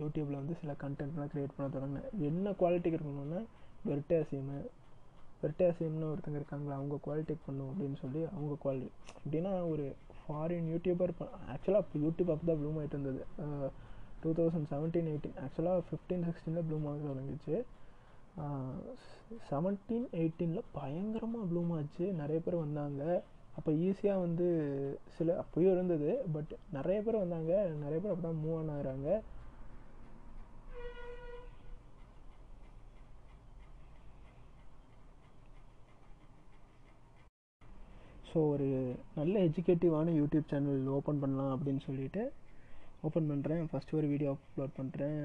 [0.00, 2.08] யூடியூப்பில் வந்து சில கண்டென்ட்லாம் க்ரியேட் பண்ண தொடங்கினேன்.
[2.28, 3.40] என்ன குவாலிட்டிக்கு இருக்கணும்னா
[3.90, 4.58] வெர்டாசியமு
[5.42, 9.86] வெர்டாசியம்னு ஒருத்தங்க இருக்காங்களா அவங்க குவாலிட்டிக்கு பண்ணும் அப்படின்னு சொல்லி அவங்க குவாலிட்டி அப்படின்னா ஒரு
[10.18, 11.12] ஃபாரின் யூடியூபர்
[11.54, 13.22] ஆக்சுவலாக இப்போ யூடியூப் அப்போ தான் ப்ளூம் ஆகிட்டு இருந்தது
[14.22, 17.56] டூ தௌசண்ட் செவன்டீன் எயிட்டீன் ஆக்சுவலாக ஃபிஃப்டீன் சிக்ஸ்டீனில் ப்ளூம் ஆக தொடங்கிச்சு
[19.50, 22.04] செவன்டீன் எயிட்டீனில் பயங்கரமாக ப்ளூம் ஆச்சு.
[22.20, 23.02] நிறைய பேர் வந்தாங்க.
[23.56, 24.46] அப்போ ஈஸியாக வந்து
[25.16, 27.52] சில அப்போயும் இருந்தது பட் நிறைய பேர் வந்தாங்க.
[27.84, 29.08] நிறைய பேர் அப்போ தான் மூவ் ஆன் ஆகிறாங்க.
[38.30, 38.66] ஸோ ஒரு
[39.16, 42.22] நல்ல எஜுகேட்டிவான யூடியூப் சேனல் ஓப்பன் பண்ணலாம் அப்படின்னு சொல்லிட்டு
[43.06, 45.18] ஓப்பன் பண்ணுறேன் ஃபஸ்ட்டு ஒரு வீடியோ அப்லோட் பண்ணுறேன்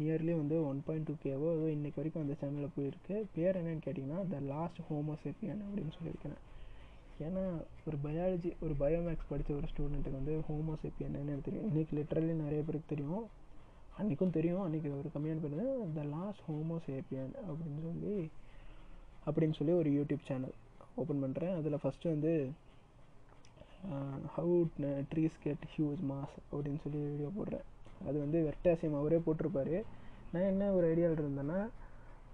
[0.00, 3.16] நியர்லி வந்து ஒன் பாயிண்ட் டூ கேவோ ஏதோ இன்றைக்கு வரைக்கும் அந்த சேனலில் போயிருக்கு.
[3.36, 6.38] பேர் என்னன்னு கேட்டிங்கன்னா த லாஸ்ட் ஹோமோசெப்பியன் அப்படின்னு சொல்லியிருக்கேன்
[7.20, 7.42] ஏன்னா
[7.86, 11.68] ஒரு பயாலஜி ஒரு பயோமேக்ஸ் படித்த ஒரு ஸ்டூடெண்ட்டுக்கு வந்து ஹோமோசெப்பியன் எனக்கு தெரியும்.
[11.70, 13.24] இன்றைக்கி லிட்ரலி நிறைய பேருக்கு தெரியும்.
[13.98, 14.62] அன்றைக்கும் தெரியும்.
[14.64, 18.30] அன்றைக்கி ஒரு கம்மியான பண்ணது த லாஸ்ட் ஹோமோசேப்பியன் அப்படின்னு சொல்லி
[19.26, 20.54] அப்படின்னு சொல்லி ஒரு யூடியூப் சேனல்
[20.94, 22.32] ஓப்பன் பண்ணுறேன் அதில் ஃபஸ்ட்டு வந்து
[24.36, 24.56] how
[25.12, 27.66] trees get huge mass அப்படின்னு சொல்லி வீடியோ போடுறேன்.
[28.08, 29.82] அது வந்து வெர்டாசியம் அவரே போட்டிருப்பாரு.
[30.32, 31.60] நான் என்ன ஒரு ஐடியாவில் இருந்தேன்னா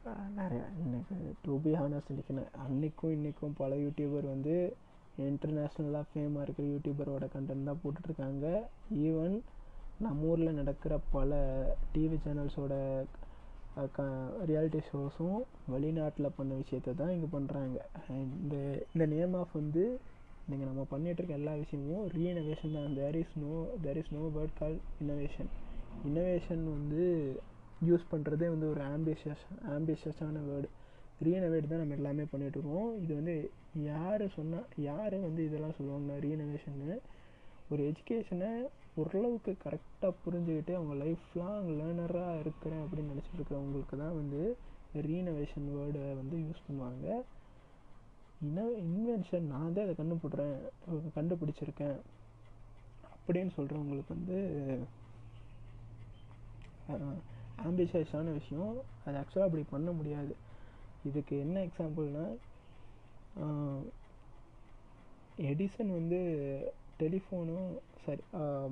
[0.06, 2.12] நிறையா எனக்கு டு பி ஹானஸ்ட்
[2.64, 4.54] அன்றைக்கும் இன்றைக்கும் பல யூடியூபர் வந்து
[5.18, 8.46] இன்டர்நேஷ்னலாக ஃபேமாக இருக்கிற யூடியூபரோட கண்டென்ட் தான் போட்டுட்ருக்காங்க.
[9.06, 9.34] ஈவன்
[9.98, 11.32] நம்ம ஊரில் நடக்கிற பல
[11.94, 12.74] டிவி சேனல்ஸோட
[13.92, 14.02] க
[14.46, 15.38] ரியாலிட்டி ஷோஸும்
[15.70, 17.76] வெளிநாட்டில் பண்ண விஷயத்த தான் இங்கே பண்ணுறாங்க
[18.34, 18.54] இந்த
[18.92, 19.84] இந்த நேம் ஆஃப் வந்து
[20.46, 22.94] இன்றைக்கி நம்ம பண்ணிகிட்ருக்க எல்லா விஷயமும் ரீஇனோவேஷன் தான்.
[22.94, 25.50] There is no there is no word call innovation
[26.06, 27.04] innovation வந்து
[27.86, 30.68] யூஸ் பண்ணுறதே வந்து ஒரு ஆம்பிஷியஸ் ஆம்பிஷியஸான வேர்டு
[31.24, 33.50] ரீஇனோவேட் தான் நம்ம எல்லாமே பண்ணிகிட்ருக்கோம் இது வந்து
[33.84, 36.96] யார் சொன்னால் யார் வந்து இதெல்லாம் சொல்லுவாங்கன்னா ரீஇனோவேஷன்னு
[37.70, 38.50] ஒரு எஜுகேஷனை
[38.94, 44.40] ஓரளவுக்கு கரெக்டாக புரிஞ்சுக்கிட்டு அவங்க லைஃப் லாங் லேர்னராக இருக்கிறேன் அப்படின்னு நினச்சிட்டு இருக்கிறவங்களுக்கு தான் வந்து
[45.08, 47.06] ரீனோவேஷன் வேர்டை வந்து யூஸ் பண்ணுவாங்க.
[48.40, 50.56] இன இன்வென்ஷன் நான் தான் அதை கண்டுபிடுறேன்
[51.14, 51.98] கண்டுபிடிச்சிருக்கேன்
[53.14, 54.38] அப்படின்னு சொல்கிறவங்களுக்கு வந்து
[57.68, 58.72] ஆம்பிஷியஸான விஷயம்.
[59.04, 60.34] அது ஆக்சுவலாக அப்படி பண்ண முடியாது.
[61.08, 62.34] இதுக்கு என்ன எக்ஸாம்பிள்னால்
[65.50, 66.18] எடிசன் வந்து
[67.02, 67.68] டெலிஃபோனும்
[68.04, 68.22] சாரி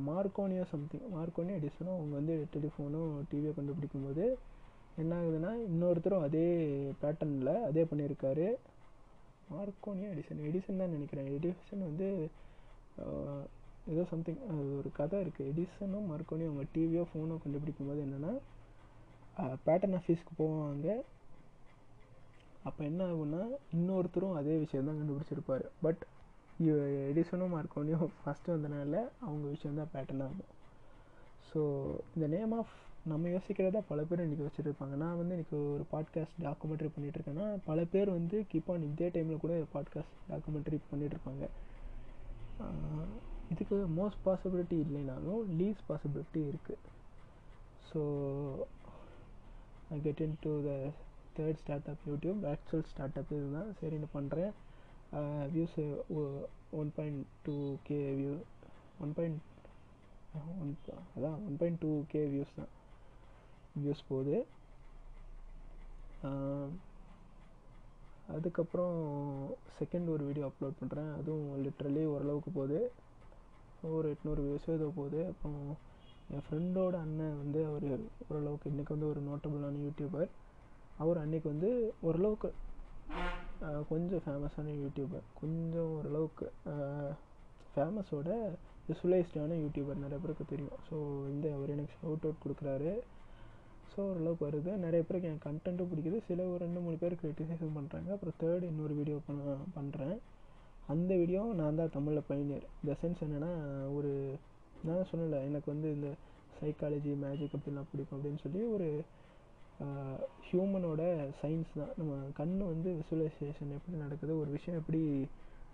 [0.09, 4.25] மார்க்கோனியோ சம்திங் மார்க்கோனியோ எடிசனும் அவங்க வந்து டெலிஃபோனும் டிவியை கண்டுபிடிக்கும் போது
[5.03, 6.47] என்ன ஆகுதுன்னா இன்னொருத்தரும் அதே
[7.03, 8.47] பேட்டர்னில் அதே பண்ணியிருக்காரு.
[9.53, 11.29] மார்க்கோனியோ எடிசன் எடிசன் தான் நினைக்கிறேன்.
[11.37, 12.09] எடிசன் வந்து
[13.93, 18.33] ஏதோ சம்திங் அது ஒரு கதை இருக்குது எடிசனும் மார்க்கோனியும் அவங்க டிவியோ ஃபோனோ கண்டுபிடிக்கும் போது என்னென்னா
[19.67, 20.89] பேட்டர்ன் ஆஃபீஸ்க்கு போவாங்க.
[22.69, 23.43] அப்போ என்ன ஆகுன்னா
[23.77, 26.03] இன்னொருத்தரும் அதே விஷயம் தான் கண்டுபிடிச்சிருப்பார் பட்
[27.11, 28.95] எடிசனும் மார்க்கோனியும் ஃபஸ்ட்டு வந்தனால
[29.27, 30.49] அவங்க விஷயம் தான் பேட்டர்ன் ஆகும்.
[31.51, 31.61] ஸோ
[32.15, 32.75] இந்த நேம் ஆஃப்
[33.11, 34.95] நம்ம யோசிக்கிறதா பல பேர் இன்றைக்கி வச்சுருப்பாங்க.
[35.03, 39.55] நான் வந்து இன்றைக்கி ஒரு பாட்காஸ்ட் டாக்குமெண்ட்ரி பண்ணிகிட்ருக்கேன்னா பல பேர் வந்து கீப் ஆன் இதே டைமில் கூட
[39.75, 41.45] பாட்காஸ்ட் டாக்குமெண்ட்ரி பண்ணிகிட்ருப்பாங்க
[43.53, 46.85] இதுக்கு மோஸ்ட் பாசிபிலிட்டி இல்லைனாலும் லீஸ் பாசிபிலிட்டி இருக்குது
[47.91, 48.01] so
[49.95, 50.73] I get into the
[51.37, 54.53] third start up YouTube actual start up இதுதான் சரின்னு பண்ணுறேன்
[55.55, 55.77] views
[56.81, 57.57] one point two
[57.89, 58.35] K view
[59.05, 59.41] one point
[60.63, 60.73] one
[61.17, 62.73] அதான் one point two K views தான்.
[63.83, 64.37] Views போகுது.
[68.35, 68.97] அதுக்கப்புறம்
[69.79, 72.81] second ஒரு வீடியோ அப்லோட் பண்ணுறேன் அதுவும் லிட்ரலி ஓரளவுக்கு போகுது.
[73.97, 75.21] ஒரு எட்நூறு வியூஸோ ஏதோ போகுது.
[75.33, 75.63] அப்புறம்
[76.35, 77.85] என் ஃப்ரெண்டோட அண்ணன் வந்து அவர்
[78.29, 80.31] ஓரளவுக்கு இன்றைக்கி வந்து ஒரு நோட்டபுளான யூடியூபர்
[81.03, 81.71] அவர் அன்றைக்கி வந்து
[82.09, 82.49] ஓரளவுக்கு
[83.91, 86.47] கொஞ்சம் ஃபேமஸான யூடியூபர் கொஞ்சம் ஓரளவுக்கு
[87.73, 88.29] ஃபேமஸோட
[88.89, 90.77] விசுவலைஸ்டான யூடியூபர் நிறைய பேருக்கு தெரியும்.
[90.89, 90.97] ஸோ
[91.29, 92.93] வந்து அவர் எனக்கு ஷவுட் அவுட் கொடுக்குறாரு.
[93.93, 94.71] ஸோ ஓரளவுக்கு வருது.
[94.85, 96.19] நிறைய பேருக்கு என் கண்டென்ட்டும் பிடிக்குது.
[96.29, 100.17] சில ஒரு ரெண்டு மூணு பேர் கிரிட்டிசைஸும் பண்ணுறாங்க அப்புறம் தேர்ட் இன்னொரு வீடியோ பண்ண பண்ணுறேன்
[100.95, 103.53] அந்த வீடியோ நான் தான் தமிழில் பயணியர் இந்த சென்ஸ் என்னென்னா
[103.99, 104.13] ஒரு
[104.87, 106.09] நான் சொன்னல எனக்கு வந்து இந்த
[106.59, 108.89] சைக்காலஜி மேஜிக் அப்படிலாம் பிடிக்கும் அப்படின்னு சொல்லி ஒரு
[110.49, 111.03] ஹியூமனோட
[111.41, 111.93] சயின்ஸ் தான்.
[111.99, 115.03] நம்ம கண் வந்து விசுவலைசேஷன் எப்படி நடக்குது ஒரு விஷயம் எப்படி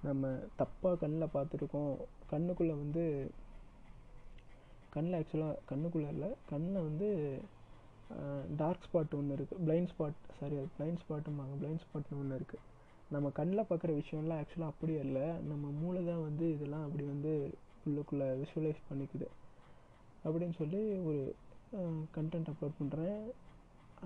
[0.08, 0.30] நம்ம
[0.60, 1.94] தப்பாக கண்ணில் பார்த்துருக்கோம்.
[2.32, 3.04] கண்ணுக்குள்ளே வந்து
[4.94, 7.08] கண்ணில் ஆக்சுவலாக கண்ணுக்குள்ளே இல்லை கண்ணில் வந்து
[8.56, 12.62] டார்க் ஸ்பாட் ஒன்று இருக்குது பிளைண்ட் ஸ்பாட் சாரி அது பிளைண்ட் ஸ்பாட்டும்பாங்க பிளைண்ட் ஸ்பாட்னு ஒன்று இருக்குது
[13.14, 17.32] நம்ம கண்ணில் பார்க்குற விஷயம்லாம் ஆக்சுவலாக அப்படியே இல்லை நம்ம மூளை தான் வந்து இதெல்லாம் அப்படி வந்து
[17.88, 19.28] உள்ளுக்குள்ளே விஷுவலைஸ் பண்ணிக்குது.
[20.26, 21.22] அப்படின்னு சொல்லி ஒரு
[22.16, 23.22] கண்டென்ட் அப்லோட் பண்ணுறேன்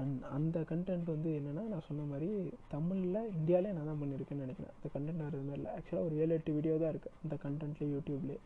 [0.02, 2.28] அந் அந்த கண்டென்ட் வந்து என்னென்னா நான் சொன்ன மாதிரி
[2.74, 4.74] தமிழில் இந்தியாவிலே நான் தான் பண்ணியிருக்கேன்னு நினைக்கிறேன்.
[4.76, 5.70] அந்த கண்டென்ட் வேறு எதுவுமே இல்லை.
[5.76, 8.40] ஆக்சுவலாக ஒரு ஏழு எட்டு வீடியோ தான் இருக்குது அந்த கண்டென்ட்லேயே யூடியூப்லேயே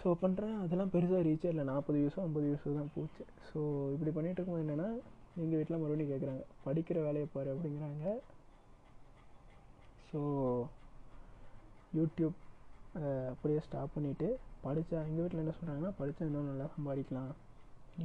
[0.00, 1.64] ஸோ பண்ணுறேன் அதெல்லாம் பெருசாக ரீச்சே இல்லை.
[1.72, 3.22] நாற்பது வியூஸோ ஐம்பது வியூஸோ தான் போச்சு.
[3.50, 3.58] ஸோ
[3.94, 4.88] இப்படி பண்ணிகிட்டு இருக்கும்போது என்னென்னா
[5.42, 8.04] எங்கள் வீட்டில் மறுபடியும் கேட்குறாங்க படிக்கிற வேலையை பாரு அப்படிங்கிறாங்க.
[10.10, 10.20] ஸோ
[11.98, 12.36] யூடியூப்
[13.32, 14.28] அப்படியே ஸ்டாப் பண்ணிவிட்டு
[14.64, 17.32] படித்தா எங்கள் வீட்டில் என்ன சொல்கிறாங்கன்னா படித்தா இன்னும் நல்லா சம்பாதிக்கலாம்.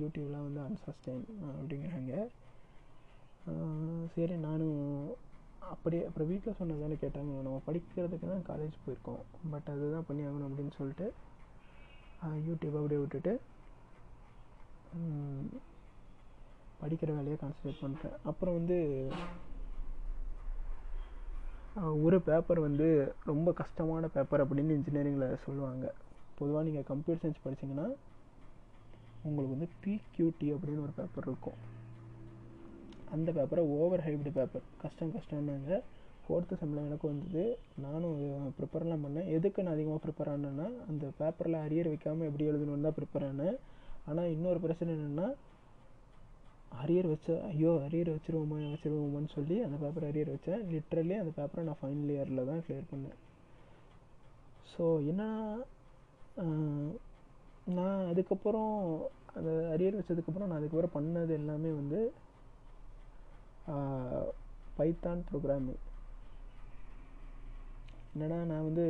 [0.02, 1.24] யூடியூப்லாம் வந்து அன்சஸ்டைன்
[1.58, 2.14] அப்படிங்கிறாங்க.
[4.16, 4.82] சரி நானும்
[5.74, 7.32] அப்படியே அப்புறம் வீட்டில் சொன்னதால கேட்டாங்க.
[7.46, 9.22] நம்ம படிக்கிறதுக்கு தான் காலேஜ் போயிருக்கோம்.
[9.54, 11.08] பட் அதுதான் பண்ணி ஆகணும் அப்படின்னு சொல்லிட்டு
[12.48, 13.34] யூடியூப் அப்படியே விட்டுட்டு
[16.82, 18.78] படிக்கிற வேலையை கான்சன்ட்ரேட் பண்ணுறேன் அப்புறம் வந்து
[21.80, 22.88] ஒரு பேப்பர் வந்து
[23.24, 25.86] ரொம்ப கஷ்டமான பேப்பர் அப்படின்னு இன்ஜினியரிங்கில் சொல்லுவாங்க.
[26.40, 27.88] பொதுவாக நீங்கள் கம்ப்யூட்டர் சயின்ஸ் படித்தீங்கன்னா
[29.28, 31.60] உங்களுக்கு வந்து பிக்யூடி அப்படின்னு ஒரு பேப்பர் இருக்கும்.
[33.16, 35.80] அந்த பேப்பரை ஓவர் ஹைப்டு பேப்பர் கஷ்டம் கஷ்டம்னாங்க.
[36.26, 37.44] ஃபோர்த்து செம்மில் எனக்கு வந்தது.
[37.86, 38.18] நானும்
[38.58, 39.30] ப்ரிப்பேர்லாம் பண்ணேன்.
[39.38, 43.58] எதுக்கு நான் அதிகமாக ப்ரிப்பேர் ஆனேன்னா அந்த பேப்பரில் அரியர் வைக்காமல் எப்படி எழுதணும்னு தான் ப்ரிப்பேர் ஆனேன்.
[44.06, 45.28] ஆனால் இன்னொரு பிரச்சனை என்னென்னா
[46.72, 50.62] அரியர் வச்ச ஐயோ அரியர் வச்சிருவோமா வச்சிருவோமான்னு சொல்லி அந்த பேப்பர் அரியர் வச்சேன்.
[50.74, 53.18] லிட்ரலி அந்த பேப்பரை நான் ஃபைனல் இயரில் தான் கிளியர் பண்ணேன்.
[54.72, 55.30] ஸோ என்னன்னா
[57.78, 58.74] நான் அதுக்கப்புறம்
[59.38, 62.00] அந்த அரியர் வச்சதுக்கப்புறம் நான் அதுக்கப்புறம் பண்ணது எல்லாமே வந்து
[64.78, 65.82] பைத்தான் ப்ரோக்ராமிங்
[68.14, 68.86] என்னடா நான் வந்து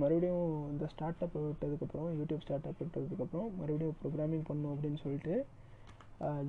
[0.00, 5.34] மறுபடியும் இந்த ஸ்டார்ட் அப் விட்டதுக்கப்புறம் யூடியூப் ஸ்டார்ட் அப் விட்டதுக்கப்புறம் மறுபடியும் ப்ரோக்ராமிங் பண்ணும் அப்படின்னு சொல்லிட்டு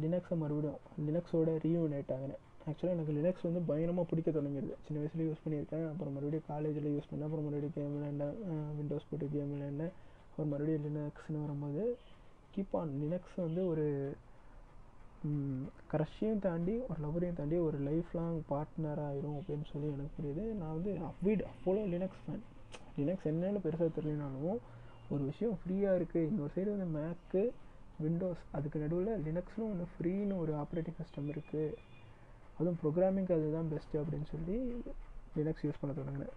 [0.03, 4.73] லினக்ஸை மறுபடியும் லினக்ஸோட ரீயூனேட் ஆகினேன் ஆக்சுவலாக எனக்கு லினக்ஸ் வந்து பயங்கரமாக பிடிக்க தொடங்கிடுது.
[4.85, 5.85] சின்ன வயசுல யூஸ் பண்ணியிருக்கேன்.
[5.91, 7.27] அப்புறம் மறுபடியும் காலேஜில் யூஸ் பண்ணேன்.
[7.27, 8.35] அப்புறம் மறுபடியும் கேம் விளையாண்டேன்
[8.79, 9.93] விண்டோஸ் போட்டு கேம் விளையாண்டேன்
[10.29, 11.83] அப்புறம் மறுபடியும் லினக்ஸ்னு வரும்போது
[12.55, 13.85] கீப் ஆன் லினக்ஸ் வந்து ஒரு
[15.91, 20.43] க்ரஷையும் தாண்டி ஒரு லவரையும் தாண்டி ஒரு லைஃப் லாங் பார்ட்னர் ஆயிரும் அப்படின்னு சொல்லி எனக்கு புரியுது.
[20.59, 22.45] நான் வந்து அவ்விட் அவ்வளோ லினக்ஸ் ஃபேன்
[22.99, 24.61] லினக்ஸ் என்னென்னு பெருசாக தெரியலனாலும்
[25.13, 27.43] ஒரு விஷயம் ஃப்ரீயாக இருக்குது இன்னொரு சைடு வந்து மேக்கு
[28.03, 31.63] விண்டோஸ் அதுக்கு நடுவில் லினக்ஸ்னு ஒன்று ஃப்ரீன்னு ஒரு ஆப்ரேட்டிங் சிஸ்டம் இருக்குது
[32.57, 34.57] அதுவும் ப்ரோக்ராமிங்க்கு அதுதான் பெஸ்ட்டு அப்படின்னு சொல்லி
[35.37, 36.35] லினக்ஸ் யூஸ் பண்ண தொடங்கினேன்.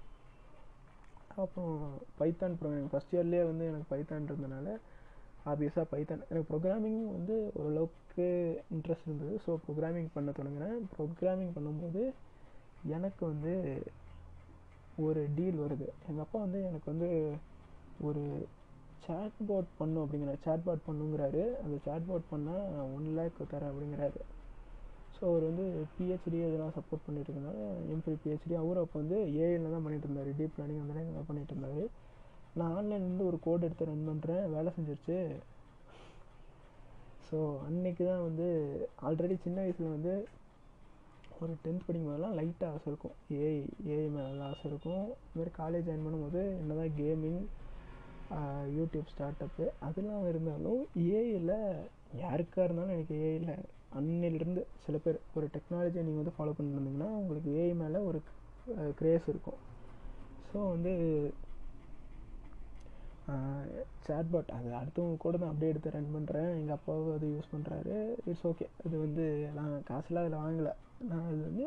[1.42, 1.76] அப்புறம்
[2.18, 4.74] பைத்தான் ப்ரோக்ராமிங் ஃபஸ்ட் இயர்லேயே வந்து எனக்கு பைத்தான் இருந்தனால
[5.46, 8.26] ஆப்வியஸாக பைத்தான் எனக்கு ப்ரோக்ராமிங் வந்து ஓரளவுக்கு
[8.74, 9.34] இன்ட்ரெஸ்ட் இருந்தது.
[9.46, 10.76] ஸோ ப்ரோக்ராமிங் பண்ண தொடங்கினேன்.
[10.96, 12.02] ப்ரோக்ராமிங் பண்ணும்போது
[12.96, 13.54] எனக்கு வந்து
[14.96, 15.86] ஒரு டீல் வருது.
[16.08, 17.08] எங்கள் அப்பா வந்து எனக்கு வந்து
[18.00, 18.22] ஒரு
[19.07, 19.38] சேட்
[19.80, 21.42] பண்ணும் அப்படிங்கிற சேட்பாட் பண்ணுங்கிறாரு.
[21.64, 22.64] அந்த சேட் பண்ணால்
[22.96, 24.20] ஒன் லேக் தரேன் அப்படிங்கிறாரு.
[25.16, 25.64] ஸோ அவர் வந்து
[25.96, 27.59] பிஹெச்டி இதெல்லாம் சப்போர்ட் பண்ணிட்டு இருக்கனால
[27.94, 30.30] எம்ஃபில் பிஹெச்டி அவரும் அப்போ வந்து ஏஐயில் தான் பண்ணிட்டு இருந்தார்.
[30.38, 31.82] டீப் லேர்னிங் அந்த மாதிரி பண்ணிட்டு இருந்தார்.
[32.59, 35.18] நான் ஆன்லைன்லேருந்து ஒரு கோட் எடுத்து ரன் பண்ணுறேன் வேலை செஞ்சிருச்சு.
[37.28, 38.46] ஸோ அன்னைக்கு தான் வந்து
[39.09, 40.14] ஆல்ரெடி சின்ன வயசில் வந்து
[41.40, 43.14] ஒரு டென்த் படிக்கும் போதெல்லாம் லைட்டாக ஆசை இருக்கும்.
[43.38, 43.55] ஏஐ
[43.92, 45.07] ஏஐ மேலே ஆசை இருக்கும்.
[45.28, 47.40] இதுமாதிரி காலேஜ் ஜாயின் பண்ணும்போது என்ன தான் கேமிங்
[48.76, 50.82] யூடியூப் ஸ்டார்ட் அப்பு அதெல்லாம் இருந்தாலும்
[51.14, 51.54] ஏஐயில்
[52.22, 53.52] யாருக்காக இருந்தாலும் எனக்கு ஏஐயில்
[53.98, 58.20] அன்னிலிருந்து சில பேர் ஒரு டெக்னாலஜியை நீங்கள் வந்து ஃபாலோ பண்ணிருந்தீங்கன்னா உங்களுக்கு ஏஐ மேலே ஒரு
[59.00, 59.60] க்ரேஸ் இருக்கும்.
[60.50, 60.92] ஸோ வந்து
[64.06, 67.96] சேட்பாட் அது அடுத்தவங்க கூட தான் அப்படியே எடுத்து ரன் பண்ணுறேன் எங்கள் அப்பாவும் அது யூஸ் பண்ணுறாரு
[68.30, 69.24] இட்ஸ் ஓகே அது வந்து
[69.58, 70.72] நான் காசுலாம் அதில் வாங்கலை.
[71.10, 71.66] நான் அது வந்து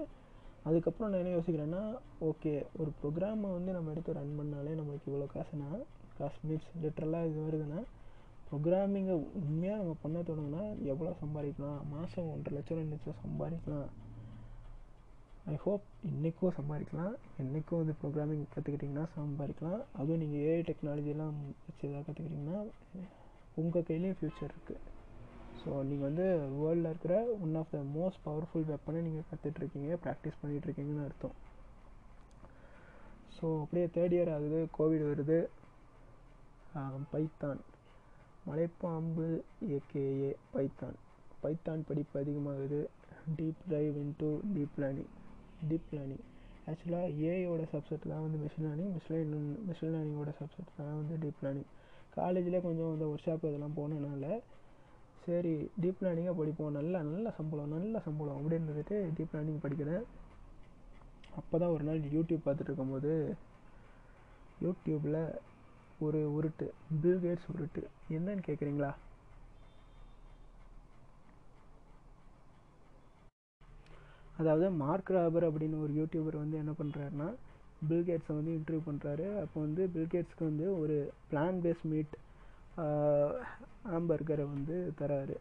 [0.66, 1.84] அதுக்கப்புறம் நான் என்ன யோசிக்கிறேன்னா
[2.30, 5.70] ஓகே ஒரு ப்ரோக்ராமை வந்து நம்ம எடுத்து ரன் பண்ணாலே நம்மளுக்கு இவ்வளோ காசுனா
[6.18, 7.82] காசு மீன்ஸ் லிட்ரலாக இது வருதுன்னா
[8.48, 11.80] ப்ரோக்ராமிங்கை உண்மையாக நம்ம பண்ண தொடங்கினா எவ்வளோ சம்பாதிக்கலாம்?
[11.94, 13.88] மாதம் ஒன்றரை லட்சம் ரெண்டு லட்சம் சம்பாதிக்கலாம்.
[15.54, 17.16] ஐ ஹோப் இன்றைக்கும் சம்பாதிக்கலாம்.
[17.42, 19.82] என்றைக்கும் வந்து ப்ரோக்ராமிங் கற்றுக்கிட்டிங்கன்னா சம்பாதிக்கலாம்.
[20.00, 21.36] அதுவும் நீங்கள் ஏஐ டெக்னாலஜிலாம்
[21.68, 22.60] வச்சு எதாவது கற்றுக்கிட்டிங்கன்னா
[23.62, 24.82] உங்கள் கையிலையும் ஃப்யூச்சர் இருக்குது
[25.60, 26.26] ஸோ நீங்கள் வந்து
[26.62, 31.36] வேர்ல்டில் இருக்கிற one of the most powerful வெப்பனை நீங்கள் கற்றுட்ருக்கீங்க ப்ராக்டிஸ் பண்ணிகிட்ருக்கீங்கன்னு அர்த்தம்.
[33.36, 35.40] ஸோ அப்படியே தேர்ட் இயர் ஆகுது கோவிட் வருது.
[37.12, 37.60] பைத்தான்.
[38.48, 39.28] மலைப்பாம்பு
[39.76, 40.98] ஏகேஏ பைத்தான்.
[41.44, 42.80] பைத்தான் படிப்பு அதிகமாகுது.
[43.38, 45.12] Deep drive into deep learning
[45.70, 46.24] deep learning
[46.68, 49.34] ஆக்சுவலாக ஏஐயோட சப்செட் தான் வந்து மிஷின் லேர்னிங் மிஷின்
[49.70, 51.70] மிஷின் லேர்னிங்கோட சப்செட் தான் வந்து டீப் லேர்னிங்
[52.10, 54.26] காலேஜில் கொஞ்சம் இந்த ஒர்க் ஷாப் இதெல்லாம் போனனால
[55.26, 56.72] சரி டீப் லேர்னிங்காக படிப்போம்.
[56.72, 60.04] நல்ல நல்ல சம்பளம் நல்ல சம்பளம் அப்படின்னு இருந்துட்டு டீப் லேர்னிங் படிக்கிறேன்.
[61.36, 63.14] அப்போ தான் ஒரு நாள் யூடியூப் பார்த்துட்டு இருக்கும்போது
[64.64, 65.20] யூடியூப்பில்
[66.06, 66.68] ஒரு உருட்டு
[67.02, 67.82] பில் கேட்ஸ் உருட்டு.
[68.16, 68.92] என்னன்னு கேட்குறீங்களா
[74.40, 77.28] அதாவது மார்க் ராபர் அப்படின்னு ஒரு யூடியூபர் வந்து என்ன பண்ணுறாருன்னா
[77.90, 80.96] பில்கேட்ஸை வந்து இன்டர்வியூ பண்ணுறாரு அப்போ வந்து பில்கேட்ஸ்க்கு வந்து ஒரு
[81.32, 82.16] பிளான் பேஸ் மீட்
[83.98, 85.38] ஆம்பர்கரை வந்து தராரு.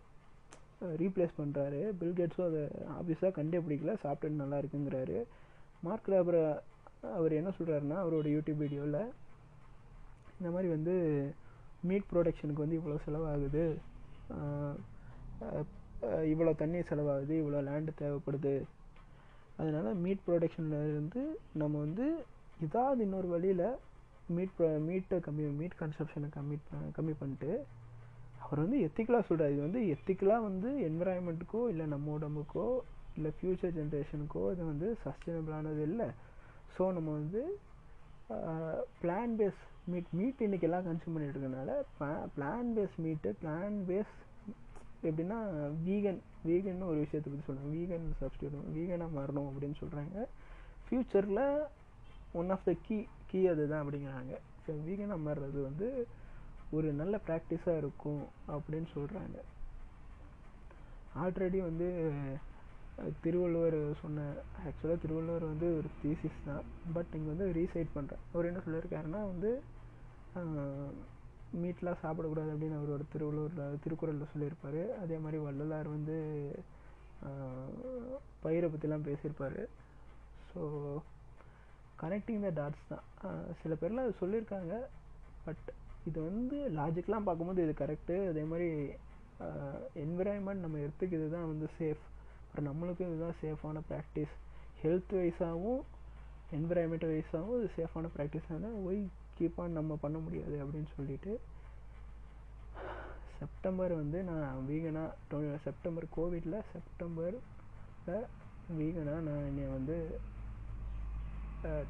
[1.03, 2.63] ரீப்ளேஸ் பண்ணுறாரு பில்கேட்ஸும் அதை
[3.01, 5.19] ஆஃபீஸாக கண்டே பிடிக்கல சாப்பிட்டு நல்லா இருக்குங்கிறாரு.
[5.87, 6.43] மார்க் ராபரை
[7.19, 9.01] அவர் என்ன சொல்கிறாருன்னா அவரோட யூடியூப் வீடியோவில்
[10.39, 10.95] இந்த மாதிரி வந்து
[11.89, 13.65] மீட் ப்ரொடக்ஷனுக்கு வந்து இவ்வளோ செலவாகுது.
[16.33, 18.55] இவ்வளோ தண்ணி செலவாகுது இவ்வளோ லேண்டு தேவைப்படுது.
[19.61, 21.23] அதனால் மீட் ப்ரொடக்ஷன்லேருந்து
[21.63, 22.07] நம்ம வந்து
[22.67, 23.67] ஏதாவது இன்னொரு வழியில்
[24.37, 26.57] மீட் மீட்டை கம்மி மீட் கன்சப்ஷனை கம்மி
[26.97, 27.51] கம்மி பண்ணிட்டு
[28.45, 32.67] அவர் வந்து எத்திக்கலாக சொல்கிறார் இது வந்து எத்திக்கலாக வந்து என்விரான்மெண்ட்டுக்கோ இல்லை நம்ம உடம்புக்கோ
[33.17, 36.09] இல்லை ஃப்யூச்சர் ஜென்ரேஷனுக்கோ இது வந்து சஸ்டைனபிளானது இல்லை.
[36.77, 37.43] ஸோ நம்ம வந்து
[39.03, 41.73] பிளான் பேஸ் மீட் மீட் இன்றைக்கி எல்லாம் கன்சியூம் பண்ணிட்டு இருக்கனால
[42.37, 44.15] plant based meat plant based
[45.09, 45.39] எப்படின்னா
[45.87, 50.17] வீகன் வீகன்னு ஒரு விஷயத்தை பற்றி சொல்கிறாங்க வீகன் சப்ஸ்டியூட் வீகனாக மாறணும் அப்படின்னு சொல்கிறாங்க
[50.85, 51.43] ஃப்யூச்சரில்
[52.41, 52.99] one of the key
[53.31, 54.33] key அதுதான் அப்படிங்கிறாங்க.
[54.65, 55.89] ஸோ வீகனாக மாறுறது வந்து
[56.77, 58.25] ஒரு நல்ல ப்ராக்டிஸாக இருக்கும்
[58.55, 59.37] அப்படின்னு சொல்கிறாங்க
[61.25, 61.89] ஆல்ரெடி வந்து
[63.25, 64.25] திருவள்ளுவர் சொன்ன
[64.67, 66.65] ஆக்சுவலாக திருவள்ளுவர் வந்து ஒரு தீசிஸ் தான்.
[66.97, 69.51] பட் இங்கே வந்து ரீசைட் பண்ணுறேன் அவர் என்ன சொல்லியிருக்காருன்னா வந்து
[71.63, 74.81] மீட்லாம் சாப்பிடக்கூடாது அப்படின்னு அவர் ஒரு திருவள்ளுவரில் திருக்குறளில் சொல்லியிருப்பார்.
[75.03, 76.17] அதே மாதிரி வள்ளலார் வந்து
[78.45, 79.61] பயிரை பற்றிலாம் பேசியிருப்பார்.
[80.51, 80.61] ஸோ
[82.03, 83.05] கனெக்டிங் த டாட்ஸ் தான்.
[83.63, 84.75] சில பேர்லாம் அது சொல்லியிருக்காங்க
[85.47, 85.67] பட்
[86.09, 88.69] இது வந்து லாஜிக்கெலாம் பார்க்கும்போது இது கரெக்டு அதே மாதிரி
[90.05, 92.03] என்விரான்மெண்ட் நம்ம எடுத்துக்கு இதுதான் வந்து சேஃப்
[92.47, 94.35] அப்புறம் நம்மளுக்கும் இதுதான் சேஃபான ப்ராக்டிஸ்
[94.83, 95.81] ஹெல்த் வைஸாகவும்
[96.59, 99.01] என்விரான்மெண்ட் வைஸாகவும் இது சேஃபான ப்ராக்டிஸ் ஆனால் ஒய்
[99.37, 101.33] கீப் ஆன் நம்ம பண்ண முடியாது அப்படின்னு சொல்லிட்டு
[103.35, 107.43] செப்டம்பர் வந்து நான் வீகனாக செப்டம்பர் கோவிடில் செப்டம்பரில்
[108.69, 109.97] வீகனாக நான் என்னை வந்து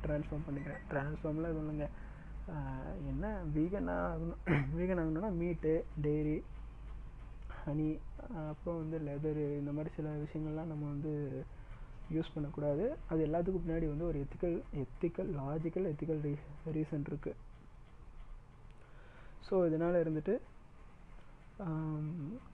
[0.02, 0.82] ட்ரான்ஸ்ஃபார்ம் பண்ணிக்கிறேன்.
[0.90, 1.86] ட்ரான்ஸ்ஃபார்மில் இது இல்லைங்க
[3.10, 3.26] என்ன?
[3.54, 4.40] வீகனாக ஆகணும்.
[4.78, 5.72] வீகன் ஆகணும்னா மீட்டு
[6.02, 6.36] டெய்ரி
[7.50, 7.88] ஹனி
[8.48, 11.12] அப்புறம் வந்து லெதரு இந்த மாதிரி சில விஷயங்கள்லாம் நம்ம வந்து
[12.16, 12.84] யூஸ் பண்ணக்கூடாது.
[13.10, 16.32] அது எல்லாத்துக்கும் பின்னாடி வந்து ஒரு ethical ethical logical ethical re
[16.76, 17.40] reason இருக்குது
[19.46, 20.34] ஸோ இதனால் இருந்துட்டு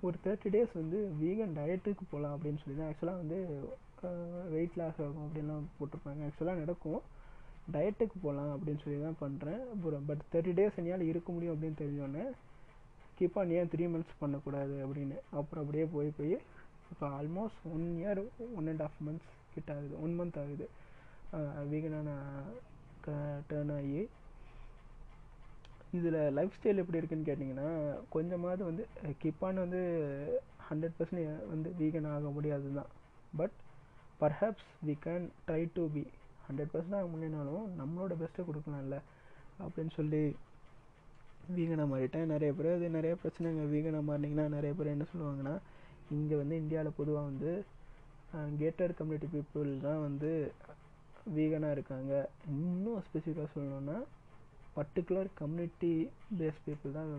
[0.06, 3.38] ஒரு தேர்ட்டி டேஸ் வந்து வீகன் டயட்டுக்கு போகலாம் அப்படின்னு சொல்லி தான் ஆக்சுவலாக வந்து
[4.54, 6.20] வெயிட் லாஸ் ஆகும் அப்படின்லாம் போட்டிருப்பாங்க.
[6.28, 7.00] ஆக்சுவலாக நடக்கும்.
[7.74, 12.24] டயட்டுக்கு போகலாம் அப்படின்னு சொல்லி தான் பண்ணுறேன் அப்புறம் பட் தேர்ட்டி டேஸ் என்னால் இருக்க முடியும் அப்படின்னு தெரிஞ்சோடனே
[13.18, 15.16] கீப் ஆன் ஏன் த்ரீ மந்த்ஸ் பண்ணக்கூடாது அப்படின்னு.
[15.38, 16.34] அப்புறம் அப்படியே போய் போய்
[16.92, 18.20] இப்போ almost one year
[18.58, 19.94] one and half months கிட்ட ஆகுது.
[20.04, 20.66] ஒன் மந்த் ஆகுது.
[21.72, 22.48] வீகனாக நான்
[23.50, 24.00] டேர்ன் ஆகி.
[25.98, 27.68] இதில் லைஃப் ஸ்டைல் எப்படி இருக்குன்னு கேட்டிங்கன்னா
[28.14, 28.82] கொஞ்சமாவது வந்து
[29.22, 29.80] கிப்பான் வந்து
[30.68, 32.90] ஹண்ட்ரட் பர்சன்ட் வந்து வீகன் ஆக முடியாது தான்
[33.40, 33.56] but
[34.20, 36.02] perhaps we can try to be
[36.46, 38.98] hundred percent ஆக முடியனாலும் நம்மளோட பெஸ்ட்டை கொடுக்கலாம்ல
[39.64, 40.22] அப்படின்னு சொல்லி
[41.56, 42.30] வீகனாக மாறிட்டேன்.
[42.32, 43.62] நிறைய பேர் அது நிறைய பிரச்சனைங்க.
[43.74, 45.54] வீகனாக மாறினீங்கன்னா நிறைய பேர் என்ன சொல்லுவாங்கன்னா
[46.16, 47.50] இங்கே வந்து இந்தியாவில் பொதுவாக வந்து
[48.60, 50.30] கேட்டட் கம்யூனிட்டி பீப்புள் தான் வந்து
[51.36, 52.12] வீகனாக இருக்காங்க.
[52.46, 53.96] இன்னும் ஸ்பெசிஃபிக்காக சொல்லணும்னா
[54.76, 55.92] பர்டிகுலர் கம்யூனிட்டி
[56.38, 57.10] பேஸ் பீப்புள் தான்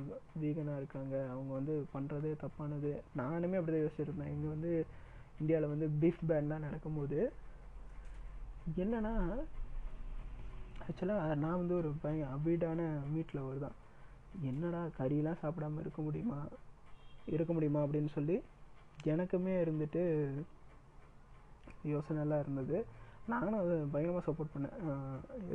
[0.43, 1.15] வீகனாக இருக்காங்க.
[1.29, 2.91] அவங்க வந்து பண்ணுறதே தப்பானது.
[3.17, 4.31] நானுமே அப்படி தான் யோசிச்சிருந்தேன்.
[4.35, 4.71] இங்கே வந்து
[5.39, 7.19] இந்தியாவில் வந்து பீஃப் பேன்லாம் நடக்கும்போது.
[8.83, 9.13] என்னென்னா
[10.85, 12.81] ஆக்சுவலாக நான் வந்து ஒரு பையன் அபீடான
[13.13, 13.77] மீட் லவர் தான்.
[14.49, 16.39] என்னடா கறியெலாம் சாப்பிடாம இருக்க முடியுமா?
[17.25, 18.41] இருக்க முடியுமா அப்படின்னு சொல்லி
[19.03, 20.03] எனக்குமே இருந்துட்டு
[21.93, 22.77] யோசனைலாம் இருந்தது.
[23.31, 24.77] நானும் அதை பயங்கரமாக சப்போர்ட் பண்ணேன்.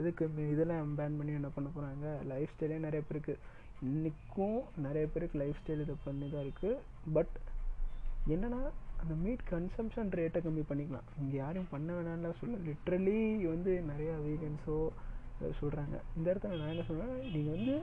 [0.00, 0.24] எதுக்கு
[0.54, 3.34] இதெல்லாம் பேன் பண்ணி என்ன பண்ண போகிறாங்க லைஃப் ஸ்டைலே நிறைய பேருக்கு.
[3.88, 6.78] இன்றைக்கும் நிறைய பேருக்கு லைஃப் ஸ்டைல் இதை பண்ணி தான் இருக்குது
[7.16, 7.34] பட்
[8.34, 8.60] என்னென்னா
[9.00, 11.08] அந்த மீட் கன்சம்ஷன் ரேட்டை கம்மி பண்ணிக்கலாம்.
[11.22, 12.60] இங்கே யாரையும் பண்ண வேணாம்லாம் சொல்ல.
[12.68, 13.18] லிட்ரலி
[13.52, 14.78] வந்து நிறையா வீகன்ஸோ
[15.60, 17.76] சொல்கிறாங்க இந்த இடத்துல நான் என்ன சொல்கிறேன் நீங்கள் வந்து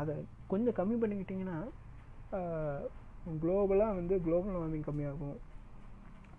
[0.00, 0.14] அதை
[0.52, 1.58] கொஞ்சம் கம்மி பண்ணிக்கிட்டிங்கன்னா
[3.42, 5.36] குளோபலாக வந்து குளோபல் வார்மிங் கம்மியாகும்.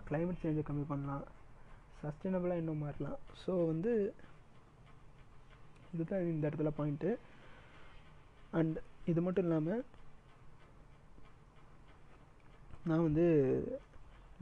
[0.08, 1.26] கிளைமேட் சேஞ்சை கம்மி பண்ணலாம்.
[2.02, 3.20] சஸ்டைனபிளாக இன்னும் மாறலாம்.
[3.44, 3.92] ஸோ வந்து
[5.96, 7.12] இதுதான் இந்த இடத்துல பாயிண்ட்டு
[8.60, 8.78] அண்ட்
[9.12, 9.84] இது மட்டும் இல்லாமல்
[12.88, 13.26] நான் வந்து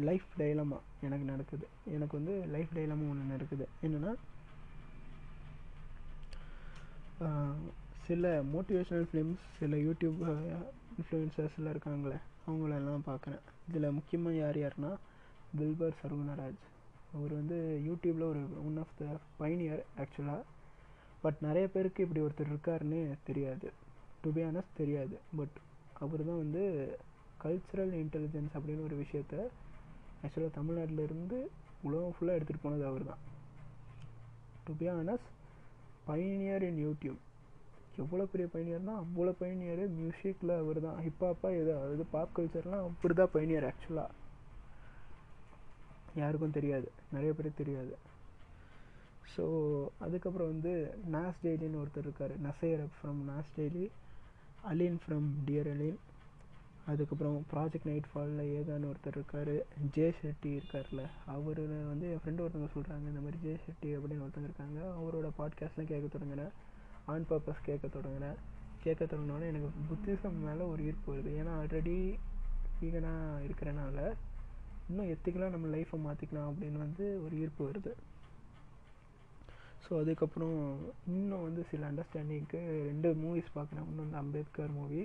[0.08, 1.66] லைஃப் டைலமா எனக்கு நடக்குது.
[1.96, 3.66] எனக்கு வந்து லைஃப் டைலமா ஒன்று நடக்குது.
[3.86, 4.12] என்னென்னா
[8.08, 10.20] சில மோட்டிவேஷ்னல் ஃபிலிம்ஸ் சில யூடியூப்
[10.98, 13.44] இன்ஃப்ளூயன்சர்ஸ்லாம் இருக்காங்களே அவங்களெல்லாம் பார்க்குறேன்.
[13.70, 14.92] இதில் முக்கியமாக யார் யாருன்னா
[15.60, 16.62] வில்பர் சர்வனராஜ்
[17.14, 19.06] அவர் வந்து யூடியூப்பில் ஒரு ஒன் ஆஃப் த
[19.40, 20.42] பைனியர் ஆக்சுவலாக
[21.24, 23.68] பட் நிறைய பேருக்கு இப்படி ஒருத்தர் இருக்காருன்னு தெரியாது.
[24.22, 25.16] டு பி ஆனஸ்ட் தெரியாது.
[25.38, 25.58] பட்
[25.94, 26.64] அவர் தான் வந்து
[27.44, 29.36] கல்ச்சுரல் இன்டெலிஜென்ஸ் அப்படின்னு ஒரு விஷயத்த
[30.24, 31.38] ஆக்சுவலாக தமிழ்நாட்டில் இருந்து
[31.82, 33.22] உலகம் ஃபுல்லாக எடுத்துகிட்டு போனது அவர் தான்.
[34.66, 35.30] To be honest
[36.08, 37.20] pioneer in YouTube
[37.98, 41.00] எவ்வளோ பெரிய பைனியர்னா அவ்வளோ பைனியர் மியூசிக்கில் அவர் தான்.
[41.06, 44.10] ஹிப்ஹாப்பாக எதோ அதாவது பாப் கல்ச்சர்லாம் அப்படி தான் பைனியர் ஆக்சுவலாக
[46.16, 46.92] யாருக்கும் தெரியாது.
[47.12, 47.98] நிறைய பேருக்கு தெரியாது.
[49.38, 49.44] ஸோ
[50.00, 52.34] அதுக்கப்புறம் வந்து நாஸ் டெய்லின்னு ஒருத்தர் இருக்கார்.
[52.42, 53.90] Nuseir from Nas Daily
[54.72, 55.98] Alyne from Dear Alyne
[56.86, 59.54] அதுக்கப்புறம் ப்ராஜெக்ட் நைட் ஃபாலில் ஏகான்னு ஒருத்தர் இருக்கார்.
[59.92, 64.50] ஜே ஷெட்டி இருக்கார்ல அவர் வந்து என் ஃப்ரெண்டு ஒருத்தவங்க சொல்கிறாங்க இந்த மாதிரி ஜே ஷெட்டி அப்படின்னு ஒருத்தவங்க
[64.50, 64.80] இருக்காங்க.
[65.00, 66.52] அவரோட பாட்காஸ்ட்லாம் கேட்க தொடங்கினேன்.
[67.06, 68.36] ஆன் பர்பஸ் கேட்க தொடங்கினேன்.
[68.82, 71.32] கேட்க தொடங்கினோடனே எனக்கு புத்திசம் மேலே ஒரு ஈர்ப்பு வருது.
[71.42, 72.16] ஏன்னா ஆல்ரெடி
[72.82, 74.14] வீகனாக இருக்கிறனால
[74.92, 77.94] இன்னும் எத்திக்கலாம் நம்ம லைஃப்பை மாற்றிக்கலாம் அப்படின்னு வந்து ஒரு ஈர்ப்பு வருது.
[79.84, 80.58] ஸோ அதுக்கப்புறம்
[81.14, 85.02] இன்னும் வந்து சில அண்டர்ஸ்டாண்டிங்க்கு ரெண்டு மூவிஸ் பார்க்குறேன் ஒன்று வந்து அம்பேத்கர் மூவி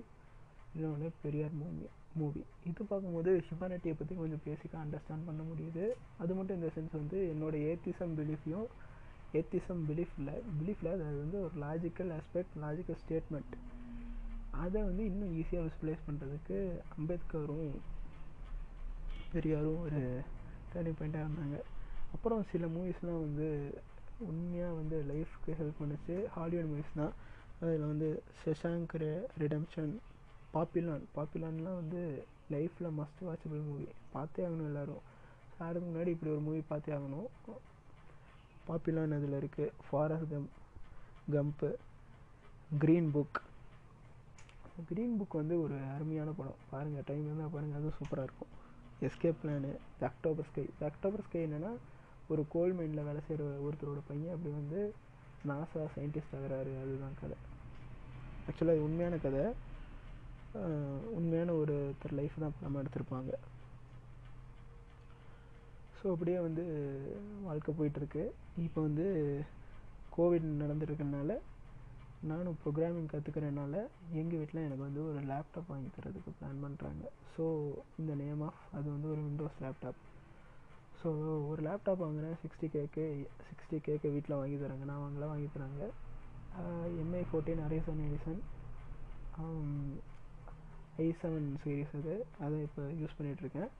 [0.74, 1.86] இன்னொன்று பெரியார் மூவி
[2.20, 5.84] மூவி இது பார்க்கும்போது ஹியூமனிட்டியை பற்றி கொஞ்சம் பேசிக்காக அண்டர்ஸ்டாண்ட் பண்ண முடியுது.
[6.22, 8.68] அது மட்டும் இந்த சென்ஸ் வந்து என்னோட ஏத்திசம் பிலீஃபையும்
[9.38, 13.54] ஏத்திசம் பிலீஃபில் பிலீஃபில் அது வந்து ஒரு லாஜிக்கல் ஆஸ்பெக்ட் லாஜிக்கல் ஸ்டேட்மெண்ட்
[14.64, 16.58] அதை வந்து இன்னும் ஈஸியாக விஸ்பிளைஸ் பண்ணுறதுக்கு
[16.96, 17.74] அம்பேத்கரும்
[19.36, 20.00] பெரியாரும் ஒரு
[20.72, 21.56] டேர்னிங் பாயிண்ட்டாக இருந்தாங்க.
[22.14, 23.48] அப்புறம் சில மூவிஸ்லாம் வந்து
[24.28, 26.14] உண்மையாக வந்து லைஃப்க்கு ஹெல்ப் பண்ணுச்சு.
[26.36, 27.14] ஹாலிவுட் மூவிஸ் தான்.
[27.62, 28.08] அதில் வந்து
[28.40, 28.94] ஷஷாங்க்
[29.42, 29.92] ரிடம்ஷன்
[30.54, 32.02] பாப்பிலான் பாப்பிலான்லாம் வந்து
[32.54, 35.02] லைஃப்பில் மஸ்ட் வாட்சபிள் மூவி பார்த்தே ஆகணும் எல்லோரும்.
[35.58, 37.28] சாருக்கு முன்னாடி இப்படி ஒரு மூவி பார்த்தே ஆகணும்.
[38.68, 40.48] பாப்பிலான் அதில் இருக்குது Forrest Gump
[41.34, 41.70] Gump
[42.82, 43.38] Green Book
[44.90, 46.60] Green Book வந்து ஒரு அருமையான படம்.
[46.72, 48.52] பாருங்கள் டைம் இருந்தால் பாருங்கள் அதுவும் சூப்பராக இருக்கும்.
[49.00, 49.70] Escape plan
[50.00, 51.72] the October Sky the October Sky என்னென்னா
[52.28, 54.80] ஒரு கோல் மைனில் வேலை செய்கிற ஒருத்தரோட பையன் அப்படி வந்து
[55.44, 56.72] நாசா சயின்டிஸ்ட் ஆகிறாரு.
[56.82, 57.36] அதுதான் கதை.
[58.48, 59.44] ஆக்சுவலாக அது உண்மையான கதை.
[61.18, 63.32] உண்மையான ஒருத்தர் லைஃப் தான் படமாக எடுத்திருப்பாங்க.
[65.98, 66.64] ஸோ அப்படியே வந்து
[67.42, 68.24] வாழ்க்கை போயிட்டுருக்கு
[68.64, 69.06] இப்போ வந்து
[70.16, 71.32] கோவிட் நடந்துருக்கனால
[72.26, 73.74] நானும் ப்ரோக்ராமிங் கற்றுக்கிறனால
[74.20, 77.04] எங்கள் வீட்டில் எனக்கு வந்து ஒரு லேப்டாப் வாங்கி தரதுக்கு பிளான் பண்ணுறாங்க
[77.34, 77.44] ஸோ
[77.98, 80.00] இந்த நேம் ஆஃப் அது வந்து ஒரு விண்டோஸ் லேப்டாப்
[81.00, 81.08] ஸோ
[81.50, 83.04] ஒரு லேப்டாப் வாங்கினேன் சிக்ஸ்டி கேக்கு
[83.48, 85.82] சிக்ஸ்டி கேக்கு வீட்டில் வாங்கி தராங்க நான் வாங்கலாம் வாங்கி தராங்க
[87.02, 88.42] Mi fourteen Horizon edition
[90.98, 92.14] I seven series அது.
[92.44, 93.70] அதை இப்போ யூஸ் பண்ணிகிட்ருக்கேன்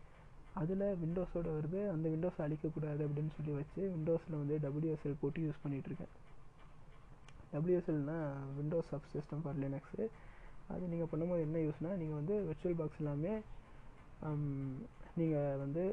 [0.55, 1.81] அதில் விண்டோஸோடு வருது.
[1.95, 6.13] அந்த விண்டோஸ் அழிக்கக்கூடாது அப்படின்னு சொல்லி வச்சு விண்டோஸில் வந்து டபிள்யூஎஸ்எல் போட்டு யூஸ் பண்ணிகிட்ருக்கேன்
[7.53, 8.19] டபிள்யூஎஸ்எல்னா
[8.59, 10.05] Windows subsystem for Linux
[10.75, 13.35] அது நீங்கள் பண்ணும்போது என்ன யூஸ்னால் நீங்கள் வந்து விர்ச்சுவல் பாக்ஸ் எல்லாமே
[15.21, 15.85] நீங்கள் வந்து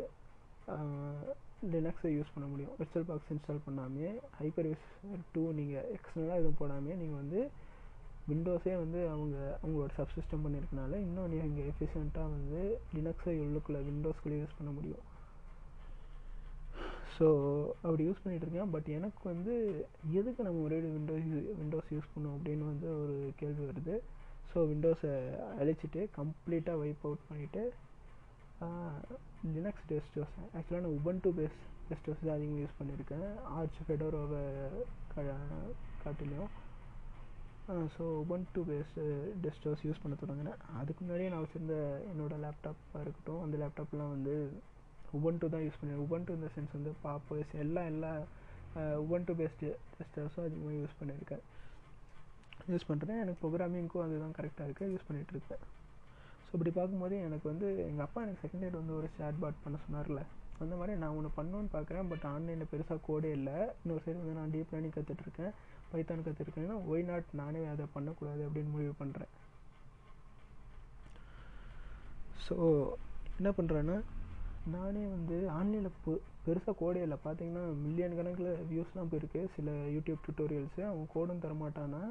[1.74, 2.74] லினக்ஸை யூஸ் பண்ண முடியும்.
[2.80, 4.08] விர்ச்சுவல் பாக்ஸ் இன்ஸ்டால் பண்ணாமே
[4.40, 4.70] ஹைப்பர்
[5.36, 7.42] டூ நீங்கள் எக்ஸ்டர்னலாக எதுவும் போடாமே நீங்கள் வந்து
[8.32, 12.62] விண்டோஸே வந்து அவங்க அவங்களோட சப்சிஸ்டம் பண்ணியிருக்கனால இன்னும் நீங்கள் எஃபிஷியண்ட்டாக வந்து
[12.96, 15.04] லினக்ஸை உள்ளுக்குள்ளே விண்டோஸ்குள்ளே யூஸ் பண்ண முடியும்.
[17.18, 17.28] ஸோ
[17.86, 19.54] அப்படி யூஸ் பண்ணிகிட்ருக்கேன் பட் எனக்கு வந்து
[20.20, 21.28] எதுக்கு நம்ம ஒரே விண்டோஸ்
[21.62, 23.96] விண்டோஸ் யூஸ் பண்ணோம் அப்படின்னு வந்து ஒரு கேள்வி வருது.
[24.52, 25.14] ஸோ விண்டோஸை
[25.62, 27.64] அழிச்சிட்டு கம்ப்ளீட்டாக வைப் அவுட் பண்ணிவிட்டு
[29.56, 31.58] லினக்ஸ் டெஸ்டோஸ் ஆக்சுவலாக நான் உபன் டூ பேஸ்
[31.88, 33.26] டெஸ்டோஸ் தான் அதிகமாக யூஸ் பண்ணியிருக்கேன்
[33.58, 34.44] ஆர்ச் ஃபெடோரோவை
[35.14, 35.24] க
[36.04, 36.52] காட்டிலையும்
[37.96, 38.04] so
[38.54, 38.94] Ubuntu base
[39.44, 40.62] distros use பண்ண தொடங்கினேன்.
[40.80, 41.76] அதுக்கு முன்னாடியே நான் வச்சுருந்த
[42.12, 44.36] என்னோடய லேப்டாப்பாக இருக்கட்டும் அந்த லேப்டாப்லாம் வந்து
[45.18, 48.12] உபன்ட்டு தான் யூஸ் பண்ணியிருக்கேன் உபன்ட்டு இந்த சென்ஸ் வந்து பாப்பர்ஸ் எல்லாம் எல்லா
[49.06, 51.44] உபன்ட்டு பேஸ்டு டெஸ்டர்ஸும் அதிகமாக யூஸ் பண்ணியிருக்கேன்
[52.74, 55.64] யூஸ் பண்ணுறேன் எனக்கு ப்ரோக்ராமிங்க்கும் அதுதான் கரெக்டாக இருக்குது யூஸ் பண்ணிகிட்ருக்கேன்
[56.46, 59.78] ஸோ இப்படி பார்க்கும்போது எனக்கு வந்து எங்கள் அப்பா எனக்கு செகண்ட் இயர் வந்து ஒரு ஷேட் பாட் பண்ண
[59.86, 60.22] சொன்னார்ல.
[60.64, 62.10] அந்த மாதிரி நான் ஒன்று பண்ணணுன்னு பார்க்குறேன்.
[62.12, 63.56] பட் ஆன்லைனில் பெருசாக கோடே இல்லை.
[63.82, 65.54] இன்னொரு சைடு வந்து நான் டீப் லேர்னிங் கற்றுட்ருக்கேன்
[65.92, 69.32] பைத்தான் கற்றுருக்கேன்னா ஒய் நாட் நானே அதை பண்ணக்கூடாது அப்படின்னு முடிவு பண்ணுறேன்
[72.46, 72.56] ஸோ
[73.40, 73.98] என்ன பண்ணுறேன்னா
[74.72, 76.12] நானே வந்து ஆன்லைனில் பெ
[76.46, 79.42] பெருசாக கோடையில் பார்த்தீங்கன்னா மில்லியன் கணக்கில் வியூஸ்லாம் போயிருக்கு.
[79.56, 82.02] சில யூடியூப் டியூட்டோரியல்ஸு அவன் கோடும் தரமாட்டானா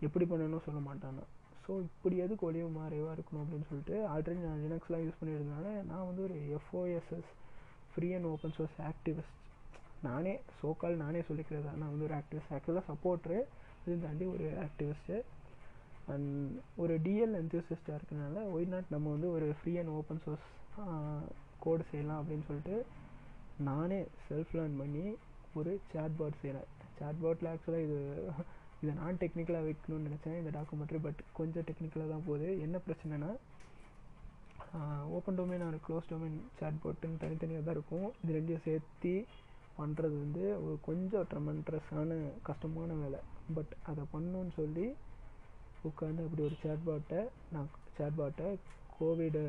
[0.00, 1.24] எப்படி பண்ணணும்னு சொல்ல மாட்டானா
[1.64, 6.22] ஸோ இப்படி எதுக்கு ஒளிவு மாறைவாக இருக்கணும் அப்படின்னு சொல்லிட்டு ஆல்ரெடி நான் லினக்ஸ்லாம் யூஸ் பண்ணியிருந்தனால நான் வந்து
[6.22, 7.30] ஒரு FOSS
[7.92, 9.36] free and open source activist
[10.02, 13.38] நானே சோக்கால் நானே சொல்லிக்கிறதா நான் வந்து ஒரு ஆக்டிவிஸ்ட் ஆக்சுவலாக சப்போர்ட்ரு
[13.80, 15.18] இதையும் தாண்டி ஒரு ஆக்டிவிஸ்ட்டு
[16.06, 16.30] அண்ட்
[16.76, 20.48] ஒரு டிஎல் என்த்தியூசிஸ்டாக இருக்கனால ஒய் நாட் நம்ம வந்து ஒரு free and open source
[21.64, 22.76] code செய்யலாம் அப்படின்னு சொல்லிட்டு
[23.68, 25.04] நானே செல்ஃப் லேர்ன் பண்ணி
[25.58, 26.68] ஒரு சேட்பாட் செய்கிறேன்
[26.98, 27.98] சேட்பாட்டில் ஆக்சுவலாக இது
[28.82, 32.48] இதை நான் டெக்னிக்கலாக வைக்கணும்னு நினச்சேன் இந்த டாக்குமெண்ட்ரி பட் கொஞ்சம் டெக்னிக்கலாக தான் போகுது.
[32.66, 33.30] என்ன பிரச்சனைனா
[35.16, 38.08] ஓப்பன் டொமைன் ஒரு க்ளோஸ் டொமைன் சேட்பாட்டுன்னு தனித்தனியாக தான் இருக்கும்.
[38.22, 39.12] இது ரெண்டையும் சேர்த்து
[39.78, 42.18] பண்ணுறது வந்து ஒரு கொஞ்சம் ட்ரமண்ட்ரஸான
[42.48, 43.20] கஷ்டமான வேலை.
[43.56, 44.86] பட் அதை பண்ணணுன்னு சொல்லி
[45.90, 47.20] உட்காந்து அப்படி ஒரு சேட்பாட்டை
[47.54, 48.48] நான் சேட் பாட்டை
[48.96, 49.44] கோவிடு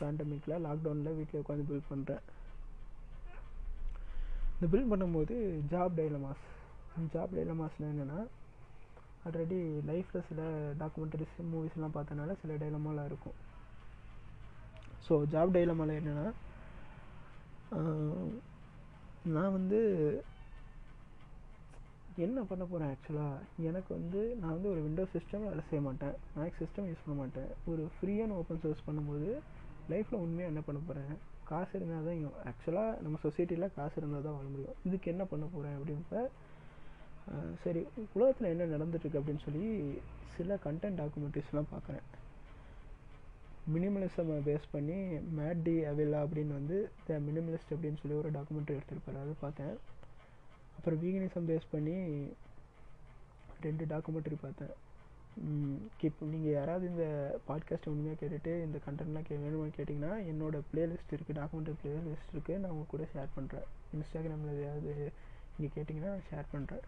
[0.00, 2.22] பேண்டமிக்கில் லாக்டவுனில் வீட்டில் உட்காந்து பில்ட் பண்ணுறேன்
[4.56, 5.36] இந்த பில்ட் பண்ணும்போது
[5.72, 6.44] ஜாப் டைலமாஸ்
[7.14, 8.20] ஜாப் டைலமாஸ்னால் என்னென்னா
[9.28, 9.58] ஆல்ரெடி
[9.90, 10.42] லைஃப்பில் சில
[10.80, 13.36] டாக்குமெண்டரிஸ் மூவிஸ்லாம் பார்த்தனால சில டைலமாலாம் இருக்கும்.
[15.06, 16.26] ஸோ ஜாப் டைலமாவில் என்னென்னா
[19.34, 19.80] நான் வந்து
[22.24, 26.14] என்ன பண்ண போகிறேன் ஆக்சுவலாக எனக்கு வந்து நான் வந்து ஒரு விண்டோ சிஸ்டம் வேலை செய்ய மாட்டேன்.
[26.36, 27.48] மேக் சிஸ்டம் யூஸ் பண்ண மாட்டேன்.
[27.70, 29.30] ஒரு ஃப்ரீயான ஓப்பன் சோர்ஸ் பண்ணும்போது
[29.92, 31.14] லைஃப்பில் உண்மையாக என்ன பண்ண போகிறேன்
[31.50, 32.20] காசு இருந்தால் தான்
[32.50, 34.76] ஆக்சுவலாக நம்ம சொசைட்டியில் காசு இருந்தால் தான் வாழ முடியும்.
[34.88, 36.26] இதுக்கு என்ன பண்ண போகிறேன் அப்படின்றப்ப
[37.64, 37.82] சரி
[38.16, 39.66] உலகத்தில் என்ன நடந்துட்டுருக்கு அப்படின்னு சொல்லி
[40.36, 42.06] சில கண்டென்ட் டாக்குமெண்ட்ரிஸ்லாம் பார்க்குறேன்.
[43.74, 44.96] மினிமலிசம் பேஸ் பண்ணி
[45.38, 49.18] மேட் டி அவிலா அப்படின்னு வந்து த மினிமலிஸ்ட் அப்படின்னு சொல்லி ஒரு டாக்குமெண்ட்ரி எடுத்திருப்பாரு.
[49.24, 49.74] அது பார்த்தேன்.
[50.76, 51.96] அப்புறம் வீகனிசம் பேஸ் பண்ணி
[53.66, 54.74] ரெண்டு டாக்குமெண்ட்ரி பார்த்தேன்.
[56.00, 57.04] கிப் நீங்கள் யாராவது இந்த
[57.48, 62.70] பாட்காஸ்ட் உண்மையாக கேட்டுட்டு இந்த கண்டென்ட்லாம் கே வேணுமா கேட்டிங்கன்னா என்னோடய ப்ளேலிஸ்ட் இருக்குது டாக்குமெண்ட்ரி ப்ளேலிஸ்ட் இருக்குது நான்
[62.70, 65.12] உங்கள் கூட ஷேர் பண்ணுறேன் இன்ஸ்டாகிராமில் எதையாவது
[65.58, 66.84] நீங்கள் கேட்டிங்கன்னா ஷேர் பண்ணுறேன்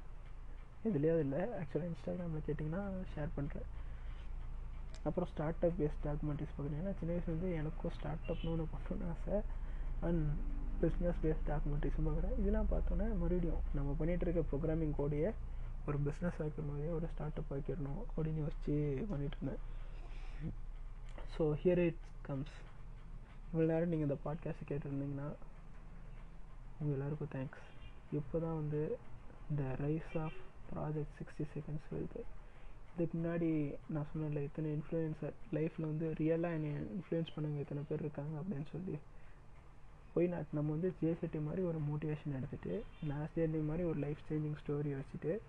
[0.84, 2.82] எதுலேயாவது இல்லை ஆக்சுவலாக இன்ஸ்டாகிராமில் கேட்டிங்கன்னா
[3.16, 3.66] ஷேர் பண்ணுறேன்
[5.02, 9.40] அப்புறம் ஸ்டார்ட் அப் பேஸ்ட் டாக்குமெண்ட்ரிஸ் பார்க்குறீங்கன்னா சின்ன வயசுலேருந்து எனக்கும் ஸ்டார்ட் அப்னு ஒன்று பண்ணணும்னு ஆசை.
[10.00, 10.26] அண்ட்
[10.82, 12.38] பிஸ்னஸ் பேஸ்ட் டாக்குமெண்ட்ரிஸும் பார்க்குறேன்.
[12.38, 15.30] இதெல்லாம் பார்த்தோன்னே மறுபடியும் நம்ம பண்ணிகிட்டு இருக்க ப்ரோக்ராமிங் கோடையே
[15.86, 18.76] ஒரு பிஸ்னஸ் ஆக்கிடணும் ஒரு ஸ்டார்ட் அப் ஆக்கிடணும் அப்படின்னு யோசிச்சு
[19.10, 19.62] பண்ணிகிட்டு இருந்தேன்.
[21.38, 22.54] ஸோ ஹியர் இட் கம்ஸ்
[23.52, 25.28] இவ்வளோ நேரம் நீங்கள் இந்த பாட்காஸ்ட் கேட்டுருந்தீங்கன்னா
[26.78, 27.66] உங்கள் எல்லாருக்கும் தேங்க்ஸ்
[28.10, 28.98] இப்போ தான் வந்து
[29.50, 30.38] இந்த rise of
[30.74, 32.22] project sixty seconds வருது.
[32.94, 38.38] இதுக்கு முன்னாடி நான் சொன்னல இத்தனை இன்ஃப்ளூயன்சர் லைஃப்பில் வந்து ரியலாக என்னை இன்ஃப்ளூயன்ஸ் பண்ணவங்க இத்தனை பேர் இருக்காங்க
[38.40, 38.98] அப்படின்னு சொல்லி.
[40.14, 44.58] போய் நாட் நம்ம வந்து ஜேசெட்டி மாதிரி ஒரு மோட்டிவேஷன் எடுத்துகிட்டு நான் சேர்ந்த மாதிரி ஒரு லைஃப் சேஞ்சிங்
[44.66, 45.40] ஸ்டோரி வச்சுட்டு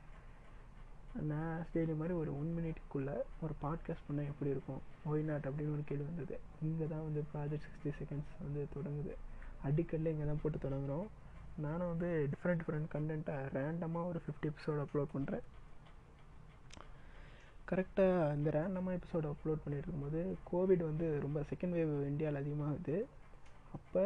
[1.22, 4.82] நான் ஸ்டேடி மாதிரி ஒரு ஒன் மினிட்டுக்குள்ளே ஒரு பாட்காஸ்ட் பண்ணால் எப்படி இருக்கும்?
[5.10, 6.40] ஒய் நாட் அப்படின்னு ஒரு கேள்வி வந்தது.
[6.62, 9.14] இங்கே தான் வந்து ப்ராஜெக்ட் சிக்ஸ்டி செகண்ட்ஸ் வந்து தொடங்குது.
[9.64, 11.08] அடிக்கல்ல இங்கே தான் போட்டு தொடங்குகிறோம்
[11.58, 15.46] நானும் வந்து டிஃப்ரெண்ட் டிஃப்ரெண்ட் கண்டென்ட்டை ரேண்டமாக ஒரு ஃபிஃப்டி எபிசோடு அப்லோட் பண்ணுறேன்
[17.72, 23.06] கரெக்டாக இந்த ரேண்டமாக எபிசோடு அப்லோட் பண்ணிட்டு இருக்கும்போது கோவிட் வந்து ரொம்ப செகண்ட் வேவ் இந்தியாவில் அதிகமாகுது.
[23.74, 24.04] அப்போ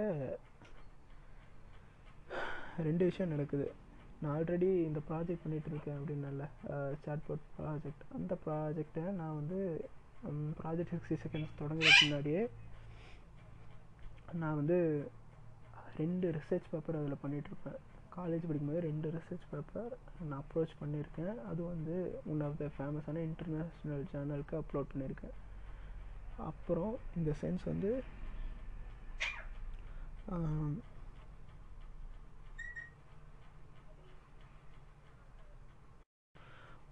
[2.78, 3.72] ரெண்டு விஷயம் நடக்குது.
[4.22, 6.48] நான் ஆல்ரெடி இந்த ப்ராஜெக்ட் பண்ணிகிட்டு இருக்கேன் அப்படின்னால
[7.04, 9.60] சாட்போர்ட் ப்ராஜெக்ட் அந்த ப்ராஜெக்டை நான் வந்து
[10.60, 12.42] ப்ராஜெக்ட் சிக்ஸ்டி செகண்ட்ஸ் தொடங்குறதுக்கு முன்னாடியே
[14.42, 14.78] நான் வந்து
[15.96, 17.80] ரெண்டு ரிசர்ச் பேப்பர் அதில் பண்ணிகிட்ருப்பேன்
[18.12, 19.92] காலேஜ் படிக்கும்போது ரெண்டு ரிசர்ச் பேப்பர்
[20.22, 21.36] நான் அப்ரோச் பண்ணியிருக்கேன்.
[21.50, 21.96] அது வந்து
[22.32, 25.36] ஒன் ஆஃப் த ஃபேமஸான இன்டர்நேஷ்னல் சேனலுக்கு அப்லோட் பண்ணியிருக்கேன்.
[26.50, 27.92] அப்புறம் இந்த சென்ஸ் வந்து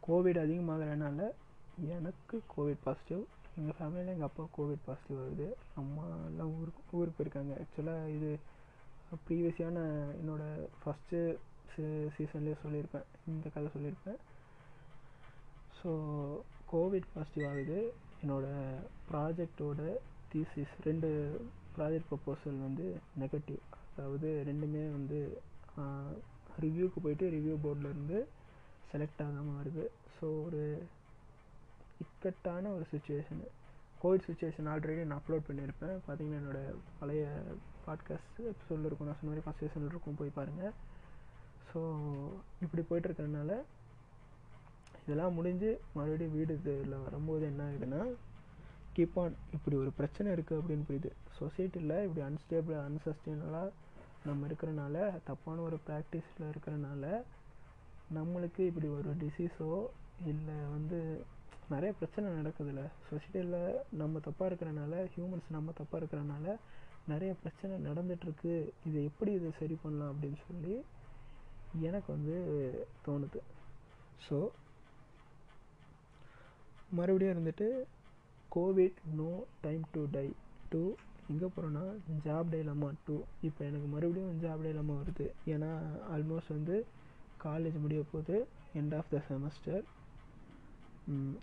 [0.10, 1.19] கோவிட் அதிகமாகிறனால
[1.95, 3.22] எனக்கு கோவிட் பாசிட்டிவ்
[3.60, 5.48] எங்கள் ஃபேமிலியில் எங்கள் அப்பா கோவிட் பாசிட்டிவ் வருது.
[5.81, 7.53] அம்மா எல்லாம் ஊருக்கு ஊருக்கு போயிருக்காங்க.
[7.61, 8.31] ஆக்சுவலாக இது
[9.27, 9.77] ப்ரீவியஸான
[10.22, 11.19] என்னோடய ஃபஸ்ட்டு
[11.72, 11.84] சீ
[12.15, 13.07] சீசன்லேயே சொல்லியிருப்பேன்.
[13.31, 14.19] இந்த கதை சொல்லியிருப்பேன்.
[15.80, 15.91] ஸோ
[16.73, 17.80] கோவிட் பாசிட்டிவ் ஆகுது.
[18.23, 18.80] என்னோடய
[19.10, 19.81] ப்ராஜெக்டோட
[20.34, 21.10] தீசிஸ் ரெண்டு
[21.76, 22.86] ப்ராஜெக்ட் ப்ரப்போசல் வந்து
[23.22, 23.61] நெகட்டிவ்
[23.91, 25.19] அதாவது ரெண்டுமே வந்து
[26.65, 28.19] ரிவ்யூக்கு போயிட்டு ரிவ்யூ போர்டிலேருந்து
[28.91, 29.86] செலக்ட் ஆகாமல் வருது.
[30.20, 30.62] ஸோ ஒரு
[32.00, 33.48] இக்கட்டான ஒரு சுச்சுவேஷனு
[34.04, 35.98] கோவிட் சுச்சுவேஷன் ஆல்ரெடி நான் அப்லோட் பண்ணியிருப்பேன்.
[36.08, 37.24] பார்த்தீங்கன்னா என்னோடய பழைய
[37.86, 39.08] பாட்காஸ்ட் எபிசோடில் இருக்கும்.
[39.08, 40.16] நான் சொன்ன மாதிரி ஃபஸ்ட் சீசனில் இருக்கும்.
[40.16, 40.74] போய் பாருங்கள்
[41.72, 41.80] ஸோ
[42.62, 43.52] இப்படி போயிட்டுருக்கறனால
[45.04, 48.02] இதெல்லாம் முடிஞ்சு மறுபடியும் வீடு இதில் வரும்போது என்ன ஆகுதுன்னா
[48.96, 51.12] கீப் ஆன் இப்படி ஒரு பிரச்சனை இருக்குது அப்படின்னு புரியுது.
[51.40, 53.70] சொசைட்டியில் இப்படி அன்ஸ்டேபிள் அன்சஸ்டைனலாக
[54.26, 57.04] நம்ம இருக்கிறனால தப்பான ஒரு ப்ராக்டிஸில் இருக்கிறனால
[58.14, 59.70] நம்மளுக்கு இப்படி ஒரு டிசீஸோ
[60.32, 61.00] இல்லை வந்து
[61.74, 62.84] நிறைய பிரச்சனை நடக்குதுல்ல.
[63.10, 63.58] சொசைட்டியில்
[64.02, 66.56] நம்ம தப்பாக இருக்கிறனால ஹியூமன்ஸ் நம்ம தப்பாக இருக்கிறனால
[67.08, 68.54] நிறைய பிரச்சனை நடந்துகிட்ருக்கு
[68.88, 70.76] இதை எப்படி இதை சரி பண்ணலாம் அப்படின்னு சொல்லி
[71.88, 72.38] எனக்கு வந்து
[73.06, 73.41] தோணுது.
[74.28, 74.38] ஸோ
[76.98, 77.70] மறுபடியும் இருந்துட்டு
[78.56, 79.32] covid no
[79.62, 80.28] time to die
[80.70, 80.84] too
[81.32, 81.84] எங்கே போகிறோன்னா
[82.26, 83.16] ஜாப் டைலமா டூ
[83.48, 85.28] இப்போ எனக்கு மறுபடியும் ஜாப் டைலமா வருது.
[85.54, 85.72] ஏன்னா
[86.16, 86.78] ஆல்மோஸ்ட் வந்து
[87.46, 88.38] காலேஜ் முடிய போகுது
[88.82, 89.84] எண்ட் ஆஃப் த செமஸ்டர்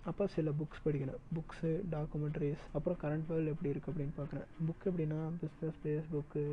[0.05, 1.21] அப்போ சில புக்ஸ் படிக்கணும்.
[1.35, 4.47] புக்ஸு டாக்குமெண்ட்ரிஸ் அப்புறம் கரண்ட் வேர்ல்டு எப்படி இருக்குது அப்படின்னு பார்க்குறேன்.
[4.67, 6.43] புக் எப்படின்னா business base book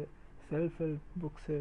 [0.51, 1.59] self help books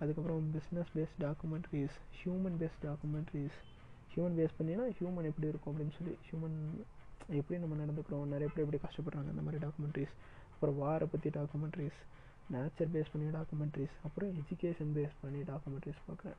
[0.00, 3.58] அதுக்கப்புறம் business base documentaries human base documentaries
[4.12, 6.58] human base பண்ணினா ஹியூமன் எப்படி இருக்கும் அப்படின்னு சொல்லி ஹியூமன்
[7.38, 10.14] எப்படி நம்ம நடந்துக்கிறோம் நிறைய பேர் எப்படி கஷ்டப்படுறாங்க அந்த மாதிரி டாக்குமெண்ட்ரிஸ்
[10.52, 11.98] அப்புறம் வாரை பற்றி டாக்குமெண்ட்ரிஸ்
[12.52, 16.38] நேச்சர் பேஸ் பண்ணி டாக்குமெண்ட்ரிஸ் அப்புறம் எஜுகேஷன் பேஸ் பண்ணி டாக்குமெண்ட்ரிஸ் பார்க்குறேன்.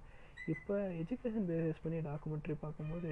[0.54, 3.10] இப்போ எஜுகேஷன் பேஸ் பண்ணி டாக்குமெண்ட்ரி பார்க்கும்போது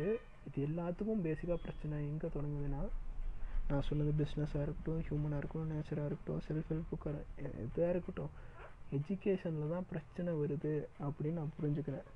[0.47, 2.81] இது எல்லாத்துக்கும் பேசிக்காக பிரச்சனை எங்கே தொடங்குதுன்னா
[3.69, 7.17] நான் சொன்னது பிஸ்னஸாக இருக்கட்டும் ஹியூமனாக இருக்கட்டும் நேச்சராக இருக்கட்டும் செல்ஃப் ஹெல்ப் புக்காக
[7.65, 8.31] எதாக இருக்கட்டும்
[8.97, 10.73] எஜுகேஷனில் தான் பிரச்சனை வருது
[11.07, 12.07] அப்படின்னு நான் புரிஞ்சுக்கிறேன்.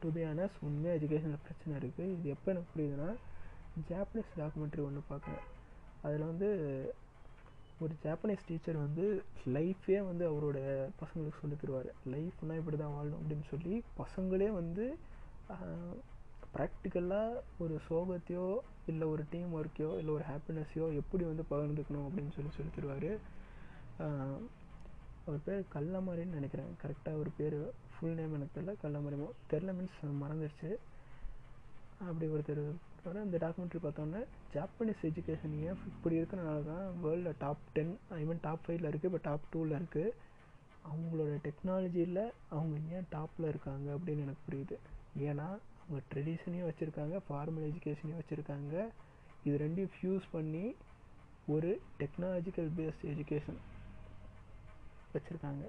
[0.00, 3.10] டு பி ஆனஸ் உண்மையாக எஜுகேஷனில் பிரச்சனை இருக்குது இது எப்போ எனக்கு புரியுதுன்னா
[3.90, 5.44] ஜாப்பனீஸ் டாக்குமெண்ட்ரி ஒன்று பார்க்குறேன்.
[6.06, 6.48] அதில் வந்து
[7.84, 9.04] ஒரு ஜாப்பனீஸ் டீச்சர் வந்து
[9.54, 10.58] லைஃபே வந்து அவரோட
[11.00, 11.88] பசங்களுக்கு சொல்லி தருவார்.
[12.14, 14.84] லைஃப்னால் இப்படி தான் வாழணும் அப்படின்னு சொல்லி பசங்களே வந்து
[16.54, 18.46] ப்ராக்டிக்கலாக ஒரு சோகத்தையோ
[18.90, 23.10] இல்லை ஒரு டீம் ஒர்க்கையோ இல்லை ஒரு ஹாப்பினஸ்ஸையோ எப்படி வந்து பகிர்ந்துக்கணும் அப்படின்னு சொல்லி சொல்லி தருவார்.
[25.26, 26.72] அவர் பேர் கல்லமாரின்னு நினைக்கிறேன்.
[26.82, 27.58] கரெக்டாக ஒரு பேர்
[27.92, 30.70] ஃபுல் நேம் எனக்கு தெரில கல்லமாரிமோ தெரில மீன்ஸ் மறந்துடுச்சு
[32.08, 32.64] அப்படி ஒருத்தர்
[33.06, 34.20] வர இந்த டாக்குமெண்ட்ரி பார்த்தோன்னே
[34.54, 39.48] ஜாப்பனீஸ் எஜுகேஷன் ஏன் இப்படி இருக்கிறனால தான் வேர்ல்டில் டாப் டென் ஐ டாப் ஃபைவ்ல இருக்குது இப்போ டாப்
[39.52, 40.14] டூவில் இருக்குது
[40.90, 44.76] அவங்களோட டெக்னாலஜியில் அவங்க ஏன் டாப்பில் இருக்காங்க அப்படின்னு எனக்கு புரியுது.
[45.18, 45.46] ஏன்னா
[45.82, 48.74] அவங்க ட்ரெடிஷனையும் வச்சுருக்காங்க ஃபார்மல் எஜுகேஷனையும் வச்சுருக்காங்க.
[49.44, 50.76] இது ரெண்டையும் ஃப்யூஸ் பண்ணி
[51.46, 53.58] ஒரு டெக்னாலஜிக்கல் பேஸ்ட் எஜுகேஷன்
[55.14, 55.64] வச்சுருக்காங்க.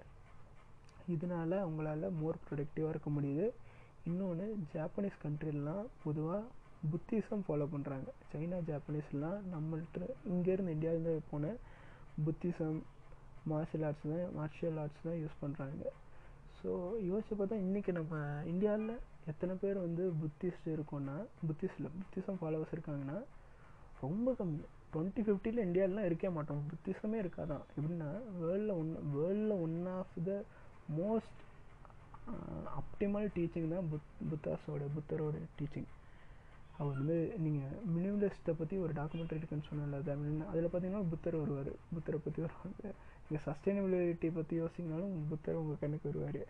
[1.07, 3.47] இதனால் அவங்களால மோர் ப்ரொடக்டிவாக இருக்க முடியுது.
[4.05, 6.43] இன்னொன்று ஜாப்பனீஸ் கண்ட்ரிலாம் பொதுவாக
[6.91, 11.53] புத்திசம் ஃபாலோ பண்ணுறாங்க சைனா ஜாப்பனீஸ்லாம் நம்மள்ட்ட இங்கேருந்து இந்தியாவிலேருந்து போன
[12.25, 12.79] புத்திசம்
[13.49, 15.83] மார்ஷியல் ஆர்ட்ஸ் தான் மார்ஷியல் ஆர்ட்ஸ் தான் யூஸ் பண்ணுறாங்க
[16.61, 16.69] ஸோ
[17.09, 18.93] யோசிச்சு பார்த்தா இன்றைக்கி நம்ம இந்தியாவில்
[19.25, 21.15] எத்தனை பேர் வந்து புத்திஸ்ட் இருக்கோன்னா
[21.47, 23.17] புத்திஸ்டில் புத்திசம் ஃபாலோவர்ஸ் இருக்காங்கன்னா
[24.01, 24.63] ரொம்ப கம்மி.
[24.93, 26.61] டுவெண்ட்டி ஃபிஃப்டியில் இந்தியாவிலாம் இருக்கே மாட்டோம்.
[26.69, 27.63] புத்திசமே இருக்காதான்.
[27.77, 28.09] எப்படின்னா
[28.41, 30.43] வேர்ல்டில் ஒன் வேர்ல்டில் one of the
[30.99, 31.41] most
[32.79, 35.89] optimal teaching தான் புத் புத்தாஸோட புத்தரோட டீச்சிங்
[36.81, 41.71] அவர் வந்து நீங்கள் மினிமலிஸ்ட்டை பற்றி ஒரு டாக்குமெண்ட்ரி இருக்குன்னு சொன்னால தமிழ் அதில் பார்த்தீங்கன்னா புத்தர் வருவார்.
[41.95, 42.83] புத்தரை பற்றி வருவாங்க
[43.27, 46.41] நீங்கள் சஸ்டைனபிலிட்டி பற்றி யோசிங்கனாலும் புத்தர் உங்கள் கண்ணுக்கு வருவார்.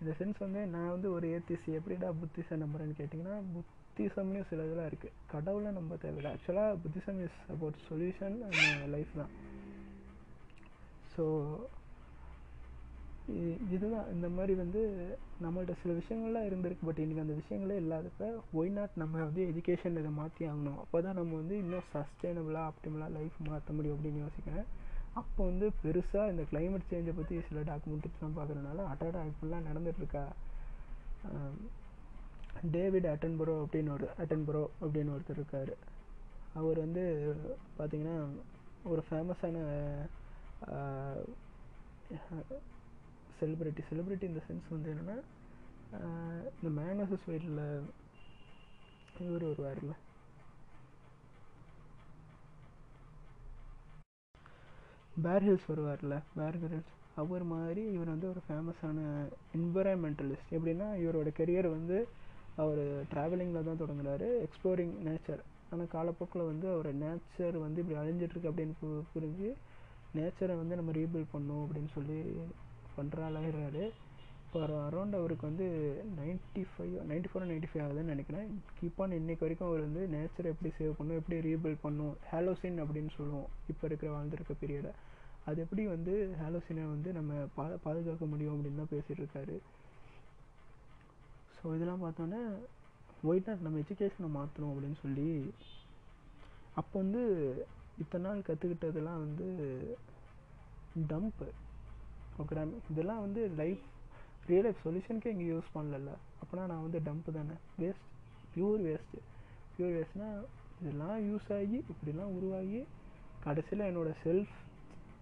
[0.00, 5.16] இந்த சென்ஸ் வந்து நான் வந்து ஒரு ஏத்திசி எப்படிடா புத்திசம் நம்புறேன்னு கேட்டிங்கன்னா புத்திசம்னு சில இதெல்லாம் இருக்குது
[5.32, 6.32] கடவுளை நம்ப தேவையில்லை.
[6.34, 8.36] ஆக்சுவலாக Buddhism is about solution
[8.94, 9.32] life தான்.
[11.14, 11.24] ஸோ
[13.74, 14.08] இதுதான்.
[14.14, 14.80] இந்த மாதிரி வந்து
[15.44, 16.88] நம்மள்ட்ட சில விஷயங்கள்லாம் இருந்திருக்கு.
[16.88, 18.26] பட் இன்றைக்கி அந்த விஷயங்களே இல்லாதப்ப
[18.58, 20.78] ஒய் நாட் நம்ம வந்து எஜுகேஷன் இதை மாற்றி ஆகணும்?
[20.82, 24.68] அப்போ தான் நம்ம வந்து இன்னும் சஸ்டைனபிளாக ஆப்டிமலாக லைஃப் மாற்ற முடியும் அப்படின்னு யோசிக்கிறேன்.
[25.20, 30.24] அப்போ வந்து பெருசாக இந்த கிளைமேட் சேஞ்சை பற்றி சில டாக்குமெண்ட்ரிஸ்லாம் பார்க்குறதுனால அட்டாடா இப்படிலாம் நடந்துகிட்ருக்கா
[32.74, 35.72] டேவிட் அட்டன்பரோ அப்படின்னு ஒரு அட்டன்பரோ அப்படின்னு ஒருத்தர் இருக்கார்.
[36.60, 37.02] அவர் வந்து
[37.78, 38.16] பார்த்திங்கன்னா
[38.92, 39.56] ஒரு ஃபேமஸான
[43.40, 45.16] செலிப்ரிட்டி செலிப்ரிட்டி இந்த சென்ஸ் வந்து என்னென்னா
[46.56, 47.62] இந்த மேனசஸ் வீட்டில்
[49.24, 49.92] இவர் வருவார்ல
[55.22, 58.98] பேர் ஹில்ஸ் வருவார்ல பேர் ஹில்ஸ் அவர் மாதிரி இவர் வந்து ஒரு ஃபேமஸான
[59.54, 61.98] என்விரான்மெண்டலிஸ்ட் எப்படின்னா இவரோட கெரியர் வந்து
[62.56, 62.82] அவர்
[63.12, 68.76] ட்ராவலிங்கில் தான் தொடங்குறாரு எக்ஸ்ப்ளோரிங் நேச்சர் ஆனால் காலப்போக்கில் வந்து அவர் நேச்சர் வந்து இப்படி அழிஞ்சிட்ருக்கு அப்படின்னு
[69.14, 69.48] புரிஞ்சு
[70.14, 72.18] நேச்சரை வந்து நம்ம ரீபில்ட் பண்ணும் அப்படின்னு சொல்லி
[72.98, 73.84] பண்ணுற ஆளாகிறாரு
[74.44, 75.66] இப்போ அரௌண்ட் அவருக்கு வந்து
[76.18, 78.46] ninety five ninety four ninety five ஆகுதுன்னு நினைக்கிறேன்.
[78.78, 83.12] கீப் ஆன் இன்னைக்கு வரைக்கும் அவர் வந்து நேச்சரை எப்படி சேவ் பண்ணும் எப்படி ரீபில்ட் பண்ணும் ஹாலோசின் அப்படின்னு
[83.16, 83.48] சொல்லுவோம்.
[83.72, 84.92] இப்போ இருக்கிற வாழ்ந்துருக்க பீரியடை
[85.48, 89.56] அது எப்படி வந்து ஹாலோசினை வந்து நம்ம பா பாதுகாக்க முடியும் அப்படின்னு தான் பேசிகிட்டு இருக்காரு.
[91.56, 92.40] ஸோ இதெல்லாம் பார்த்தோன்னே
[93.30, 95.28] ஒயிட் நாட் நம்ம எஜுகேஷனை மாற்றணும் அப்படின்னு சொல்லி
[96.80, 97.22] அப்போ வந்து
[98.02, 99.46] இத்தனை நாள் கற்றுக்கிட்டதெல்லாம் வந்து
[101.12, 101.46] டம்ப்பு
[102.36, 103.84] ப்ரோக்ராம் இதெல்லாம் வந்து லைஃப்
[104.46, 106.10] ரியல் லைஃப் சொல்யூஷனுக்கே இங்கே யூஸ் பண்ணல
[106.40, 107.56] அப்போனா நான் வந்து டம்ப்பு தானே.
[107.80, 108.06] வேஸ்ட்
[108.52, 109.22] பியூர் வேஸ்ட்டு
[109.72, 110.38] பியூர் வேஸ்ட்னால்
[110.80, 112.80] இதெல்லாம் யூஸ் ஆகி இப்படிலாம் உருவாகி
[113.44, 114.54] கடைசியில் என்னோடய செல்ஃப்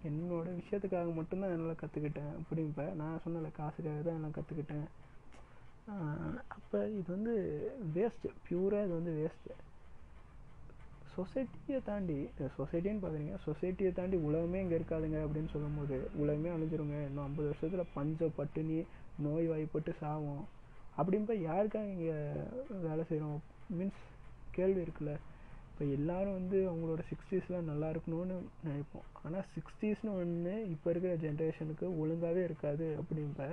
[0.05, 4.87] என்னோடய விஷயத்துக்காக மட்டும்தான் என்னால் கற்றுக்கிட்டேன் அப்படிங்க நான் சொன்னல காசுக்காக தான் எல்லாம் கற்றுக்கிட்டேன்
[6.57, 7.35] அப்போ இது வந்து
[7.95, 9.57] வேஸ்ட்டு பியூராக இது வந்து வேஸ்ட்டு
[11.17, 12.17] சொசைட்டியை தாண்டி
[12.59, 16.97] சொசைட்டின்னு பார்க்குறீங்க சொசைட்டியை தாண்டி உலகமே இங்கே இருக்காதுங்க அப்படின்னு சொல்லும்போது உலகமே அழிஞ்சிருங்க.
[17.09, 18.79] இன்னும் ஐம்பது வருஷத்தில் பஞ்ச பட்டினி
[19.27, 20.45] நோய் வாய்ப்பட்டு சாவோம்.
[20.99, 22.17] அப்படின்ப யாருக்காக இங்கே
[22.89, 23.39] வேலை செய்கிறோம்
[23.79, 24.03] மீன்ஸ்
[24.57, 25.15] கேள்வி இருக்குல்ல.
[25.71, 28.37] இப்போ எல்லோரும் வந்து அவங்களோட சிக்ஸ்டீஸ்லாம் நல்லா இருக்கணும்னு
[28.67, 29.07] நினைப்போம்.
[29.25, 33.49] ஆனால் சிக்ஸ்டீஸ்னு ஒன்று இப்போ இருக்கிற ஜென்ரேஷனுக்கு ஒழுங்காகவே இருக்காது அப்படின்ப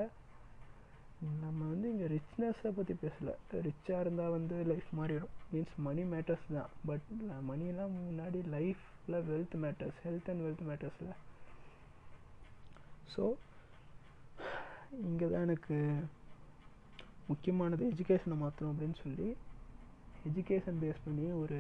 [1.41, 3.34] நம்ம வந்து இங்கே ரிச்னஸை பற்றி பேசலை.
[3.68, 5.34] ரிச்சாக இருந்தால் வந்து லைஃப் மாறிடும்.
[5.53, 6.72] மீன்ஸ் மணி மேட்டர்ஸ் தான்.
[6.85, 7.07] பட்
[7.49, 11.14] மணிலாம் முன்னாடி லைஃப்பில் wealth matters health and wealth மேட்டர்ஸில்
[13.15, 13.23] so
[15.02, 15.77] இங்கே தான் எனக்கு
[17.27, 19.27] முக்கியமானது எஜுகேஷனை மாற்றணும் அப்படின்னு சொல்லி
[20.30, 21.60] எஜுகேஷன் பேஸ் பண்ணி ஒரு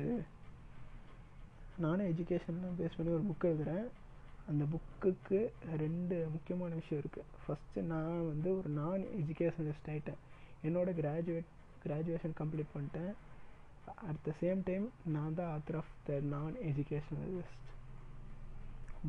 [1.77, 3.87] நானும் எஜுகேஷன்லாம் பேஸ் பண்ணி ஒரு புக் எழுதுகிறேன்
[4.49, 5.39] அந்த புக்குக்கு
[5.83, 10.21] ரெண்டு முக்கியமான விஷயம் இருக்குது ஃபஸ்ட்டு நான் வந்து ஒரு நான் எஜுகேஷனலிஸ்ட் ஆகிட்டேன்
[10.67, 11.49] என்னோடய கிராஜுவேட்
[11.83, 13.11] கிராஜுவேஷன் கம்ப்ளீட் பண்ணிட்டேன்.
[14.09, 14.85] அட் த சேம் டைம்
[15.15, 17.69] நான் தான் ஆத்தர் ஆஃப் த நான் எஜுகேஷனலிஸ்ட்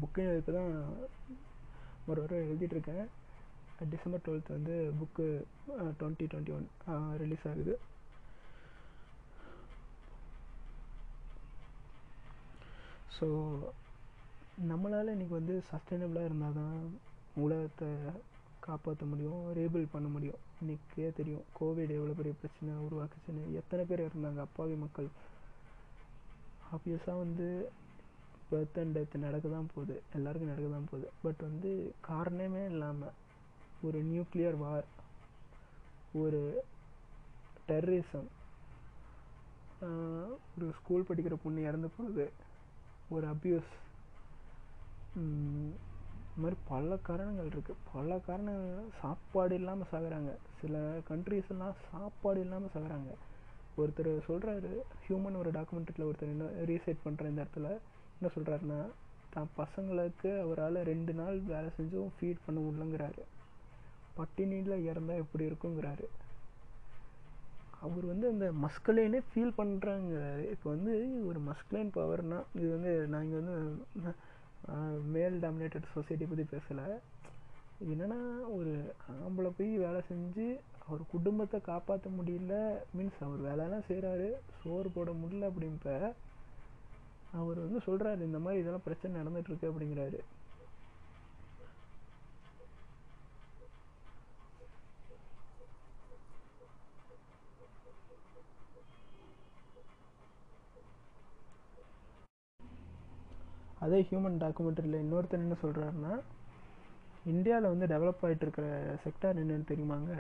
[0.03, 0.73] புக்கு இப்போ தான்
[2.11, 3.05] ஒரு வாரம் எழுதிட்டுருக்கேன்
[3.93, 5.27] டிசம்பர் டுவெல்த் வந்து book
[6.01, 6.69] twenty twenty one
[7.23, 7.75] release ஆகுது.
[13.17, 13.27] ஸோ
[14.61, 16.81] நம்மளால் இன்றைக்கி வந்து சஸ்டைனபிளாக இருந்தால் தான்
[17.35, 17.89] உலகத்தை
[18.61, 20.41] காப்பாற்ற முடியும் ரேபிள் பண்ண முடியும்.
[20.61, 23.45] இன்றைக்கே தெரியும் கோவிட் எவ்வளோ பெரிய பிரச்சனை உருவாக்குச்சுன்னு.
[23.61, 25.09] எத்தனை பேர் இருந்தாங்க அப்பாவி மக்கள்.
[26.75, 27.47] ஆப்வியஸாக வந்து
[28.51, 30.03] பர்த் அண்ட் டெத் நடக்க தான் போகுது.
[30.17, 31.09] எல்லாருக்கும் நடக்க தான் போகுது.
[31.23, 31.71] பட் வந்து
[32.11, 33.17] காரணமே இல்லாமல்
[33.83, 34.89] ஒரு நியூக்ளியர் வார்
[36.23, 36.43] ஒரு
[37.69, 38.29] டெரரிசம்
[40.57, 42.27] ஒரு ஸ்கூல் படிக்கிற பொண்ணு இறந்து போகுது
[43.09, 43.73] ஒரு அப்யூஸ்
[45.21, 50.33] இந்த மாதிரி பல காரணங்கள் இருக்குது பல காரணங்கள் சாப்பாடு இல்லாமல் சாகுறாங்க.
[50.61, 50.81] சில
[51.11, 53.11] கண்ட்ரீஸ் எல்லாம் சாப்பாடு இல்லாமல் சாகுறாங்க.
[53.81, 54.73] ஒருத்தர் சொல்கிறாரு
[55.05, 57.69] ஹியூமன் ஒரு டாக்குமெண்ட்ரியில் ஒருத்தர் என்ன ரீசைட் பண்ணுற இந்த இடத்துல.
[58.17, 58.81] என்ன சொல்கிறாருன்னா
[59.35, 63.23] தான் பசங்களுக்கு அவரால் ரெண்டு நாள் வேலை செஞ்சும் ஃபீட் பண்ண முடியலங்கிறாரு.
[64.19, 66.07] பட்டினியில் இறந்தால் எப்படி இருக்குங்கிறாரு.
[67.87, 70.17] அவர் வந்து அந்த மஸ்கலைனே ஃபீல் பண்ணுறாங்க
[70.53, 70.93] இப்போ வந்து
[71.29, 73.57] ஒரு மஸ்கலைன் பவர்னால் இது வந்து நான் இங்கே வந்து
[75.15, 76.87] மேல் டாமினேட்டட் சொசைட்டி பற்றி பேசலை.
[77.93, 78.19] என்னென்னா
[78.57, 80.47] ஒரு ஆம்பளை போய் வேலை செஞ்சு
[80.87, 82.55] அவர் குடும்பத்தை காப்பாற்ற முடியல
[82.97, 84.29] மீன்ஸ் அவர் வேலைலாம் செய்கிறாரு
[84.63, 86.15] சோறு போட முடியல அப்படின்ப
[87.41, 90.19] அவர் வந்து சொல்கிறாரு இந்த மாதிரி இதெல்லாம் பிரச்சனை நடந்துகிட்ருக்கு அப்படிங்கிறாரு.
[103.83, 106.13] அதே ஹியூமன் டாக்குமெண்ட்ரியில் இன்னொருத்தர் என்ன சொல்கிறாருன்னா
[107.25, 108.67] இந்தியாவில் வந்து டெவலப் ஆகிட்டு இருக்கிற
[109.03, 110.13] செக்டார் என்னென்னு தெரியுமாங்க?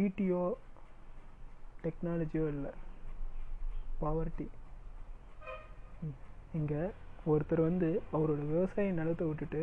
[0.00, 0.42] ஐடியோ
[1.82, 2.72] டெக்னாலஜியோ இல்லை
[4.00, 4.46] பாவர்ட்டி
[6.52, 6.82] இங்கே
[7.26, 9.62] ஒருத்தர் வந்து அவரோட விவசாய நிலத்தை விட்டுட்டு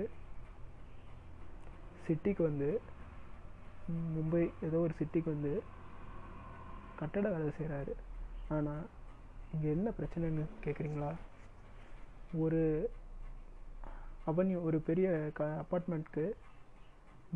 [2.06, 2.70] சிட்டிக்கு வந்து
[4.14, 5.54] மும்பை ஏதோ ஒரு சிட்டிக்கு வந்து
[6.96, 7.94] கட்டட வேலை செய்கிறாரு
[8.50, 8.84] ஆனால்
[9.54, 11.12] இங்கே என்ன பிரச்சனைன்னு கேட்குறீங்களா
[12.44, 12.62] ஒரு
[14.32, 16.26] அவென்யூ ஒரு பெரிய க அப்பார்ட்மெண்ட்க்கு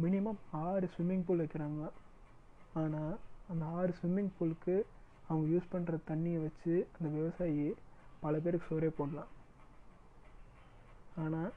[0.03, 1.83] மினிமம் ஆறு ஸ்விம்மிங் பூல் வைக்கிறாங்க.
[2.81, 3.13] ஆனால்
[3.51, 4.75] அந்த ஆறு ஸ்விம்மிங் பூலுக்கு
[5.27, 7.67] அவங்க யூஸ் பண்ணுற தண்ணியை வச்சு அந்த விவசாயி
[8.23, 9.31] பல பேருக்கு சோறே போடலாம்.
[11.23, 11.51] ஆனால்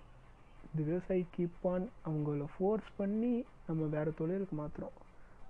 [0.70, 3.34] இந்த விவசாயி கீப் ஆன் அவங்கள ஃபோர்ஸ் பண்ணி
[3.66, 4.96] நம்ம வேறு தொழிலுக்கு மாற்றுறோம்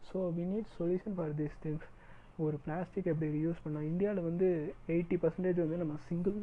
[0.08, 1.88] so we need solution for this things
[2.44, 4.48] ஒரு பிளாஸ்டிக் எப்படி யூஸ் பண்ணால் இந்தியாவில் வந்து
[4.94, 6.38] எயிட்டி பர்சன்டேஜ் வந்து நம்ம single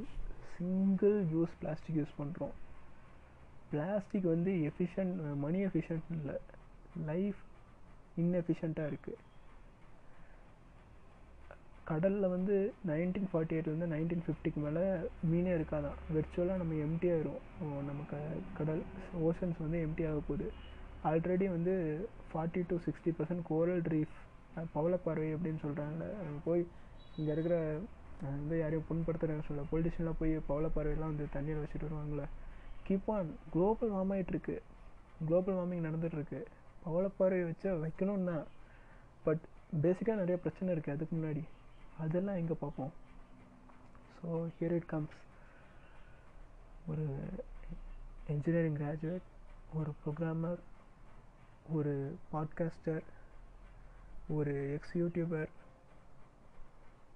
[0.57, 2.55] single use plastic use பண்ணுறோம்
[3.71, 6.35] பிளாஸ்டிக் வந்து எஃபிஷியன்ட் மணி எஃபிஷியன்ட் இல்லை.
[7.09, 7.39] லைஃப்
[8.23, 9.21] இன்எஃபிஷியண்ட்டாக இருக்குது
[11.89, 12.55] கடலில் வந்து
[12.89, 14.83] நைன்டீன் ஃபார்ட்டி எயிட்லேருந்து நைன்டீன் ஃபிஃப்டிக்கு மேலே
[15.31, 15.97] மீனே இருக்காதான்.
[16.13, 17.41] விர்ச்சுவலாக நம்ம எம்டி ஆயிரும்
[17.89, 18.19] நமக்கு
[18.59, 18.81] கடல்
[19.27, 20.47] ஓஷன்ஸ் வந்து எம்டி ஆக போகுது.
[21.09, 21.73] ஆல்ரெடி வந்து
[22.29, 24.15] forty to sixty percent coral reef
[24.75, 26.05] பவளப்பாறை அப்படின்னு சொல்கிறாங்க
[26.47, 26.63] போய்
[27.17, 27.57] இங்கே இருக்கிற
[28.21, 32.25] நான் வந்து யாரையும் புண்படுத்துகிறேன்னு சொல்ல பொலிட்டிஷியெலாம் போய் பவளப்பாறையெல்லாம் வந்து தண்ணியில் வச்சுட்டு வருவாங்களே
[32.87, 34.61] கீப் ஆன் குளோபல் வார்ம் ஆகிட்டுருக்கு
[35.25, 36.45] குளோபல் வார்மிங் நடந்துகிட்ருக்கு
[36.85, 38.45] பவளப்பாறை வச்சு வைக்கணும் தான்
[39.23, 39.39] பட்
[39.81, 41.43] பேசிக்காக நிறைய பிரச்சனை இருக்குது அதுக்கு முன்னாடி.
[41.99, 42.91] அதெல்லாம் எங்கே பார்ப்போம்?
[44.17, 45.15] ஸோ ஹியர் இட் கம்ஸ்
[46.87, 47.05] ஒரு
[48.27, 49.25] இன்ஜினியரிங் கிராஜுவேட்
[49.73, 50.59] ஒரு ப்ரோக்ராமர்
[51.71, 53.03] ஒரு பாட்காஸ்டர்
[54.27, 55.49] ஒரு எக்ஸ் யூடியூபர்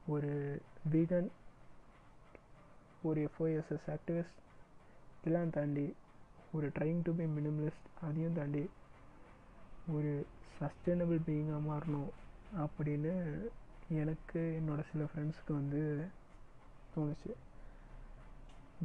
[0.09, 0.31] ஒரு
[0.91, 1.29] வீகன்
[3.01, 4.37] ஒரு எஃப்ஓஎஸ்எஸ் ஆக்டிவிஸ்ட்
[5.19, 5.93] இதெல்லாம் தாண்டி
[6.51, 8.63] ஒரு ட்ரைங் டு பி மினிமலிஸ்ட் அதையும் தாண்டி
[9.91, 10.11] ஒரு
[10.59, 12.09] சஸ்டைனபிள் பீயிங்காக மாறணும்
[12.63, 13.13] அப்படின்னு
[14.01, 15.81] எனக்கு என்னோட சில ஃப்ரெண்ட்ஸுக்கு வந்து
[16.95, 17.31] தோணுச்சு.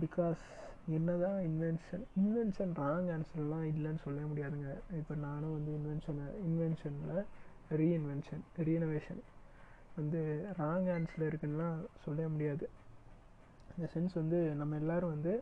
[0.01, 0.43] பிகாஸ்
[0.89, 4.71] என்ன தான் இன்வென்ஷன் இன்வென்ஷன் ராங் ஆன்சர்லாம் இல்லைன்னு சொல்ல முடியாதுங்க.
[4.99, 7.23] இப்போ நானும் வந்து இன்வென்ஷனை இன்வென்ஷனில்
[7.81, 9.23] ரீஇன்வென்ஷன் ரீனோவேஷன்
[9.99, 10.21] வந்து
[10.61, 11.69] ராங் ஹேண்ட்ஸில் இருக்குன்னா
[12.05, 12.67] சொல்ல முடியாது.
[13.75, 15.33] இந்த சென்ஸ் வந்து நம்ம எல்லோரும் வந்து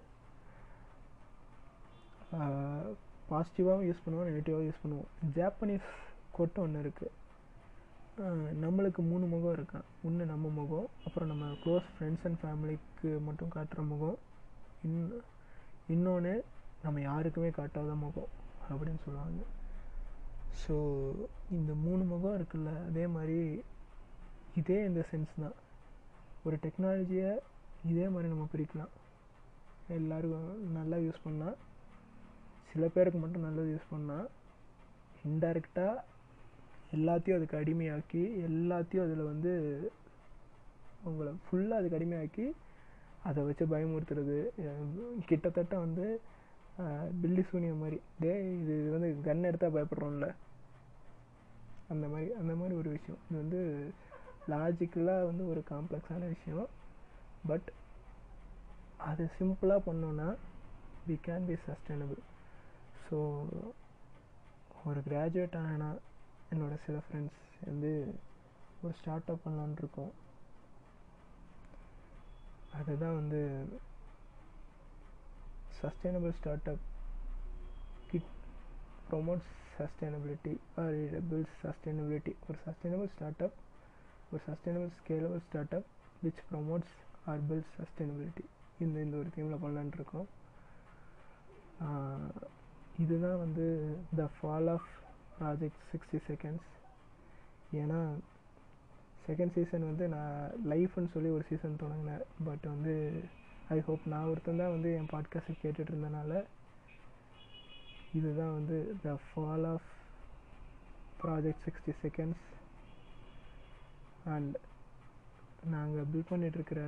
[3.31, 5.11] பாசிட்டிவாகவும் யூஸ் பண்ணுவோம் நெகட்டிவாகவும் யூஸ் பண்ணுவோம்.
[5.39, 5.91] ஜாப்பனீஸ்
[6.37, 7.19] கொட்டு ஒன்று இருக்குது
[8.63, 9.87] நம்மளுக்கு மூணு முகம் இருக்கான்.
[10.07, 14.19] ஒன்று நம்ம முகம் அப்புறம் நம்ம க்ளோஸ் ஃப்ரெண்ட்ஸ் அண்ட் ஃபேமிலிக்கு மட்டும் காட்டுற முகம்.
[14.89, 15.01] இன்
[15.95, 16.35] இன்னொன்று
[16.85, 18.31] நம்ம யாருக்குமே காட்டாத முகம்
[18.71, 19.43] அப்படின்னு சொல்லுவாங்க.
[20.63, 20.75] ஸோ
[21.59, 23.39] இந்த மூணு முகம் இருக்குல்ல அதே மாதிரி
[24.61, 25.57] இதே இந்த சென்ஸ் தான்.
[26.47, 27.31] ஒரு டெக்னாலஜியை
[27.91, 28.93] இதே மாதிரி நம்ம பிரிக்கலாம்.
[29.97, 31.57] எல்லோருக்கும் நல்லா யூஸ் பண்ணால்
[32.73, 34.29] சில பேருக்கு மட்டும் நல்லது யூஸ் பண்ணால்
[35.31, 36.05] இன்டைரக்டாக
[36.97, 39.53] எல்லாத்தையும் அதுக்கு அடிமையாக்கி எல்லாத்தையும் அதில் வந்து
[41.05, 42.47] அவங்கள ஃபுல்லாக அதுக்கு அடிமையாக்கி
[43.29, 44.39] அதை வச்சு பயமுறுத்துறது.
[45.31, 46.07] கிட்டத்தட்ட வந்து
[47.23, 47.99] பில்லி சூனியம் மாதிரி.
[48.23, 50.29] டே இது இது வந்து கன் எடுத்தால் பயப்படுறோம்ல.
[51.93, 53.21] அந்த மாதிரி அந்த மாதிரி ஒரு விஷயம்.
[53.29, 53.61] இது வந்து
[54.49, 56.69] லாஜிக்கலாக வந்து ஒரு காம்ப்ளெக்ஸான விஷயம்.
[57.47, 57.69] பட்
[58.97, 60.29] அது சிம்பிளாக பண்ணோன்னா
[61.09, 62.21] we can be sustainable
[63.05, 63.19] so
[64.85, 66.01] ஒரு கிராஜுவேட் ஆனால்
[66.51, 68.15] என்னோட சில ஃப்ரெண்ட்ஸ் வந்து
[68.83, 70.13] ஒரு ஸ்டார்ட் அப் பண்ணலான் இருக்கோம்.
[72.79, 73.41] அதுதான் வந்து
[75.83, 76.85] sustainable start up
[78.11, 78.31] kid
[79.11, 83.59] promotes sustainability or it builds sustainability ஒரு சஸ்டைனபிள் ஸ்டார்ட் அப்
[84.33, 85.89] ஒரு sustainable scalable start up
[86.25, 86.95] which promotes
[87.33, 88.45] urban sustainability
[88.85, 90.29] இந்த இந்த ஒரு தீமில் பண்ணலான் இருக்கோம்.
[93.03, 93.67] இதுதான் வந்து
[94.21, 94.89] the fall of
[95.39, 96.71] project sixty seconds
[97.81, 98.01] ஏன்னா
[99.29, 100.39] செகண்ட் சீசன் வந்து நான்
[100.73, 102.25] லைஃப்னு சொல்லி ஒரு சீசன் தொடங்கினேன்.
[102.45, 102.95] பட் வந்து
[103.77, 106.33] ஐ ஹோப் நான் ஒருத்தன் தான் வந்து என் பாட்காஸ்ட்டை கேட்டுட்டு இருந்தனால
[108.13, 109.91] இதுதான் வந்து the fall of
[111.23, 112.47] project sixty seconds
[114.25, 114.57] and
[115.67, 116.81] நாங்கள் பில்ட் பண்ணிகிட்ருக்கிற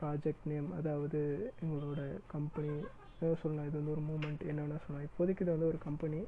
[0.00, 1.20] ப்ராஜெக்ட் நேம் அதாவது
[1.62, 2.72] எங்களோட கம்பெனி
[3.20, 5.08] ஏதோ சொல்லலாம் இது வந்து ஒரு மூமெண்ட் என்ன வேணால் சொல்லலாம்.
[5.08, 6.20] இப்போதைக்கு இது வந்து ஒரு கம்பெனி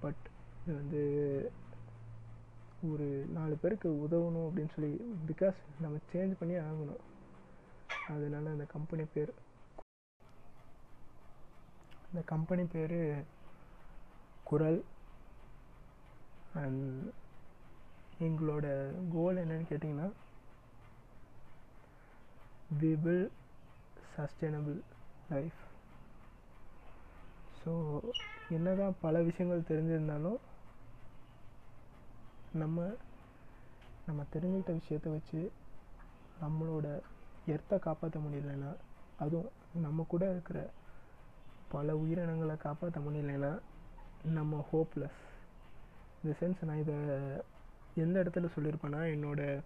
[0.00, 0.22] பட்
[0.62, 1.02] இது வந்து
[2.82, 4.92] ஒரு நாலு பேருக்கு உதவணும் அப்படின்னு சொல்லி
[5.26, 7.02] பிகாஸ் நம்ம சேஞ்ச் பண்ணி ஆகணும்.
[8.08, 9.32] அதனால அந்த கம்பெனி பேர்
[12.08, 12.98] அந்த கம்பெனி பேர்
[14.44, 14.80] குரல்
[16.54, 16.86] அண்ட்
[18.22, 18.66] எங்களோட
[19.12, 20.08] கோல் என்னன்னு கேட்டிங்கன்னா
[22.80, 23.26] we will
[24.14, 24.78] sustainable
[25.30, 25.60] life
[27.60, 27.72] so
[28.48, 30.38] என்னதான் பல விஷயங்கள் தெரிஞ்சிருந்தாலும்
[32.52, 32.78] நம்ம
[34.06, 35.40] நம்ம தெரிஞ்சுக்கிட்ட விஷயத்த வச்சு
[36.40, 36.86] நம்மளோட
[37.46, 38.70] எர்த்தை காப்பாற்ற முடியலன்னா
[39.16, 39.50] அதுவும்
[39.80, 40.58] நம்ம கூட இருக்கிற
[41.68, 43.52] பல உயிரினங்களை காப்பாற்ற முடியலன்னா
[44.30, 45.20] நம்ம ஹோப்லெஸ்
[46.18, 46.96] இந்த சென்ஸ் நான் இதை
[48.02, 49.60] எந்த இடத்துல சொல்லியிருப்பேன்னா என்னோடய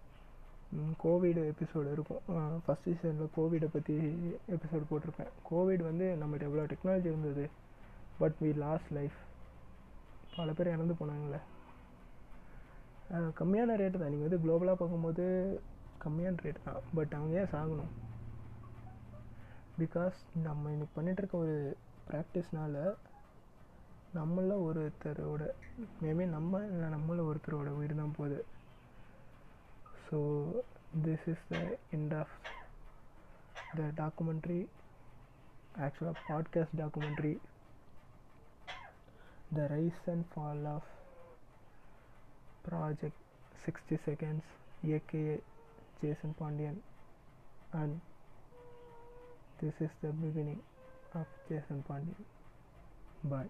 [1.03, 2.23] கோவிட் எபிசோடு இருக்கும்.
[2.65, 3.95] ஃபஸ்ட் சீசனில் கோவிடை பற்றி
[4.55, 5.31] எபிசோடு போட்டிருப்பேன்.
[5.49, 7.45] கோவிட் வந்து நம்மகிட்ட எவ்வளோ டெக்னாலஜி இருந்தது
[8.19, 9.17] பட் வி லாஸ்ட் லைஃப்
[10.35, 11.39] பல பேர் இறந்து போனாங்களே
[13.39, 14.11] கம்மியான ரேட்டு தான்.
[14.13, 15.25] நீங்கள் வந்து குளோபலாக பார்க்கும்போது
[16.03, 16.81] கம்மியான ரேட் தான்.
[16.97, 17.93] பட் அவங்க ஏன் சாகணும்?
[19.81, 20.17] பிகாஸ்
[20.47, 21.55] நம்ம இன்னைக்கு பண்ணிகிட்ருக்க ஒரு
[22.09, 22.75] ப்ராக்டிஸ்னால
[24.17, 25.43] நம்மள ஒருத்தரோட
[26.01, 28.39] மேபி நம்ம இல்லை நம்மள ஒருத்தரோட உயிர் தான் போகுது
[30.05, 30.19] so
[31.05, 31.59] this is the
[31.91, 32.35] end of
[33.77, 34.59] the documentary
[35.85, 37.33] ஆக்சுவலாக podcast documentary
[39.55, 40.89] the rise and fall of
[42.67, 43.23] project
[43.65, 44.51] sixty seconds
[44.97, 45.37] AKA
[46.01, 46.81] Jason Pandian
[47.81, 47.97] and
[49.59, 50.59] this is the beginning
[51.13, 52.25] of Jason Pandey.
[53.23, 53.49] Bye.